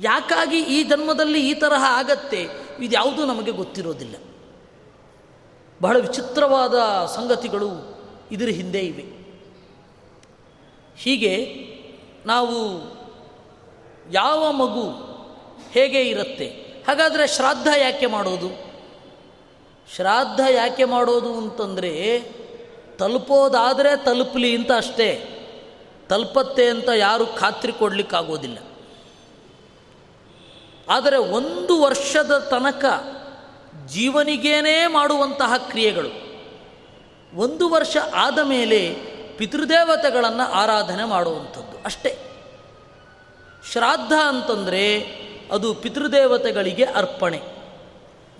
ಯಾಕಾಗಿ 0.00 0.60
ಈ 0.60 0.82
ಜನ್ಮದಲ್ಲಿ 0.82 1.50
ಈ 1.50 1.54
ತರಹ 1.54 1.84
ಆಗತ್ತೆ? 1.86 2.48
ಇದ್ಯಾವುದೂ 2.80 3.24
ನಮಗೆ 3.24 3.50
ಗೊತ್ತಿರೋದಿಲ್ಲ. 3.50 4.14
ಬಹಳ 5.82 5.96
ವಿಚಿತ್ರವಾದ 5.96 6.74
ಸಂಗತಿಗಳು 7.14 7.68
ಇದರ 8.32 8.48
ಹಿಂದೆ 8.48 8.78
ಇವೆ. 8.78 9.24
ಹೀಗೆ 10.96 11.44
ನಾವು 12.26 12.80
ಯಾವ 14.12 14.52
ಮಗು 14.52 15.14
ಹೇಗೆ 15.70 16.00
ಇರುತ್ತೆ? 16.02 16.46
ಹಾಗಾದರೆ 16.88 17.26
ಶ್ರಾದ್ದ 17.26 17.66
ಯಾಕೆ 17.76 18.06
ಮಾಡೋದು? 18.06 18.63
ಶ್ರಾದ್ದ 19.92 20.40
ಯಾಕೆ 20.40 20.84
ಮಾಡೋದು 20.84 21.34
ಅಂತಂದರೆ, 21.34 22.22
ತಲುಪೋದಾದರೆ 22.98 24.04
ತಲುಪಲಿ 24.04 24.56
ಅಂತ 24.56 24.72
ಅಷ್ಟೇ, 24.76 25.30
ತಲುಪತ್ತೆ 26.08 26.68
ಅಂತ 26.68 26.88
ಯಾರು 26.88 27.26
ಖಾತ್ರಿ 27.26 27.72
ಕೊಡಲಿಕ್ಕಾಗೋದಿಲ್ಲ. 27.72 28.58
ಆದರೆ 30.90 31.16
ಒಂದು 31.16 31.82
ವರ್ಷದ 31.82 32.38
ತನಕ 32.38 32.84
ಜೀವನಿಗೇನೇ 33.86 34.86
ಮಾಡುವಂತಹ 34.86 35.52
ಕ್ರಿಯೆಗಳು, 35.56 36.24
ಒಂದು 37.34 37.68
ವರ್ಷ 37.68 37.96
ಆದ 38.14 38.38
ಮೇಲೆ 38.38 38.94
ಪಿತೃದೇವತೆಗಳನ್ನು 39.38 40.52
ಆರಾಧನೆ 40.52 41.04
ಮಾಡುವಂಥದ್ದು 41.04 41.84
ಅಷ್ಟೇ. 41.84 42.18
ಶ್ರಾದ್ದ 43.72 44.12
ಅಂತಂದರೆ 44.12 44.98
ಅದು 45.52 45.74
ಪಿತೃದೇವತೆಗಳಿಗೆ 45.74 46.84
ಅರ್ಪಣೆ. 46.84 47.53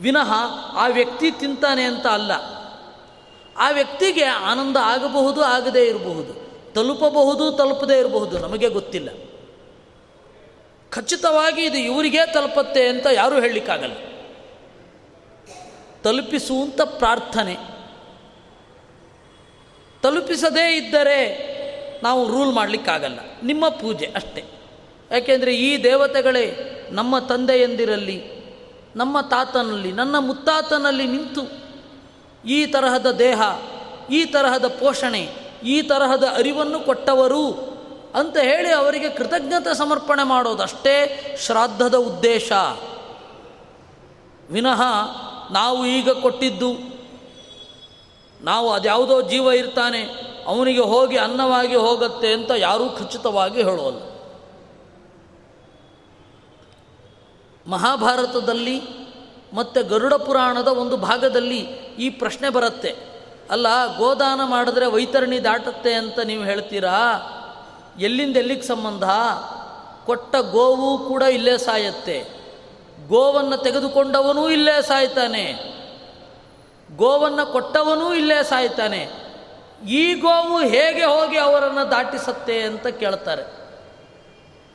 ವಿನಃ 0.01 0.33
ಆ 0.73 0.87
ವ್ಯಕ್ತಿ 0.87 1.31
ತಿಂತಾನೆ 1.31 1.83
ಅಂತ 1.83 2.07
ಅಲ್ಲ. 2.07 2.33
ಆ 3.57 3.71
ವ್ಯಕ್ತಿಗೆ 3.71 4.25
ಆನಂದ 4.25 4.77
ಆಗಬಹುದು, 4.81 5.43
ಆಗದೇ 5.43 5.85
ಇರಬಹುದು. 5.85 6.45
ತಲುಪಬಹುದು, 6.73 7.53
ತಲುಪದೇ 7.53 7.99
ಇರಬಹುದು, 7.99 8.39
ನಮಗೆ 8.39 8.69
ಗೊತ್ತಿಲ್ಲ. 8.69 9.09
ಖಚಿತವಾಗಿ 10.91 11.65
ಇದು 11.65 11.79
ಇವರಿಗೇ 11.79 12.19
ತಲುಪತ್ತೆ 12.35 12.89
ಅಂತ 12.89 13.07
ಯಾರೂ 13.13 13.41
ಹೇಳಲಿಕ್ಕಾಗಲ್ಲ. 13.41 13.95
ತಲುಪಿಸುವಂಥ 16.03 16.81
ಪ್ರಾರ್ಥನೆ. 16.81 17.57
ತಲುಪಿಸದೇ 20.03 20.77
ಇದ್ದರೆ 20.77 21.55
ನಾವು 22.03 22.29
ರೂಲ್ 22.29 22.53
ಮಾಡಲಿಕ್ಕಾಗಲ್ಲ. 22.53 23.19
ನಿಮ್ಮ 23.43 23.69
ಪೂಜೆ 23.69 24.13
ಅಷ್ಟೇ. 24.15 24.45
ಯಾಕೆಂದರೆ 25.11 25.57
ಈ 25.57 25.85
ದೇವತೆಗಳೇ 25.85 26.55
ನಮ್ಮ 26.91 27.19
ತಂದೆಯಂದಿರಲ್ಲಿ 27.19 28.34
ನಮ್ಮ 28.97 29.21
ತಾತನಲ್ಲಿ, 29.21 29.93
ನನ್ನ 29.93 30.17
ಮುತ್ತಾತನಲ್ಲಿ 30.19 31.07
ನಿಂತು 31.07 31.43
ಈ 32.45 32.67
ತರಹದ 32.67 33.11
ದೇಹ, 33.11 33.43
ಈ 34.11 34.25
ತರಹದ 34.25 34.67
ಪೋಷಣೆ, 34.67 35.23
ಈ 35.65 35.83
ತರಹದ 35.83 36.25
ಅರಿವನ್ನು 36.37 36.81
ಕೊಟ್ಟವರು 36.81 37.47
ಅಂತ 38.15 38.37
ಹೇಳಿ 38.37 38.73
ಅವರಿಗೆ 38.73 39.09
ಕೃತಜ್ಞತೆ 39.09 39.75
ಸಮರ್ಪಣೆ 39.75 40.23
ಮಾಡೋದಷ್ಟೇ 40.23 40.97
ಶ್ರಾದ್ದದ 41.47 41.95
ಉದ್ದೇಶ. 41.95 42.53
ವಿನಃ 44.51 44.83
ನಾವು 45.53 45.87
ಈಗ 45.87 46.11
ಕೊಟ್ಟಿದ್ದು, 46.11 46.71
ನಾವು 48.41 48.73
ಅದ್ಯಾವುದೋ 48.73 49.23
ಜೀವ 49.23 49.47
ಇರ್ತಾನೆ, 49.51 50.03
ಅವನಿಗೆ 50.47 50.81
ಹೋಗಿ 50.81 51.17
ಅನ್ನವಾಗಿ 51.17 51.77
ಹೋಗುತ್ತೆ 51.77 52.33
ಅಂತ 52.33 52.51
ಯಾರೂ 52.57 52.89
ಖಚಿತವಾಗಿ 52.89 53.63
ಹೇಳೋಲ್ಲ. 53.63 54.14
ಮಹಾಭಾರತದಲ್ಲಿ 57.67 58.83
ಮತ್ತು 59.53 59.85
ಗರುಡ 59.85 60.15
ಪುರಾಣದ 60.15 60.69
ಒಂದು 60.69 60.97
ಭಾಗದಲ್ಲಿ 60.97 61.59
ಈ 61.99 62.11
ಪ್ರಶ್ನೆ 62.11 62.49
ಬರುತ್ತೆ. 62.49 62.97
ಅಲ್ಲ, 63.51 63.97
ಗೋದಾನ 63.97 64.41
ಮಾಡಿದ್ರೆ 64.45 64.87
ವೈತರಣಿ 64.87 65.45
ದಾಟುತ್ತೆ 65.45 65.95
ಅಂತ 65.95 66.19
ನೀವು 66.19 66.45
ಹೇಳ್ತೀರಾ? 66.45 67.13
ಎಲ್ಲಿಂದ 67.99 68.37
ಎಲ್ಲಿಗೆ 68.37 68.63
ಸಂಬಂಧ? 68.63 69.05
ಕೊಟ್ಟ 70.07 70.37
ಗೋವು 70.37 70.99
ಕೂಡ 70.99 71.23
ಇಲ್ಲೇ 71.23 71.59
ಸಾಯತ್ತೆ. 71.59 72.25
ಗೋವನ್ನು 73.09 73.57
ತೆಗೆದುಕೊಂಡವನೂ 73.57 74.49
ಇಲ್ಲೇ 74.49 74.83
ಸಾಯ್ತಾನೆ. 74.83 75.75
ಗೋವನ್ನು 76.97 77.53
ಕೊಟ್ಟವನೂ 77.53 78.15
ಇಲ್ಲೇ 78.15 78.43
ಸಾಯ್ತಾನೆ. 78.43 79.09
ಈ 79.89 80.15
ಗೋವು 80.15 80.61
ಹೇಗೆ 80.61 81.05
ಹೋಗಿ 81.05 81.39
ಅವರನ್ನು 81.39 81.91
ದಾಟಿಸತ್ತೆ 81.91 82.63
ಅಂತ 82.63 82.87
ಕೇಳ್ತಾರೆ. 82.87 83.43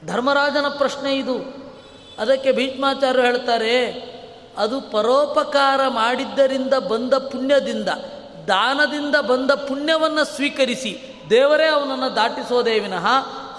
ಧರ್ಮರಾಜನ 0.08 0.68
ಪ್ರಶ್ನೆ 0.68 1.16
ಇದು. 1.16 1.69
ಅದಕ್ಕೆ 2.20 2.52
ಭೀಷ್ಮಾಚಾರ್ಯರು 2.52 3.28
ಹೇಳ್ತಾರೆ, 3.28 3.86
ಅದು 4.58 4.82
ಪರೋಪಕಾರ 4.82 5.88
ಮಾಡಿದ್ದರಿಂದ 5.88 6.74
ಬಂದ 6.74 7.14
ಪುಣ್ಯದಿಂದ, 7.14 7.90
ದಾನದಿಂದ 8.48 9.16
ಬಂದ 9.16 9.52
ಪುಣ್ಯವನ್ನು 9.52 10.24
ಸ್ವೀಕರಿಸಿ, 10.24 11.24
ದೇವರೇ 11.30 11.68
ಅವನನ್ನು 11.68 12.16
ದಾಟಿಸೋದೇ 12.16 12.80
ವಿನಃ 12.80 13.08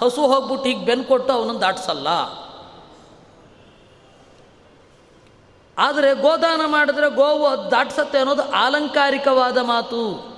ಹಸು 0.03 0.21
ಹೋಗ್ಬಿಟ್ಟು 0.21 0.69
ಹೀಗೆ 0.69 0.85
ಬೆನ್ನು 0.85 1.03
ಕೊಟ್ಟು 1.03 1.33
ಅವನನ್ನು 1.33 1.61
ದಾಟಿಸಲ್ಲ. 1.61 2.07
ಆದರೆ 5.77 6.13
ಗೋದಾನ 6.13 6.61
ಮಾಡಿದ್ರೆ 6.65 7.09
ಗೋವು 7.09 7.45
ಅದು 7.45 7.71
ದಾಟಿಸತ್ತೆ 7.71 8.17
ಅನ್ನೋದು 8.17 8.51
ಆಲಂಕಾರಿಕವಾದ 8.51 9.57
ಮಾತು. 9.57 10.31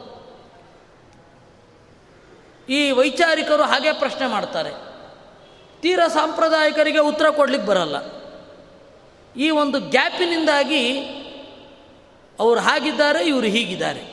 ಈ 2.69 2.91
ವೈಚಾರಿಕರು 2.91 3.63
ಹಾಗೆ 3.63 3.91
ಪ್ರಶ್ನೆ 3.91 4.28
ಮಾಡ್ತಾರೆ. 4.28 4.92
ತೀರ 5.84 5.99
ಸಾಂಪ್ರದಾಯಿಕರಿಗೆ 6.07 6.99
ಉತ್ತರ 6.99 7.29
ಕೊಡ್ಲಿಕ್ಕೆ 7.29 7.69
ಬರಲ್ಲ. 7.69 7.95
ಈ 9.36 9.49
ಒಂದು 9.49 9.79
ಗ್ಯಾಪಿನಿಂದಾಗಿ 9.79 10.99
ಅವರು 12.39 12.59
ಹಾಗಿದ್ದಾರೆ, 12.59 13.25
ಇವರು 13.25 13.45
ಹೀಗಿದ್ದಾರೆ. 13.45 14.03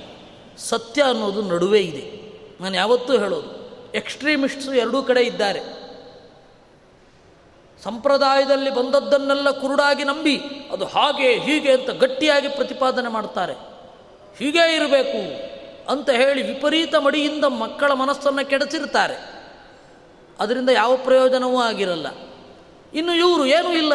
ಸತ್ಯ 0.59 1.03
ಅನ್ನೋದು 1.03 1.43
ನಡುವೆ 1.43 1.81
ಇದೆ. 1.81 2.21
ನಾನು 2.63 2.75
ಯಾವತ್ತೂ 2.75 3.19
ಹೇಳೋದು, 3.19 3.51
ಎಕ್ಸ್ಟ್ರೀಮಿಸ್ಟ್ಸು 3.95 4.75
ಎರಡೂ 4.75 5.03
ಕಡೆ 5.03 5.23
ಇದ್ದಾರೆ. 5.23 5.61
ಸಂಪ್ರದಾಯದಲ್ಲಿ 7.83 8.71
ಬಂದದ್ದನ್ನೆಲ್ಲ 8.71 9.51
ಕುರುಡಾಗಿ 9.51 10.05
ನಂಬಿ, 10.05 10.37
ಅದು 10.73 10.85
ಹಾಗೆ, 10.85 11.39
ಹೀಗೆ 11.39 11.73
ಅಂತ 11.73 11.91
ಗಟ್ಟಿಯಾಗಿ 11.91 12.49
ಪ್ರತಿಪಾದನೆ 12.49 13.09
ಮಾಡ್ತಾರೆ. 13.09 13.53
ಹೀಗೇ 14.39 14.77
ಇರಬೇಕು 14.77 15.51
ಅಂತ 15.91 16.11
ಹೇಳಿ 16.11 16.43
ವಿಪರೀತ 16.43 16.95
ಮಡಿಯಿಂದ 16.95 17.45
ಮಕ್ಕಳ 17.45 17.93
ಮನಸ್ಸನ್ನು 17.93 18.49
ಕೆಡಿಸಿರ್ತಾರೆ. 18.49 19.30
ಅದರಿಂದ 20.41 20.69
ಯಾವ 20.69 20.97
ಪ್ರಯೋಜನವೂ 20.97 21.61
ಆಗಿರಲ್ಲ. 21.61 22.07
ಇನ್ನು 22.95 23.15
ಇವರು 23.15 23.47
ಏನೂ 23.47 23.73
ಇಲ್ಲ. 23.73 23.93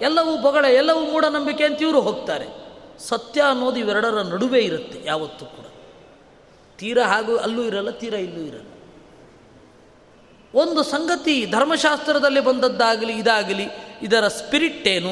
ಎಲ್ಲವೂ 0.00 0.38
ಬೊಗಳೆ, 0.38 0.74
ಎಲ್ಲವೂ 0.74 1.00
ಮೂಢನಂಬಿಕೆ 1.00 1.64
ಅಂತ 1.64 1.82
ಇವರು 1.82 2.00
ಹೋಗ್ತಾರೆ. 2.00 2.66
ಸತ್ಯ 2.98 3.42
ಅನ್ನೋದು 3.42 3.76
ಇವೆರಡರ 3.76 4.22
ನಡುವೆ 4.22 4.60
ಇರುತ್ತೆ 4.60 5.02
ಯಾವತ್ತೂ 5.04 5.46
ಕೂಡ. 5.46 5.64
ತೀರ 6.78 7.02
ಹಾಗೂ 7.02 7.36
ಅಲ್ಲೂ 7.36 7.62
ಇರಲ್ಲ, 7.62 7.90
ತೀರ 7.90 8.14
ಇಲ್ಲೂ 8.14 8.42
ಇರಲ್ಲ. 8.42 8.70
ಒಂದು 10.54 10.82
ಸಂಗತಿ 10.82 11.46
ಧರ್ಮಶಾಸ್ತ್ರದಲ್ಲಿ 11.46 12.40
ಬಂದದ್ದಾಗಲಿ, 12.40 13.12
ಇದಾಗಲಿ, 13.12 13.66
ಇದರ 14.02 14.28
ಸ್ಪಿರಿಟ್ 14.28 14.88
ಏನು, 14.88 15.10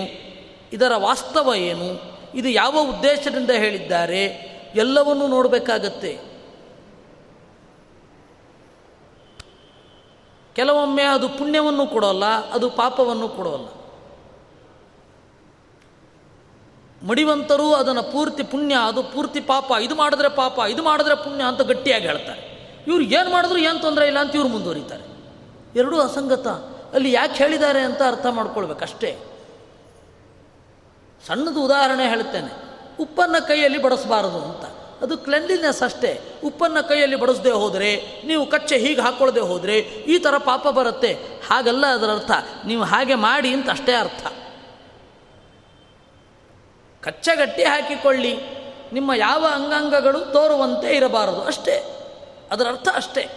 ಇದರ 0.73 0.93
ವಾಸ್ತವ 0.97 1.53
ಏನು, 1.57 2.19
ಇದು 2.35 2.49
ಯಾವ 2.49 2.79
ಉದ್ದೇಶದಿಂದ 2.81 3.51
ಹೇಳಿದ್ದಾರೆ, 3.51 4.55
ಎಲ್ಲವನ್ನೂ 4.75 5.27
ನೋಡಬೇಕಾಗತ್ತೆ. 5.27 6.34
ಕೆಲವೊಮ್ಮೆ 10.55 11.03
ಅದು 11.03 11.29
ಪುಣ್ಯವನ್ನು 11.29 11.87
ಕೊಡೋಲ್ಲ, 11.87 12.25
ಅದು 12.51 12.71
ಪಾಪವನ್ನು 12.71 13.29
ಕೊಡೋಲ್ಲ. 13.29 13.67
ಮಡಿವಂತರು 17.09 17.75
ಅದನ್ನು 17.75 18.03
ಪೂರ್ತಿ 18.03 18.43
ಪುಣ್ಯ, 18.43 18.75
ಅದು 18.75 19.03
ಪೂರ್ತಿ 19.03 19.41
ಪಾಪ, 19.41 19.73
ಇದು 19.81 19.95
ಮಾಡಿದ್ರೆ 19.95 20.29
ಪಾಪ, 20.29 20.59
ಇದು 20.71 20.83
ಮಾಡಿದ್ರೆ 20.83 21.15
ಪುಣ್ಯ 21.15 21.45
ಅಂತ 21.45 21.63
ಗಟ್ಟಿಯಾಗಿ 21.63 22.07
ಹೇಳ್ತಾರೆ. 22.07 22.55
ಇವ್ರು 22.87 23.05
ಏನು 23.05 23.33
ಮಾಡಿದ್ರು 23.33 23.59
ಏನು 23.59 23.79
ತೊಂದರೆ 23.79 24.07
ಇಲ್ಲ 24.07 24.19
ಅಂತ 24.19 24.35
ಇವ್ರು 24.35 24.49
ಮುಂದುವರಿತಾರೆ. 24.49 25.05
ಎರಡೂ 25.79 26.01
ಅಸಂಗತ. 26.01 26.47
ಅಲ್ಲಿ 26.95 27.13
ಯಾಕೆ 27.13 27.35
ಹೇಳಿದ್ದಾರೆ 27.35 27.81
ಅಂತ 27.81 28.03
ಅರ್ಥ 28.07 28.27
ಮಾಡ್ಕೊಳ್ಬೇಕಷ್ಟೇ 28.27 29.19
ಸಣ್ಣದು 31.27 31.65
ಉದಾಹರಣೆ 31.65 32.09
ಹೇಳ್ತೇನೆ. 32.09 32.53
ಉಪ್ಪನ್ನು 33.01 33.49
ಕೈಯಲ್ಲಿ 33.49 33.83
ಬಡಿಸಬಾರದು 33.83 34.39
ಅಂತ. 34.39 34.65
ಅದು 35.01 35.19
ಕ್ಲೆನ್ಲಿನೆಸ್ 35.19 35.83
ಅಷ್ಟೇ. 35.83 36.41
ಉಪ್ಪನ್ನು 36.45 36.89
ಕೈಯಲ್ಲಿ 36.89 37.17
ಬಡಿಸದೆ 37.17 37.51
ಹೋದರೆ, 37.51 38.23
ನೀವು 38.27 38.47
ಕಚ್ಚೆ 38.47 38.79
ಹೀಗೆ 38.79 39.01
ಹಾಕ್ಕೊಳ್ಳದೆ 39.01 39.41
ಹೋದರೆ 39.41 39.79
ಈ 39.79 40.19
ಥರ 40.19 40.39
ಪಾಪ 40.39 40.69
ಬರುತ್ತೆ. 40.69 41.13
ಹಾಗಲ್ಲ 41.49 41.87
ಅದರ 41.87 42.11
ಅರ್ಥ. 42.11 42.31
ನೀವು 42.67 42.85
ಹಾಗೆ 42.85 43.15
ಮಾಡಿ 43.15 43.49
ಅಂತ 43.49 43.71
ಅಷ್ಟೇ 43.71 43.93
ಅರ್ಥ. 43.93 44.27
ಕಚ್ಚೆಗಟ್ಟಿ 47.01 47.65
ಹಾಕಿಕೊಳ್ಳಿ. 47.65 48.37
ನಿಮ್ಮ 48.93 49.13
ಯಾವ 49.13 49.47
ಅಂಗಾಂಗಗಳು 49.53 50.21
ತೋರುವಂತೆ 50.21 50.97
ಇರಬಾರದು. 50.97 51.43
ಅಷ್ಟೇ. 51.43 52.01
ಅದರ 52.51 52.69
ಅರ್ಥ 52.69 52.89
ಅಷ್ಟೇ. 52.95 53.29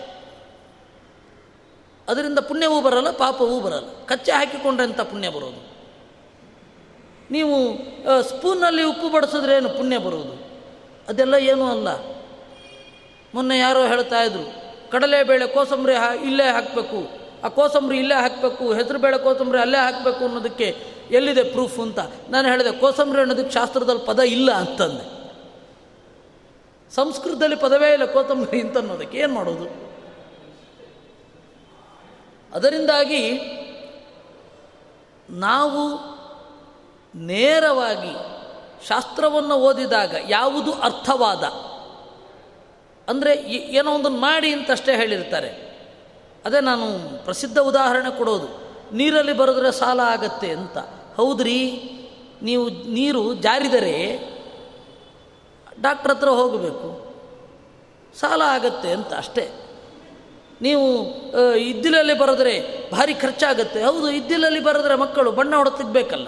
ಅದರಿಂದ 2.09 2.39
ಪುಣ್ಯವೂ 2.39 2.81
ಬರಲ್ಲ, 2.81 3.11
ಪಾಪವೂ 3.11 3.59
ಬರಲ್ಲ. 3.59 4.05
ಕಚ್ಚೆ 4.05 4.31
ಹಾಕಿಕೊಂಡ್ರೆ 4.31 4.87
ಅಂತ 4.87 5.01
ಪುಣ್ಯ 5.01 5.29
ಬರೋದು? 5.29 5.77
ನೀವು 7.31 7.77
ಸ್ಪೂನಲ್ಲಿ 8.21 8.83
ಉಪ್ಪು 8.83 9.09
ಬಡಿಸಿದ್ರೇನು 9.09 9.69
ಪುಣ್ಯ 9.69 9.97
ಬರೋದು? 9.97 10.46
ಅದೆಲ್ಲ 11.09 11.33
ಏನೂ 11.33 11.71
ಅಲ್ಲ. 11.71 11.87
ಮೊನ್ನೆ 13.33 13.57
ಯಾರೋ 13.57 13.87
ಹೇಳ್ತಾ 13.87 14.21
ಇದ್ರು 14.21 14.67
ಕಡಲೆಬೇಳೆ 14.91 15.47
ಕೋಸಂಬರಿ 15.47 15.95
ಹಾ, 15.95 16.13
ಇಲ್ಲೇ 16.13 16.43
ಹಾಕಬೇಕು. 16.43 17.27
ಆ 17.43 17.47
ಕೋಸಂಬರಿ 17.47 17.97
ಇಲ್ಲೇ 17.97 18.15
ಹಾಕಬೇಕು 18.15 18.73
ಹೆಸರುಬೇಳೆ 18.73 19.17
ಕೋಸಂಬರಿ 19.17 19.59
ಅಲ್ಲೇ 19.59 19.77
ಹಾಕಬೇಕು 19.77 20.25
ಅನ್ನೋದಕ್ಕೆ 20.25 20.83
ಎಲ್ಲಿದೆ 21.11 21.43
ಪ್ರೂಫ್ 21.43 21.79
ಅಂತ? 21.79 21.99
ನಾನು 22.29 22.47
ಹೇಳಿದೆ, 22.47 22.71
ಕೋಸಂಬರಿ 22.71 23.19
ಅನ್ನೋದಕ್ಕೆ 23.19 23.51
ಶಾಸ್ತ್ರದಲ್ಲಿ 23.51 24.05
ಪದ 24.05 24.19
ಇಲ್ಲ 24.19 24.51
ಅಂತಂದೆ. 24.51 25.17
ಸಂಸ್ಕೃತದಲ್ಲಿ 26.95 27.55
ಪದವೇ 27.55 27.93
ಇಲ್ಲ 27.93 28.05
ಕೋತಂಬರಿ 28.05 28.61
ಅಂತ 28.61 28.77
ಅನ್ನೋದಕ್ಕೆ, 28.77 29.17
ಏನು 29.17 29.33
ಮಾಡೋದು? 29.33 29.87
ಅದರಿಂದಾಗಿ 32.53 33.31
ನಾವು 35.29 35.93
ನೇರವಾಗಿ 37.15 38.36
ಶಾಸ್ತ್ರವನ್ನು 38.85 39.55
ಓದಿದಾಗ 39.55 40.15
ಯಾವುದು 40.27 40.73
ಅರ್ಥವಾದ? 40.73 41.43
ಅಂದರೆ 43.09 43.33
ಏನೋ 43.51 43.91
ಒಂದನ್ನು 43.91 44.17
ಮಾಡಿ 44.17 44.53
ಅಂತಷ್ಟೇ 44.53 44.95
ಹೇಳಿರ್ತಾರೆ. 44.95 45.67
ಅದೇ 46.45 46.59
ನಾನು 46.59 46.85
ಪ್ರಸಿದ್ಧ 47.25 47.57
ಉದಾಹರಣೆ 47.57 48.17
ಕೊಡೋದು. 48.17 48.47
ನೀರಲ್ಲಿ 48.95 49.33
ಬರೆದ್ರೆ 49.33 49.71
ಸಾಲ 49.71 49.99
ಆಗತ್ತೆ 49.99 50.51
ಅಂತ. 50.51 50.77
ಹೌದ್ರಿ? 51.17 51.81
ನೀವು 52.41 52.69
ನೀರು 52.69 53.33
ಜಾರಿದರೆ 53.33 53.95
ಡಾಕ್ಟ್ರ್ 55.81 56.11
ಹತ್ರ 56.11 56.29
ಹೋಗಬೇಕು. 56.29 57.07
ಸಾಲ 58.19 58.41
ಆಗತ್ತೆ 58.41 58.91
ಅಂತ 58.91 59.13
ಅಷ್ಟೇ. 59.13 59.49
ನೀವು 60.61 61.05
ಇದ್ದಿಲಲ್ಲಿ 61.55 62.17
ಬರೆದ್ರೆ 62.17 62.85
ಭಾರಿ 62.91 63.13
ಖರ್ಚಾಗತ್ತೆ. 63.13 63.83
ಹೌದು, 63.83 64.11
ಇದ್ದಿಲಲ್ಲಿ 64.11 64.59
ಬರೆದ್ರೆ 64.59 64.95
ಮಕ್ಕಳು 64.95 65.31
ಬಣ್ಣ 65.31 65.55
ಹೊಡೆತಿಗ್ಬೇಕಲ್ಲ 65.55 66.27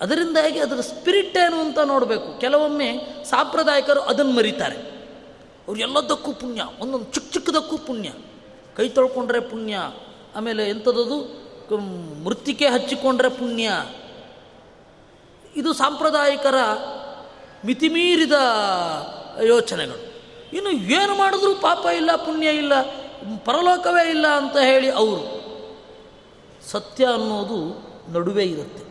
ಅದರಿಂದಾಗಿ 0.00 0.58
ಅದರ 0.58 0.80
ಸ್ಪಿರಿಟ್ 0.80 1.36
ಏನು 1.36 1.60
ಅಂತ 1.60 1.78
ನೋಡಬೇಕು. 1.78 2.40
ಕೆಲವೊಮ್ಮೆ 2.40 2.98
ಸಾಂಪ್ರದಾಯಿಕರು 3.24 4.00
ಅದನ್ನು 4.00 4.32
ಮರಿತಾರೆ. 4.32 4.76
ಅವ್ರು 5.68 5.80
ಎಲ್ಲದಕ್ಕೂ 5.80 6.32
ಪುಣ್ಯ, 6.32 6.62
ಒಂದೊಂದು 6.80 7.04
ಚಿಕ್ಕ 7.04 7.32
ಚಿಕ್ಕದಕ್ಕೂ 7.32 7.78
ಪುಣ್ಯ. 7.78 8.12
ಕೈ 8.76 8.88
ತೊಳ್ಕೊಂಡ್ರೆ 8.88 9.40
ಪುಣ್ಯ, 9.40 9.76
ಆಮೇಲೆ 10.36 10.68
ಎಂಥದ್ದು? 10.68 11.44
ಮೃತ್ತಿಕೆ 12.24 12.66
ಹಚ್ಚಿಕೊಂಡ್ರೆ 12.66 13.28
ಪುಣ್ಯ. 13.28 13.70
ಇದು 15.56 15.72
ಸಾಂಪ್ರದಾಯಿಕರ 15.72 16.54
ಮಿತಿಮೀರಿದ 17.66 18.32
ಯೋಚನೆಗಳು. 19.42 20.14
ಇನ್ನು 20.56 20.70
ಏನು 20.70 21.18
ಮಾಡಿದ್ರೂ 21.18 21.54
ಪಾಪ 21.54 21.86
ಇಲ್ಲ, 21.96 22.16
ಪುಣ್ಯ 22.16 22.48
ಇಲ್ಲ, 22.48 22.80
ಪರಲೋಕವೇ 23.44 24.10
ಇಲ್ಲ 24.10 24.26
ಅಂತ 24.26 24.56
ಹೇಳಿ 24.56 24.90
ಅವರು. 24.90 25.44
ಸತ್ಯ 26.70 27.06
ಅನ್ನೋದು 27.06 27.84
ನಡುವೆ 28.12 28.44
ಇರುತ್ತೆ. 28.44 28.83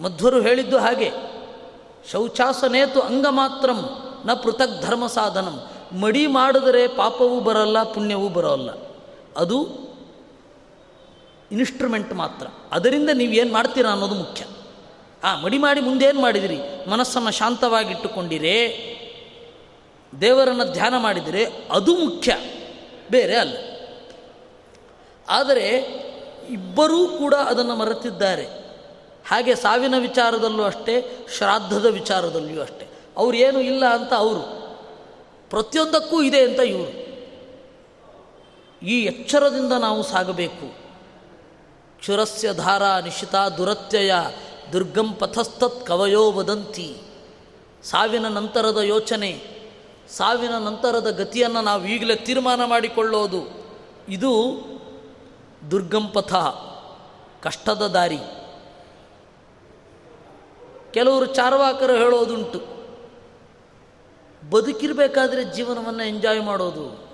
ಮಧ್ವರು 0.00 0.40
ಹೇಳಿದ್ದು 0.40 0.78
ಹಾಗೆ, 0.78 1.10
ಶೌಚಾಸನೇತು 2.10 3.00
ಅಂಗ 3.00 3.26
ಮಾತ್ರಂ 3.30 3.88
ನ 4.26 4.34
ಪೃಥಕ್ 4.34 4.82
ಧರ್ಮ 4.82 5.06
ಸಾಧನಂ 5.06 5.66
ಮಡಿ 6.00 6.26
ಮಾಡಿದರೆ 6.26 6.86
ಪಾಪವೂ 6.86 7.40
ಬರಲ್ಲ, 7.40 7.82
ಪುಣ್ಯವೂ 7.82 8.28
ಬರೋಲ್ಲ. 8.28 8.70
ಅದು 9.36 9.86
ಇನ್ಸ್ಟ್ರೂಮೆಂಟ್ 11.52 12.12
ಮಾತ್ರ. 12.12 12.46
ಅದರಿಂದ 12.72 13.10
ನೀವು 13.12 13.32
ಏನು 13.32 13.52
ಮಾಡ್ತೀರಾ 13.52 13.90
ಅನ್ನೋದು 13.90 14.14
ಮುಖ್ಯ. 14.14 14.44
ಆ, 15.24 15.40
ಮಡಿ 15.40 15.58
ಮಾಡಿ 15.58 15.80
ಮುಂದೇನು 15.80 16.20
ಮಾಡಿದಿರಿ? 16.20 16.58
ಮನಸ್ಸನ್ನು 16.90 17.30
ಶಾಂತವಾಗಿಟ್ಟುಕೊಂಡಿರೇ, 17.30 18.92
ದೇವರನ್ನು 20.20 20.72
ಧ್ಯಾನ 20.72 20.94
ಮಾಡಿದರೆ, 20.98 21.46
ಅದು 21.70 21.96
ಮುಖ್ಯ. 21.96 22.36
ಬೇರೆ 23.10 23.36
ಅಲ್ಲ. 23.36 23.56
ಆದರೆ, 25.28 25.68
ಇಬ್ಬರೂ 26.50 27.08
ಕೂಡ 27.08 27.34
ಅದನ್ನು 27.34 27.76
ಮರೆತಿದ್ದಾರೆ. 27.76 28.65
ಹಾಗೆ 29.26 29.54
ಸಾವಿನ 29.54 29.94
ವಿಚಾರದಲ್ಲೂ 29.98 30.62
ಅಷ್ಟೇ, 30.62 31.26
ಶ್ರಾದ್ದದ 31.36 31.84
ವಿಚಾರದಲ್ಲಿಯೂ 31.84 32.62
ಅಷ್ಟೇ. 32.62 32.88
ಅವ್ರು 33.16 33.36
ಏನು 33.36 33.60
ಇಲ್ಲ 33.60 33.86
ಅಂತ 33.86 34.14
ಅವರು. 34.14 34.66
ಪ್ರತಿಯೊಂದಕ್ಕೂ 35.50 36.22
ಇದೆ 36.22 36.40
ಅಂತ 36.40 36.60
ಇವರು. 36.60 37.06
ಈ 38.86 39.04
ಎಚ್ಚರದಿಂದ 39.04 39.72
ನಾವು 39.72 40.02
ಸಾಗಬೇಕು. 40.02 40.74
ಕ್ಷುರಸ್ಯ 41.98 42.54
ಧಾರಾ 42.54 43.00
ನಿಶಿತ 43.00 43.34
ದುರತ್ಯಯ 43.34 44.14
ದುರ್ಗಂ 44.72 45.12
ಪಥಸ್ತತ್ 45.12 45.86
ಕವಯೋ 45.86 46.32
ವದಂತಿ. 46.32 46.96
ಸಾವಿನ 47.84 48.28
ನಂತರದ 48.28 48.78
ಯೋಚನೆ, 48.78 49.42
ಸಾವಿನ 50.10 50.58
ನಂತರದ 50.58 51.10
ಗತಿಯನ್ನು 51.10 51.60
ನಾವು 51.60 51.86
ಈಗಲೇ 51.86 52.16
ತೀರ್ಮಾನ 52.16 52.64
ಮಾಡಿಕೊಳ್ಳೋದು. 52.64 53.66
ಇದು 54.08 54.52
ದುರ್ಗಂ 55.70 56.08
ಪಥ, 56.08 56.34
ಕಷ್ಟದ 57.42 57.86
ದಾರಿ. 57.86 58.18
ಕೆಲವರು 60.96 61.26
ಚಾರ್ವಾಕರು 61.26 61.92
ಹೇಳೋದುಂಟು. 61.92 62.58
ಬದುಕಿರಬೇಕಾದ್ರೆ 64.50 65.44
ಜೀವನವನ್ನು 65.44 66.02
ಎಂಜಾಯ್ 66.02 66.42
ಮಾಡೋದು. 66.42 67.08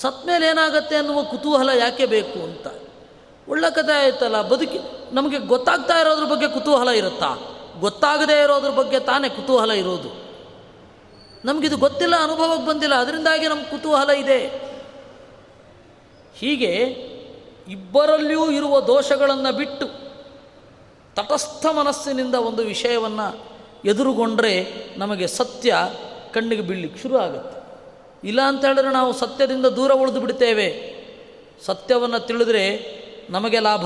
ಸತ್ 0.00 0.26
ಮೇಲೆ 0.26 0.46
ಏನಾಗತ್ತೆ 0.46 0.96
ಅನ್ನುವ 0.96 1.22
ಕುತೂಹಲ 1.22 1.68
ಯಾಕೆ 1.68 2.06
ಬೇಕು 2.06 2.44
ಅಂತ. 2.44 2.66
ಒಳ್ಳೆ 3.48 3.74
ಕಥೆ 3.74 3.92
ಆಯ್ತಲ್ಲ, 3.92 4.42
ಬದುಕಿ, 4.42 4.78
ನಮಗೆ 5.12 5.38
ಗೊತ್ತಾಗ್ತಾ 5.38 6.00
ಇರೋದ್ರ 6.00 6.24
ಬಗ್ಗೆ 6.24 6.48
ಕುತೂಹಲ 6.48 6.88
ಇರುತ್ತಾ? 6.88 7.38
ಗೊತ್ತಾಗದೇ 7.80 8.42
ಇರೋದ್ರ 8.42 8.70
ಬಗ್ಗೆ 8.70 9.00
ತಾನೇ 9.00 9.28
ಕುತೂಹಲ 9.28 9.70
ಇರೋದು. 9.70 10.24
ನಮಗಿದು 11.44 11.76
ಗೊತ್ತಿಲ್ಲ, 11.76 12.14
ಅನುಭವಕ್ಕೆ 12.22 12.66
ಬಂದಿಲ್ಲ, 12.66 12.94
ಅದರಿಂದಾಗಿ 12.94 13.48
ನಮ್ಗೆ 13.48 13.64
ಕುತೂಹಲ 13.64 14.10
ಇದೆ. 14.10 14.46
ಹೀಗೆ 16.34 16.74
ಇಬ್ಬರಲ್ಲಿಯೂ 17.68 18.50
ಇರುವ 18.50 18.80
ದೋಷಗಳನ್ನು 18.80 19.56
ಬಿಟ್ಟು 19.56 20.03
ತಟಸ್ಥ 21.14 21.66
ಮನಸ್ಸಿನಿಂದ 21.66 22.34
ಒಂದು 22.34 22.62
ವಿಷಯವನ್ನು 22.62 23.44
ಎದುರುಗೊಂಡ್ರೆ 23.84 24.66
ನಮಗೆ 24.96 25.26
ಸತ್ಯ 25.26 25.76
ಕಣ್ಣಿಗೆ 26.32 26.62
ಬೀಳಲಿಕ್ಕೆ 26.62 27.02
ಶುರು 27.02 27.18
ಆಗುತ್ತೆ. 27.18 27.64
ಇಲ್ಲ 28.28 28.40
ಅಂತ 28.40 28.64
ಹೇಳಿದ್ರೆ 28.64 28.92
ನಾವು 28.92 29.12
ಸತ್ಯದಿಂದ 29.12 29.66
ದೂರ 29.66 29.92
ಉಳಿದು 29.92 30.20
ಬಿಡ್ತೇವೆ. 30.20 30.94
ಸತ್ಯವನ್ನು 31.66 32.20
ತಿಳಿದ್ರೆ 32.20 32.94
ನಮಗೆ 33.30 33.58
ಲಾಭ. 33.58 33.84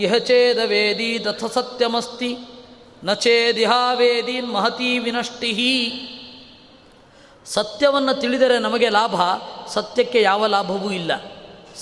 ಇಹಚೇದ 0.00 0.58
ವೇದಿ 0.58 1.24
ದಥ 1.24 1.44
ಸತ್ಯಮಸ್ತಿ 1.44 2.36
ನಚೇದಿಹಾವೇದೀನ್ 3.04 4.52
ಮಹತಿ 4.52 4.98
ವಿನಷ್ಟಿಹಿ. 4.98 5.92
ಸತ್ಯವನ್ನು 7.46 8.20
ತಿಳಿದರೆ 8.20 8.58
ನಮಗೆ 8.58 8.88
ಲಾಭ, 8.88 9.14
ಸತ್ಯಕ್ಕೆ 9.68 10.22
ಯಾವ 10.22 10.46
ಲಾಭವೂ 10.46 10.90
ಇಲ್ಲ. 10.90 11.12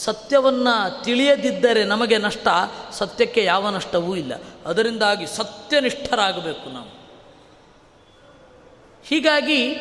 ಸತ್ಯವನ್ನು 0.00 1.04
ತಿಳಿಯದಿದ್ದರೆ 1.04 1.84
ನಮಗೆ 1.84 2.18
ನಷ್ಟ, 2.18 2.48
ಸತ್ಯಕ್ಕೆ 2.92 3.44
ಯಾವ 3.44 3.70
ನಷ್ಟವೂ 3.70 4.16
ಇಲ್ಲ. 4.16 4.32
ಅದರಿಂದಾಗಿ 4.66 5.26
ಸತ್ಯನಿಷ್ಠರಾಗಬೇಕು 5.26 6.72
ನಾವು. 6.72 7.00
ಹೀಗಾಗಿ 9.04 9.74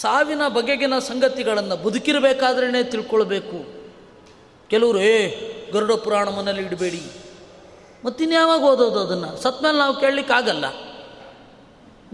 ಸಾವಿನ 0.00 0.48
ಬಗೆಗಿನ 0.48 0.98
ಸಂಗತಿಗಳನ್ನು 0.98 1.76
ಬದುಕಿರಬೇಕಾದ್ರೇ 1.76 2.82
ತಿಳ್ಕೊಳ್ಬೇಕು. 2.82 3.78
ಕೆಲವರು, 4.70 5.00
ಏ, 5.00 5.28
ಗರುಡ 5.72 5.92
ಪುರಾಣ 5.92 6.28
ಮನೇಲಿ 6.28 6.62
ಇಡಬೇಡಿ. 6.62 7.02
ಮತ್ತಿನ್ಯಾವಾಗ 8.06 8.62
ಓದೋದು 8.62 9.00
ಅದನ್ನು? 9.00 9.36
ಸತ್ಮೇಲೆ 9.36 9.78
ನಾವು 9.78 10.00
ಕೇಳಲಿಕ್ಕಾಗಲ್ಲ. 10.00 10.68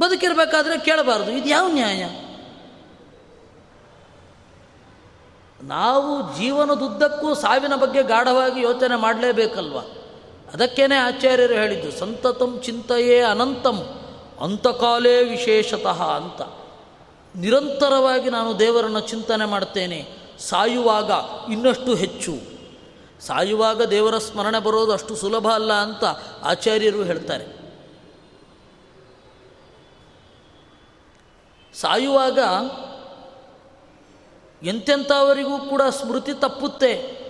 ಬದುಕಿರಬೇಕಾದ್ರೆ 0.01 0.81
ಕೇಳಬಾರ್ದು. 0.81 1.31
ಇದು 1.31 1.49
ಯಾವ 1.49 1.73
ನ್ಯಾಯ? 1.73 2.05
ನಾವು 5.67 6.37
ಜೀವನದುದ್ದಕ್ಕೂ 6.37 7.35
ಸಾವಿನ 7.35 7.75
ಬಗ್ಗೆ 7.75 8.03
ಗಾಢವಾಗಿ 8.03 8.63
ಯೋಚನೆ 8.63 8.97
ಮಾಡಲೇಬೇಕಲ್ವ? 8.97 9.79
ಅದಕ್ಕೇನೆ 10.53 10.97
ಆಚಾರ್ಯರು 10.97 11.55
ಹೇಳಿದ್ದು, 11.55 11.91
ಸಂತತಂ 11.99 12.61
ಚಿಂತೆಯೇ 12.65 13.21
ಅನಂತಂ, 13.21 13.79
ಅಂತಕಾಲೇ 14.41 15.25
ವಿಶೇಷತಃ 15.25 16.03
ಅಂತ. 16.03 16.43
ನಿರಂತರವಾಗಿ 17.37 18.31
ನಾನು 18.31 18.59
ದೇವರನ್ನು 18.59 19.01
ಚಿಂತನೆ 19.01 19.45
ಮಾಡ್ತೇನೆ, 19.45 20.09
ಸಾಯುವಾಗ 20.39 21.11
ಇನ್ನಷ್ಟು 21.53 21.95
ಹೆಚ್ಚು. 21.95 22.35
ಸಾಯುವಾಗ 23.27 23.83
ದೇವರ 23.83 24.19
ಸ್ಮರಣೆ 24.19 24.61
ಬರೋದು 24.63 24.93
ಅಷ್ಟು 24.93 25.17
ಸುಲಭ 25.17 25.49
ಅಲ್ಲ 25.49 25.73
ಅಂತ 25.73 26.05
ಆಚಾರ್ಯರು 26.43 27.03
ಹೇಳ್ತಾರೆ. 27.03 27.47
ಸಾಯುವಾಗ 31.75 32.39
ಎಂತೆಂಥವರಿಗೂ 34.65 35.59
ಕೂಡ 35.59 35.83
ಸ್ಮೃತಿ 35.83 36.35
ತಪ್ಪುತ್ತೆ. 36.35 37.25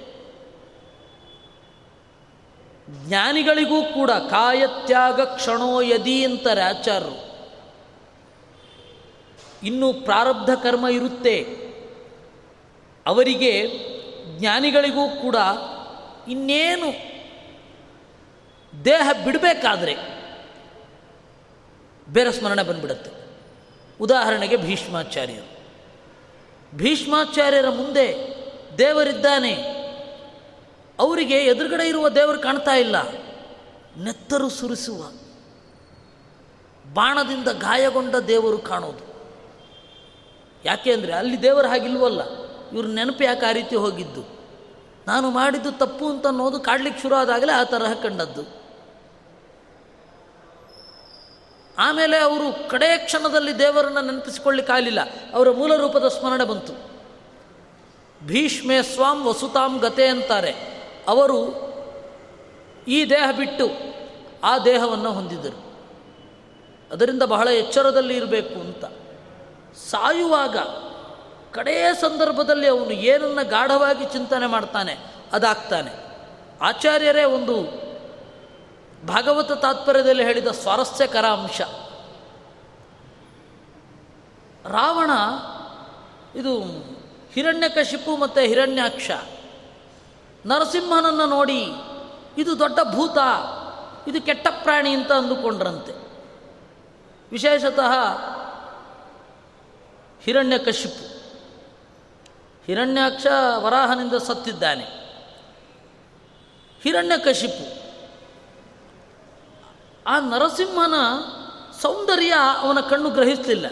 ಜ್ಞಾನಿಗಳಿಗೂ 2.89 3.83
ಕೂಡ 3.83 4.11
ಕಾಯತ್ಯಾಗ 4.11 5.21
ಕ್ಷಣೋ 5.21 5.81
ಯದಿ 5.81 6.25
ಅಂತಾರೆ 6.25 6.63
ಆಚಾರ್ಯರು. 6.63 7.35
ಇನ್ನು 9.63 9.93
ಪ್ರಾರಬ್ಧ 9.93 10.51
ಕರ್ಮ 10.63 10.87
ಇರುತ್ತೆ. 10.87 11.65
ಅವರಿಗೆ 13.07 13.69
ಜ್ಞಾನಿಗಳಿಗೂ 14.39 15.09
ಕೂಡ 15.09 15.37
ಇನ್ನೇನು 16.29 17.15
ದೇಹ 18.85 19.11
ಬಿಡಬೇಕಾದ್ರೆ 19.25 19.97
ಬೇರೆ 22.09 22.33
ಸ್ಮರಣೆ 22.33 22.63
ಬಂದ್ಬಿಡುತ್ತೆ. 22.63 23.11
ಉದಾಹರಣೆಗೆ 24.01 24.57
ಭೀಷ್ಮಾಚಾರ್ಯರು. 24.57 25.54
ಭೀಷ್ಮಾಚಾರ್ಯರ 26.77 27.69
ಮುಂದೆ 27.71 28.07
ದೇವರಿದ್ದಾನೆ. 28.79 29.53
ಅವರಿಗೆ 30.99 31.39
ಎದುರುಗಡೆ 31.43 31.85
ಇರುವ 31.89 32.09
ದೇವರು 32.09 32.39
ಕಾಣ್ತಾ 32.39 32.75
ಇಲ್ಲ. 32.75 32.97
ನೆತ್ತರು 34.03 34.49
ಸುರಿಸುವ, 34.51 35.01
ಬಾಣದಿಂದ 36.85 37.49
ಗಾಯಗೊಂಡ 37.49 38.17
ದೇವರು 38.17 38.59
ಕಾಣೋದು. 38.59 39.05
ಯಾಕೆ 40.65 40.93
ಅಂದರೆ 40.93 41.13
ಅಲ್ಲಿ 41.13 41.37
ದೇವರು 41.43 41.69
ಹಾಗಿಲ್ವಲ್ಲ, 41.69 42.23
ಇವ್ರ 42.73 42.87
ನೆನಪು 42.87 43.25
ಯಾಕೆ 43.25 43.47
ಆ 43.47 43.53
ರೀತಿ 43.53 43.77
ಹೋಗಿದ್ದು? 43.77 44.23
ನಾನು 45.07 45.31
ಮಾಡಿದ್ದು 45.31 45.71
ತಪ್ಪು 45.73 46.05
ಅಂತ 46.09 46.27
ಅನ್ನೋದು 46.27 46.61
ಕಾಡ್ಲಿಕ್ಕೆ 46.61 47.03
ಶುರು 47.03 47.15
ಆದಾಗಲೇ 47.15 47.53
ಆ 47.53 47.65
ತರಹ 47.65 47.93
ಕಂಡದ್ದು. 48.03 48.64
ಆಮೇಲೆ 51.79 52.19
ಅವರು 52.19 52.69
ಕಡೇ 52.69 52.99
ಕ್ಷಣದಲ್ಲಿ 52.99 53.59
ದೇವರನ್ನು 53.59 54.01
ನೆನಪಿಸಿಕೊಳ್ಳಿಕ್ಕಾಗಲಿಲ್ಲ 54.01 55.01
ಅವರ 55.35 55.51
ಮೂಲ 55.51 55.77
ರೂಪದ 55.77 56.09
ಸ್ಮರಣೆ 56.09 56.45
ಬಂತು. 56.45 56.73
ಭೀಷ್ಮೆ 58.27 58.83
ಸ್ವಾಂ 58.83 59.25
ವಸುತಾಂ 59.25 59.79
ಗತೆ 59.79 60.09
ಅಂತಾರೆ. 60.09 60.55
ಅವರು 61.09 61.65
ಈ 62.89 63.05
ದೇಹ 63.11 63.31
ಬಿಟ್ಟು 63.37 63.69
ಆ 64.45 64.59
ದೇಹವನ್ನು 64.59 65.13
ಹೊಂದಿದರು. 65.13 65.75
ಅದರಿಂದ 66.93 67.23
ಬಹಳ 67.23 67.49
ಎಚ್ಚರದಲ್ಲಿ 67.49 68.17
ಇರಬೇಕು 68.17 68.61
ಅಂತ. 68.61 68.85
ಸಾಯುವಾಗ 69.91 70.57
ಕಡೆಯ 71.51 71.87
ಸಂದರ್ಭದಲ್ಲಿ 72.01 72.69
ಅವನು 72.69 72.91
ಏನನ್ನ 72.91 73.43
ಗಾಢವಾಗಿ 73.43 74.05
ಚಿಂತನೆ 74.05 74.47
ಮಾಡ್ತಾನೆ, 74.47 74.99
ಅದಾಗ್ತಾನೆ. 75.33 75.93
ಆಚಾರ್ಯರೇ 76.63 77.25
ಒಂದು 77.25 77.84
ಭಾಗವತ 79.07 79.53
ತಾತ್ಪರ್ಯದಲ್ಲಿ 79.53 80.25
ಹೇಳಿದ 80.25 80.47
ಸ್ವಾರಸ್ಯಕರ 80.47 81.27
ಅಂಶ 81.27 81.61
ರಾವಣ, 84.67 85.11
ಇದು 86.39 86.63
ಹಿರಣ್ಯಕಶಿಪು 87.33 88.17
ಮತ್ತು 88.17 88.41
ಹಿರಣ್ಯಾಕ್ಷ. 88.41 89.11
ನರಸಿಂಹನನ್ನು 90.47 91.27
ನೋಡಿ, 91.27 91.67
ಇದು 92.39 92.59
ದೊಡ್ಡ 92.59 92.79
ಭೂತ, 92.93 93.19
ಇದು 94.09 94.23
ಕೆಟ್ಟ 94.23 94.47
ಪ್ರಾಣಿ 94.63 94.91
ಅಂತ 94.91 95.13
ಅಂದುಕೊಂಡ್ರಂತೆ. 95.13 95.93
ವಿಶೇಷತಃ 97.33 97.93
ಹಿರಣ್ಯಕಶಿಪು 100.21 101.15
ಹಿರಣ್ಯಾಕ್ಷ 102.67 103.27
ವರಾಹನಿಂದ 103.57 104.13
ಸತ್ತಿದ್ದಾನೆ. 104.13 104.85
ಹಿರಣ್ಯಕಶಿಪು 106.83 107.84
ಆ 110.07 110.21
ನರಸಿಂಹನ 110.21 110.95
ಸೌಂದರ್ಯ 111.83 112.35
ಅವನ 112.61 112.81
ಕಣ್ಣು 112.81 113.11
ಗ್ರಹಿಸಲಿಲ್ಲ. 113.11 113.67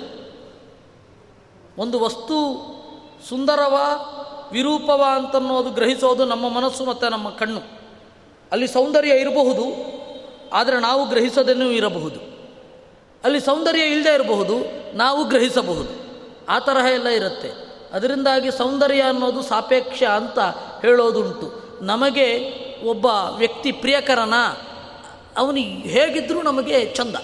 ಒಂದು 1.78 2.00
ವಸ್ತು 2.00 2.36
ಸುಂದರವ, 3.28 3.78
ವಿರೂಪವ 4.52 5.04
ಅಂತನ್ನೋದು 5.12 5.70
ಗ್ರಹಿಸೋದು 5.70 6.24
ನಮ್ಮ 6.24 6.48
ಮನಸ್ಸು 6.48 6.84
ಮತ್ತು 6.84 7.08
ನಮ್ಮ 7.08 7.30
ಕಣ್ಣು. 7.30 7.60
ಅಲ್ಲಿ 8.52 8.68
ಸೌಂದರ್ಯ 8.68 9.10
ಇರಬಹುದು, 9.10 9.64
ಆದರೆ 10.52 10.80
ನಾವು 10.80 11.08
ಗ್ರಹಿಸೋದನ್ನೂ 11.08 11.64
ಇರಬಹುದು. 11.64 12.20
ಅಲ್ಲಿ 13.24 13.40
ಸೌಂದರ್ಯ 13.40 13.82
ಇಲ್ಲದೆ 13.82 14.14
ಇರಬಹುದು, 14.14 14.56
ನಾವು 14.96 15.24
ಗ್ರಹಿಸಬಹುದು. 15.24 15.88
ಆ 16.48 16.58
ತರಹ 16.58 16.84
ಎಲ್ಲ 16.84 17.08
ಇರುತ್ತೆ. 17.08 17.52
ಅದರಿಂದಾಗಿ 17.92 18.50
ಸೌಂದರ್ಯ 18.50 19.00
ಅನ್ನೋದು 19.00 19.42
ಸಾಪೇಕ್ಷ 19.42 20.02
ಅಂತ 20.02 20.38
ಹೇಳೋದುಂಟು. 20.82 21.62
ನಮಗೆ 21.84 22.52
ಒಬ್ಬ 22.84 23.06
ವ್ಯಕ್ತಿ 23.36 23.72
ಪ್ರಿಯಕರನ? 23.72 24.34
ಅವನು 25.36 25.56
ಹೇಗಿದ್ದರೂ 25.58 26.42
ನಮಗೆ 26.42 26.94
ಚಂದ. 26.94 27.14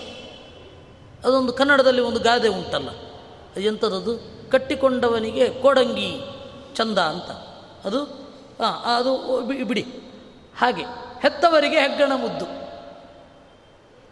ಅದೊಂದು 1.25 1.53
ಕನ್ನಡದಲ್ಲಿ 1.53 2.01
ಒಂದು 2.01 2.21
ಗಾದೆ 2.21 2.49
ಉಂಟಲ್ಲ. 2.49 2.89
ಎಂಥದ್ದು 3.61 4.39
ಕಟ್ಟಿಕೊಂಡವನಿಗೆ 4.51 5.49
ಕೋಡಂಗಿ 5.49 6.21
ಚಂದ 6.75 6.99
ಅಂತ. 6.99 7.31
ಅದು? 7.87 8.05
ಹಾಂ 8.63 8.97
ಅದು 8.97 9.41
ಬಿಡಿ. 9.65 9.83
ಹಾಗೆ, 10.59 10.83
ಹೆತ್ತವರಿಗೆ 11.23 11.81
ಹೆಗ್ಗಣ 11.81 12.13
ಮುದ್ದು. 12.15 12.45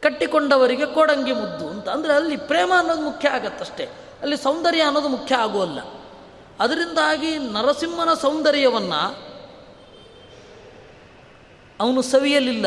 ಕಟ್ಟಿಕೊಂಡವರಿಗೆ 0.02 0.86
ಕೋಡಂಗಿ 0.86 1.32
ಮುದ್ದು 1.32 1.68
ಅಂತ. 1.68 1.88
ಅಂದರೆ 1.88 2.12
ಅಲ್ಲಿ 2.12 2.36
ಪ್ರೇಮ 2.36 2.72
ಅನ್ನೋದು 2.78 3.00
ಮುಖ್ಯ 3.00 3.28
ಆಗತ್ತಷ್ಟೇ. 3.28 3.88
ಅಲ್ಲಿ 4.22 4.36
ಸೌಂದರ್ಯ 4.36 4.82
ಅನ್ನೋದು 4.82 5.08
ಮುಖ್ಯ 5.08 5.34
ಆಗುವಲ್ಲ. 5.34 5.80
ಅದರಿಂದಾಗಿ 6.60 7.38
ನರಸಿಂಹನ 7.38 8.14
ಸೌಂದರ್ಯವನ್ನು 8.14 9.26
ಅವನು 11.80 12.02
ಸವಿಯಲಿಲ್ಲ. 12.02 12.66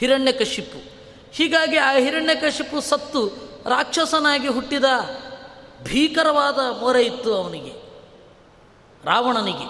ಹಿರಣ್ಯಕಶಿಪು. 0.00 0.78
ಹೀಗಾಗಿ 1.32 1.76
ಆ 1.76 1.92
ಹಿರಣ್ಯಕಶಿಪು 1.92 2.80
ಸತ್ತು 2.80 3.26
ರಾಕ್ಷಸನಾಗಿ 3.68 4.48
ಹುಟ್ಟಿದ 4.48 4.84
ಭೀಕರವಾದ 5.82 6.58
ಮೊರೆ 6.80 7.02
ಇತ್ತು 7.02 7.34
ಅವನಿಗೆ, 7.34 7.72
ರಾವಣನಿಗೆ. 9.04 9.66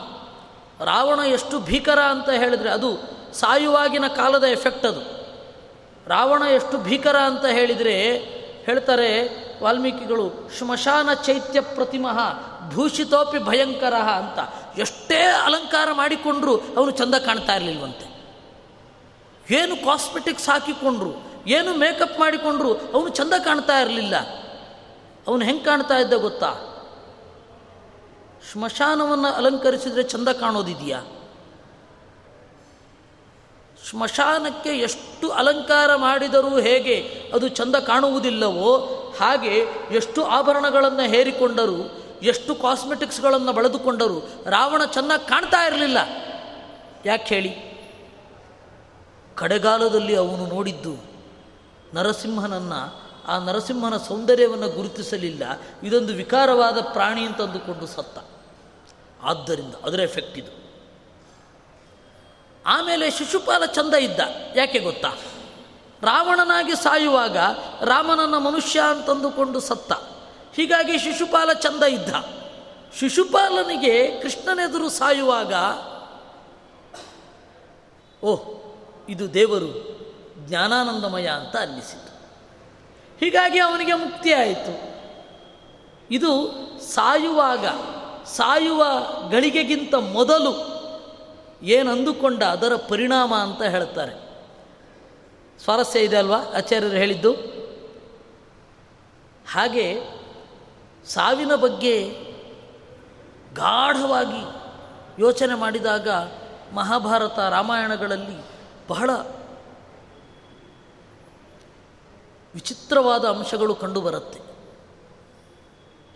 ರಾವಣ 0.85 1.19
ಎಷ್ಟು 1.27 1.59
ಭೀಕರ 1.59 1.99
ಅಂತ 1.99 2.31
ಹೇಳಿದರೆ 2.31 2.71
ಅದು 2.71 2.97
ಸಾಯುವಾಗಿನ 3.35 4.07
ಕಾಲದ 4.07 4.45
ಎಫೆಕ್ಟ್ 4.45 4.87
ಅದು. 4.87 5.01
ರಾವಣ 6.09 6.43
ಎಷ್ಟು 6.43 6.79
ಭೀಕರ 6.79 7.17
ಅಂತ 7.17 7.45
ಹೇಳಿದರೆ 7.47 8.19
ಹೇಳ್ತಾರೆ 8.67 9.11
ವಾಲ್ಮೀಕಿಗಳು, 9.63 10.51
ಶ್ಮಶಾನ 10.59 11.13
ಚೈತ್ಯ 11.15 11.61
ಪ್ರತಿಮಃ 11.61 12.19
ಭೂಷಿತೋಪಿ 12.71 13.39
ಭಯಂಕರ 13.39 13.95
ಅಂತ. 13.95 14.39
ಎಷ್ಟೇ 14.79 15.17
ಅಲಂಕಾರ 15.17 15.89
ಮಾಡಿಕೊಂಡ್ರು 15.93 16.57
ಅವನು 16.57 16.91
ಚಂದ 16.91 17.15
ಕಾಣ್ತಾ 17.15 17.55
ಇರಲಿಲ್ವಂತೆ. 17.57 18.10
ಏನು 19.51 19.77
ಕಾಸ್ಮೆಟಿಕ್ಸ್ 19.77 20.49
ಹಾಕಿಕೊಂಡ್ರು, 20.49 21.13
ಏನು 21.47 21.75
ಮೇಕಪ್ 21.75 22.21
ಮಾಡಿಕೊಂಡ್ರು, 22.21 22.75
ಅವನು 22.75 23.09
ಚಂದ 23.09 23.33
ಕಾಣ್ತಾ 23.33 23.81
ಇರಲಿಲ್ಲ. 23.81 24.17
ಅವನು 25.27 25.45
ಹೆಂಗೆ 25.45 25.65
ಕಾಣ್ತಾ 25.65 25.97
ಇದ್ದ 25.97 26.13
ಗೊತ್ತಾ? 26.13 26.55
ಸ್ಮಶಾನವನ್ನು 28.53 29.29
ಅಲಂಕರಿಸಿದರೆ 29.29 30.03
ಚಂದ 30.03 30.29
ಕಾಣೋದಿದೆಯಾ? 30.29 31.01
ಸ್ಮಶಾನಕ್ಕೆ 33.91 34.69
ಎಷ್ಟು 34.69 35.31
ಅಲಂಕಾರ 35.31 35.95
ಮಾಡಿದರೂ 35.97 36.61
ಹೇಗೆ 36.61 37.31
ಅದು 37.35 37.49
ಚಂದ 37.49 37.77
ಕಾಣುವುದಿಲ್ಲವೋ, 37.77 38.77
ಹಾಗೆ 39.21 39.67
ಎಷ್ಟು 39.91 40.25
ಆಭರಣಗಳನ್ನು 40.25 41.03
ಹೇರಿಕೊಂಡರು, 41.03 42.03
ಎಷ್ಟು 42.23 42.55
ಕಾಸ್ಮೆಟಿಕ್ಸ್ಗಳನ್ನು 42.55 43.53
ಬಳದುಕೊಂಡರು, 43.53 44.19
ರಾವಣ 44.47 44.85
ಚೆನ್ನಾಗಿ 44.85 45.29
ಕಾಣ್ತಾ 45.29 45.67
ಇರಲಿಲ್ಲ. 45.67 45.99
ಯಾಕೆ 47.05 47.35
ಹೇಳಿ? 47.35 47.70
ಕಡೆಗಾಲದಲ್ಲಿ 49.41 50.17
ಅವನು 50.17 50.47
ನೋಡಿದ್ದು, 50.47 50.97
ನರಸಿಂಹನನ್ನು, 51.95 53.01
ಆ 53.27 53.39
ನರಸಿಂಹನ 53.39 53.97
ಸೌಂದರ್ಯವನ್ನು 53.97 54.69
ಗುರುತಿಸಲಿಲ್ಲ. 54.69 55.43
ಇದೊಂದು 55.83 56.15
ವಿಕಾರವಾದ 56.15 56.81
ಪ್ರಾಣಿ 56.81 57.27
ಅಂತ 57.27 57.41
ಅಂದುಕೊಂಡು 57.41 57.87
ಸತ್ತ. 57.87 58.19
ಆದ್ದರಿಂದ 59.23 59.75
ಅದರ 59.75 60.01
ಎಫೆಕ್ಟ್ 60.01 60.39
ಇದು. 60.39 60.71
ಆಮೇಲೆ 62.67 63.11
ಶಿಶುಪಾಲ 63.11 63.65
ಚಂದ 63.65 63.95
ಇದ್ದ. 63.95 64.21
ಯಾಕೆ 64.57 64.79
ಗೊತ್ತಾ? 64.79 65.09
ರಾವಣನಾಗಿ 66.03 66.75
ಸಾಯುವಾಗ 66.75 67.37
ರಾಮನನ್ನ 67.83 68.37
ಮನುಷ್ಯ 68.39 68.81
ಅಂತಂದುಕೊಂಡು 68.81 69.61
ಸತ್ತ. 69.61 69.93
ಹೀಗಾಗಿ 70.55 70.99
ಶಿಶುಪಾಲ 70.99 71.53
ಚಂದ 71.53 71.83
ಇದ್ದ. 71.83 72.15
ಶಿಶುಪಾಲನಿಗೆ 72.99 74.21
ಕೃಷ್ಣನೆದುರು 74.21 74.89
ಸಾಯುವಾಗ, 74.89 75.55
ಓಹ್ 78.25 78.61
ಇದು 79.11 79.35
ದೇವರು 79.35 80.01
ಜ್ಞಾನಾನಂದಮಯ 80.39 81.27
ಅಂತ 81.27 81.57
ಅನ್ನಿಸಿತು. 81.57 82.11
ಹೀಗಾಗಿ 83.21 83.59
ಅವನಿಗೆ 83.59 83.95
ಮುಕ್ತಿ 83.95 84.33
ಆಯಿತು. 84.33 84.91
ಇದು 86.11 86.49
ಸಾಯುವಾಗ, 86.81 87.67
ಸಾಯುವ 88.25 88.85
ಗಳಿಗೆಗಿಂತ 89.31 89.95
ಮೊದಲು 89.95 90.81
ಏನು 91.63 91.93
ಅಂದುಕೊಂಡ 91.93 92.43
ಅದರ 92.43 92.77
ಪರಿಣಾಮ 92.77 93.35
ಅಂತ 93.35 93.63
ಹೇಳ್ತಾರೆ. 93.63 94.13
ಸ್ವಾರಸ್ಯ 95.65 96.01
ಇದೆ 96.01 96.17
ಅಲ್ವಾ? 96.17 96.39
ಆಚಾರ್ಯರು 96.39 96.97
ಹೇಳಿದ್ದು. 96.97 97.35
ಹಾಗೆ 99.53 99.97
ಸಾವಿನ 101.07 101.55
ಬಗ್ಗೆ 101.55 102.11
ಗಾಢವಾಗಿ 103.55 104.71
ಯೋಚನೆ 105.19 105.55
ಮಾಡಿದಾಗ 105.55 106.09
ಮಹಾಭಾರತ 106.75 107.39
ರಾಮಾಯಣಗಳಲ್ಲಿ 107.39 108.50
ಬಹಳ 108.91 109.11
ವಿಚಿತ್ರವಾದ 112.55 113.25
ಅಂಶಗಳು 113.25 113.75
ಕಂಡುಬರುತ್ತೆ. 113.75 114.41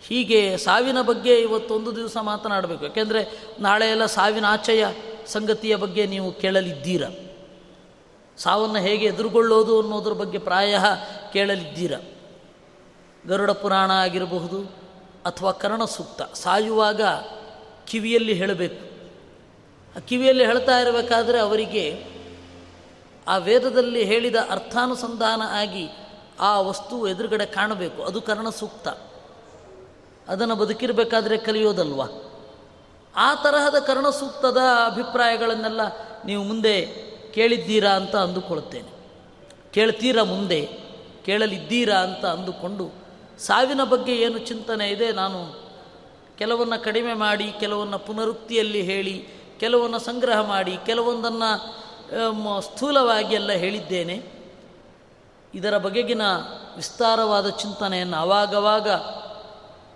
ಹೀಗೆ 0.07 0.57
ಸಾವಿನ 0.57 1.01
ಬಗ್ಗೆ 1.01 1.39
ಇವತ್ತೊಂದು 1.39 1.95
ದಿವಸ 1.95 2.17
ಮಾತನಾಡಬೇಕು. 2.21 2.83
ಯಾಕೆಂದರೆ 2.83 3.39
ನಾಳೆ 3.59 3.89
ಎಲ್ಲ 3.89 4.05
ಸಾವಿನ 4.05 4.45
ಆಚೆಯ 4.45 4.85
ಸಂಗತಿಯ 5.27 5.75
ಬಗ್ಗೆ 5.75 6.05
ನೀವು 6.05 6.31
ಕೇಳಲಿದ್ದೀರ. 6.31 7.03
ಸಾವನ್ನು 8.37 8.75
ಹೇಗೆ 8.75 9.05
ಎದುರುಗೊಳ್ಳೋದು 9.05 9.81
ಅನ್ನೋದ್ರ 9.81 10.13
ಬಗ್ಗೆ 10.13 10.37
ಪ್ರಾಯ 10.37 10.75
ಕೇಳಲಿದ್ದೀರ. 11.33 11.93
ಗರುಡ 13.27 13.51
ಪುರಾಣ 13.51 13.91
ಆಗಿರಬಹುದು 13.91 14.59
ಅಥವಾ 15.25 15.51
ಕರ್ಣ 15.51 15.85
ಸೂಕ್ತ. 15.85 16.21
ಸಾಯುವಾಗ 16.21 17.01
ಕಿವಿಯಲ್ಲಿ 17.85 18.33
ಹೇಳಬೇಕು. 18.33 18.85
ಆ 19.97 19.99
ಕಿವಿಯಲ್ಲಿ 19.99 20.45
ಹೇಳ್ತಾ 20.45 20.79
ಇರಬೇಕಾದ್ರೆ 20.79 21.39
ಅವರಿಗೆ 21.39 22.14
ಆ 23.27 23.37
ವೇದದಲ್ಲಿ 23.37 24.03
ಹೇಳಿದ 24.03 24.35
ಅರ್ಥಾನುಸಂಧಾನ 24.49 25.41
ಆಗಿ 25.45 25.87
ಆ 26.39 26.59
ವಸ್ತು 26.59 27.07
ಎದುರುಗಡೆ 27.07 27.45
ಕಾಣಬೇಕು. 27.45 28.03
ಅದು 28.03 28.21
ಕರ್ಣ 28.21 28.49
ಸೂಕ್ತ. 28.49 28.87
ಅದನ್ನು 30.27 30.55
ಬದುಕಿರಬೇಕಾದ್ರೆ 30.55 31.37
ಕಲಿಯೋದಲ್ವ? 31.37 32.01
ಆ 33.15 33.35
ತರಹದ 33.35 33.79
ಕರ್ಣ 33.79 34.09
ಸೂಕ್ತದ 34.09 34.57
ಅಭಿಪ್ರಾಯಗಳನ್ನೆಲ್ಲ 34.85 35.81
ನೀವು 36.25 36.43
ಮುಂದೆ 36.43 36.85
ಕೇಳಿದ್ದೀರಾ 37.31 37.89
ಅಂತ 37.89 38.15
ಅಂದುಕೊಳ್ಳುತ್ತೇನೆ. 38.15 38.89
ಕೇಳ್ತೀರಾ 39.71 40.23
ಮುಂದೆ? 40.23 40.85
ಕೇಳಲಿದ್ದೀರಾ 41.25 41.95
ಅಂತ 41.95 42.25
ಅಂದುಕೊಂಡು 42.25 42.91
ಸಾವಿನ 43.39 43.83
ಬಗ್ಗೆ 43.83 44.15
ಏನು 44.15 44.37
ಚಿಂತನೆ 44.39 44.89
ಇದೆ 44.89 45.11
ನಾನು 45.11 45.65
ಕೆಲವನ್ನು 46.37 46.83
ಕಡಿಮೆ 46.83 47.13
ಮಾಡಿ, 47.13 47.53
ಕೆಲವನ್ನು 47.59 47.99
ಪುನರುಕ್ತಿಯಲ್ಲಿ 47.99 48.81
ಹೇಳಿ, 48.81 49.27
ಕೆಲವನ್ನು 49.59 49.99
ಸಂಗ್ರಹ 49.99 50.41
ಮಾಡಿ, 50.41 50.77
ಕೆಲವೊಂದನ್ನು 50.85 51.84
ಸ್ಥೂಲವಾಗಿ 52.59 53.35
ಎಲ್ಲ 53.35 53.51
ಹೇಳಿದ್ದೇನೆ. 53.51 54.23
ಇದರ 55.53 55.77
ಬಗೆಗಿನ 55.77 56.21
ವಿಸ್ತಾರವಾದ 56.75 57.49
ಚಿಂತನೆಯನ್ನು 57.49 58.17
ಅವಾಗವಾಗ 58.17 58.89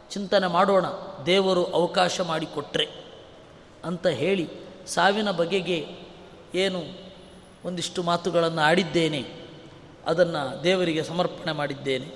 ಚಿಂತನೆ 0.10 0.48
ಮಾಡೋಣ, 0.48 0.86
ದೇವರು 1.26 1.66
ಅವಕಾಶ 1.66 2.22
ಮಾಡಿಕೊಟ್ರೆ 2.22 2.88
ಅಂತ 3.86 4.08
ಹೇಳಿ 4.08 4.50
ಸಾವಿನ 4.88 5.32
ಬಗೆಗೆ 5.32 5.88
ಏನು 6.56 6.80
ಒಂದಿಷ್ಟು 7.66 8.04
ಮಾತುಗಳನ್ನು 8.04 8.62
ಆಡಿದ್ದೇನೆ. 8.62 9.26
ಅದನ್ನು 10.06 10.64
ದೇವರಿಗೆ 10.64 11.04
ಸಮರ್ಪಣೆ 11.04 11.52
ಮಾಡಿದ್ದೇನೆ. 11.52 12.16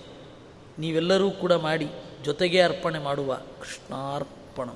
ನೀವೆಲ್ಲರೂ 0.80 1.32
ಕೂಡ 1.32 1.54
ಮಾಡಿ 1.54 1.88
ಜೊತೆಗೆ 2.24 2.62
ಅರ್ಪಣೆ 2.62 3.00
ಮಾಡುವ 3.00 3.36
ಕೃಷ್ಣಾರ್ಪಣ 3.36 4.70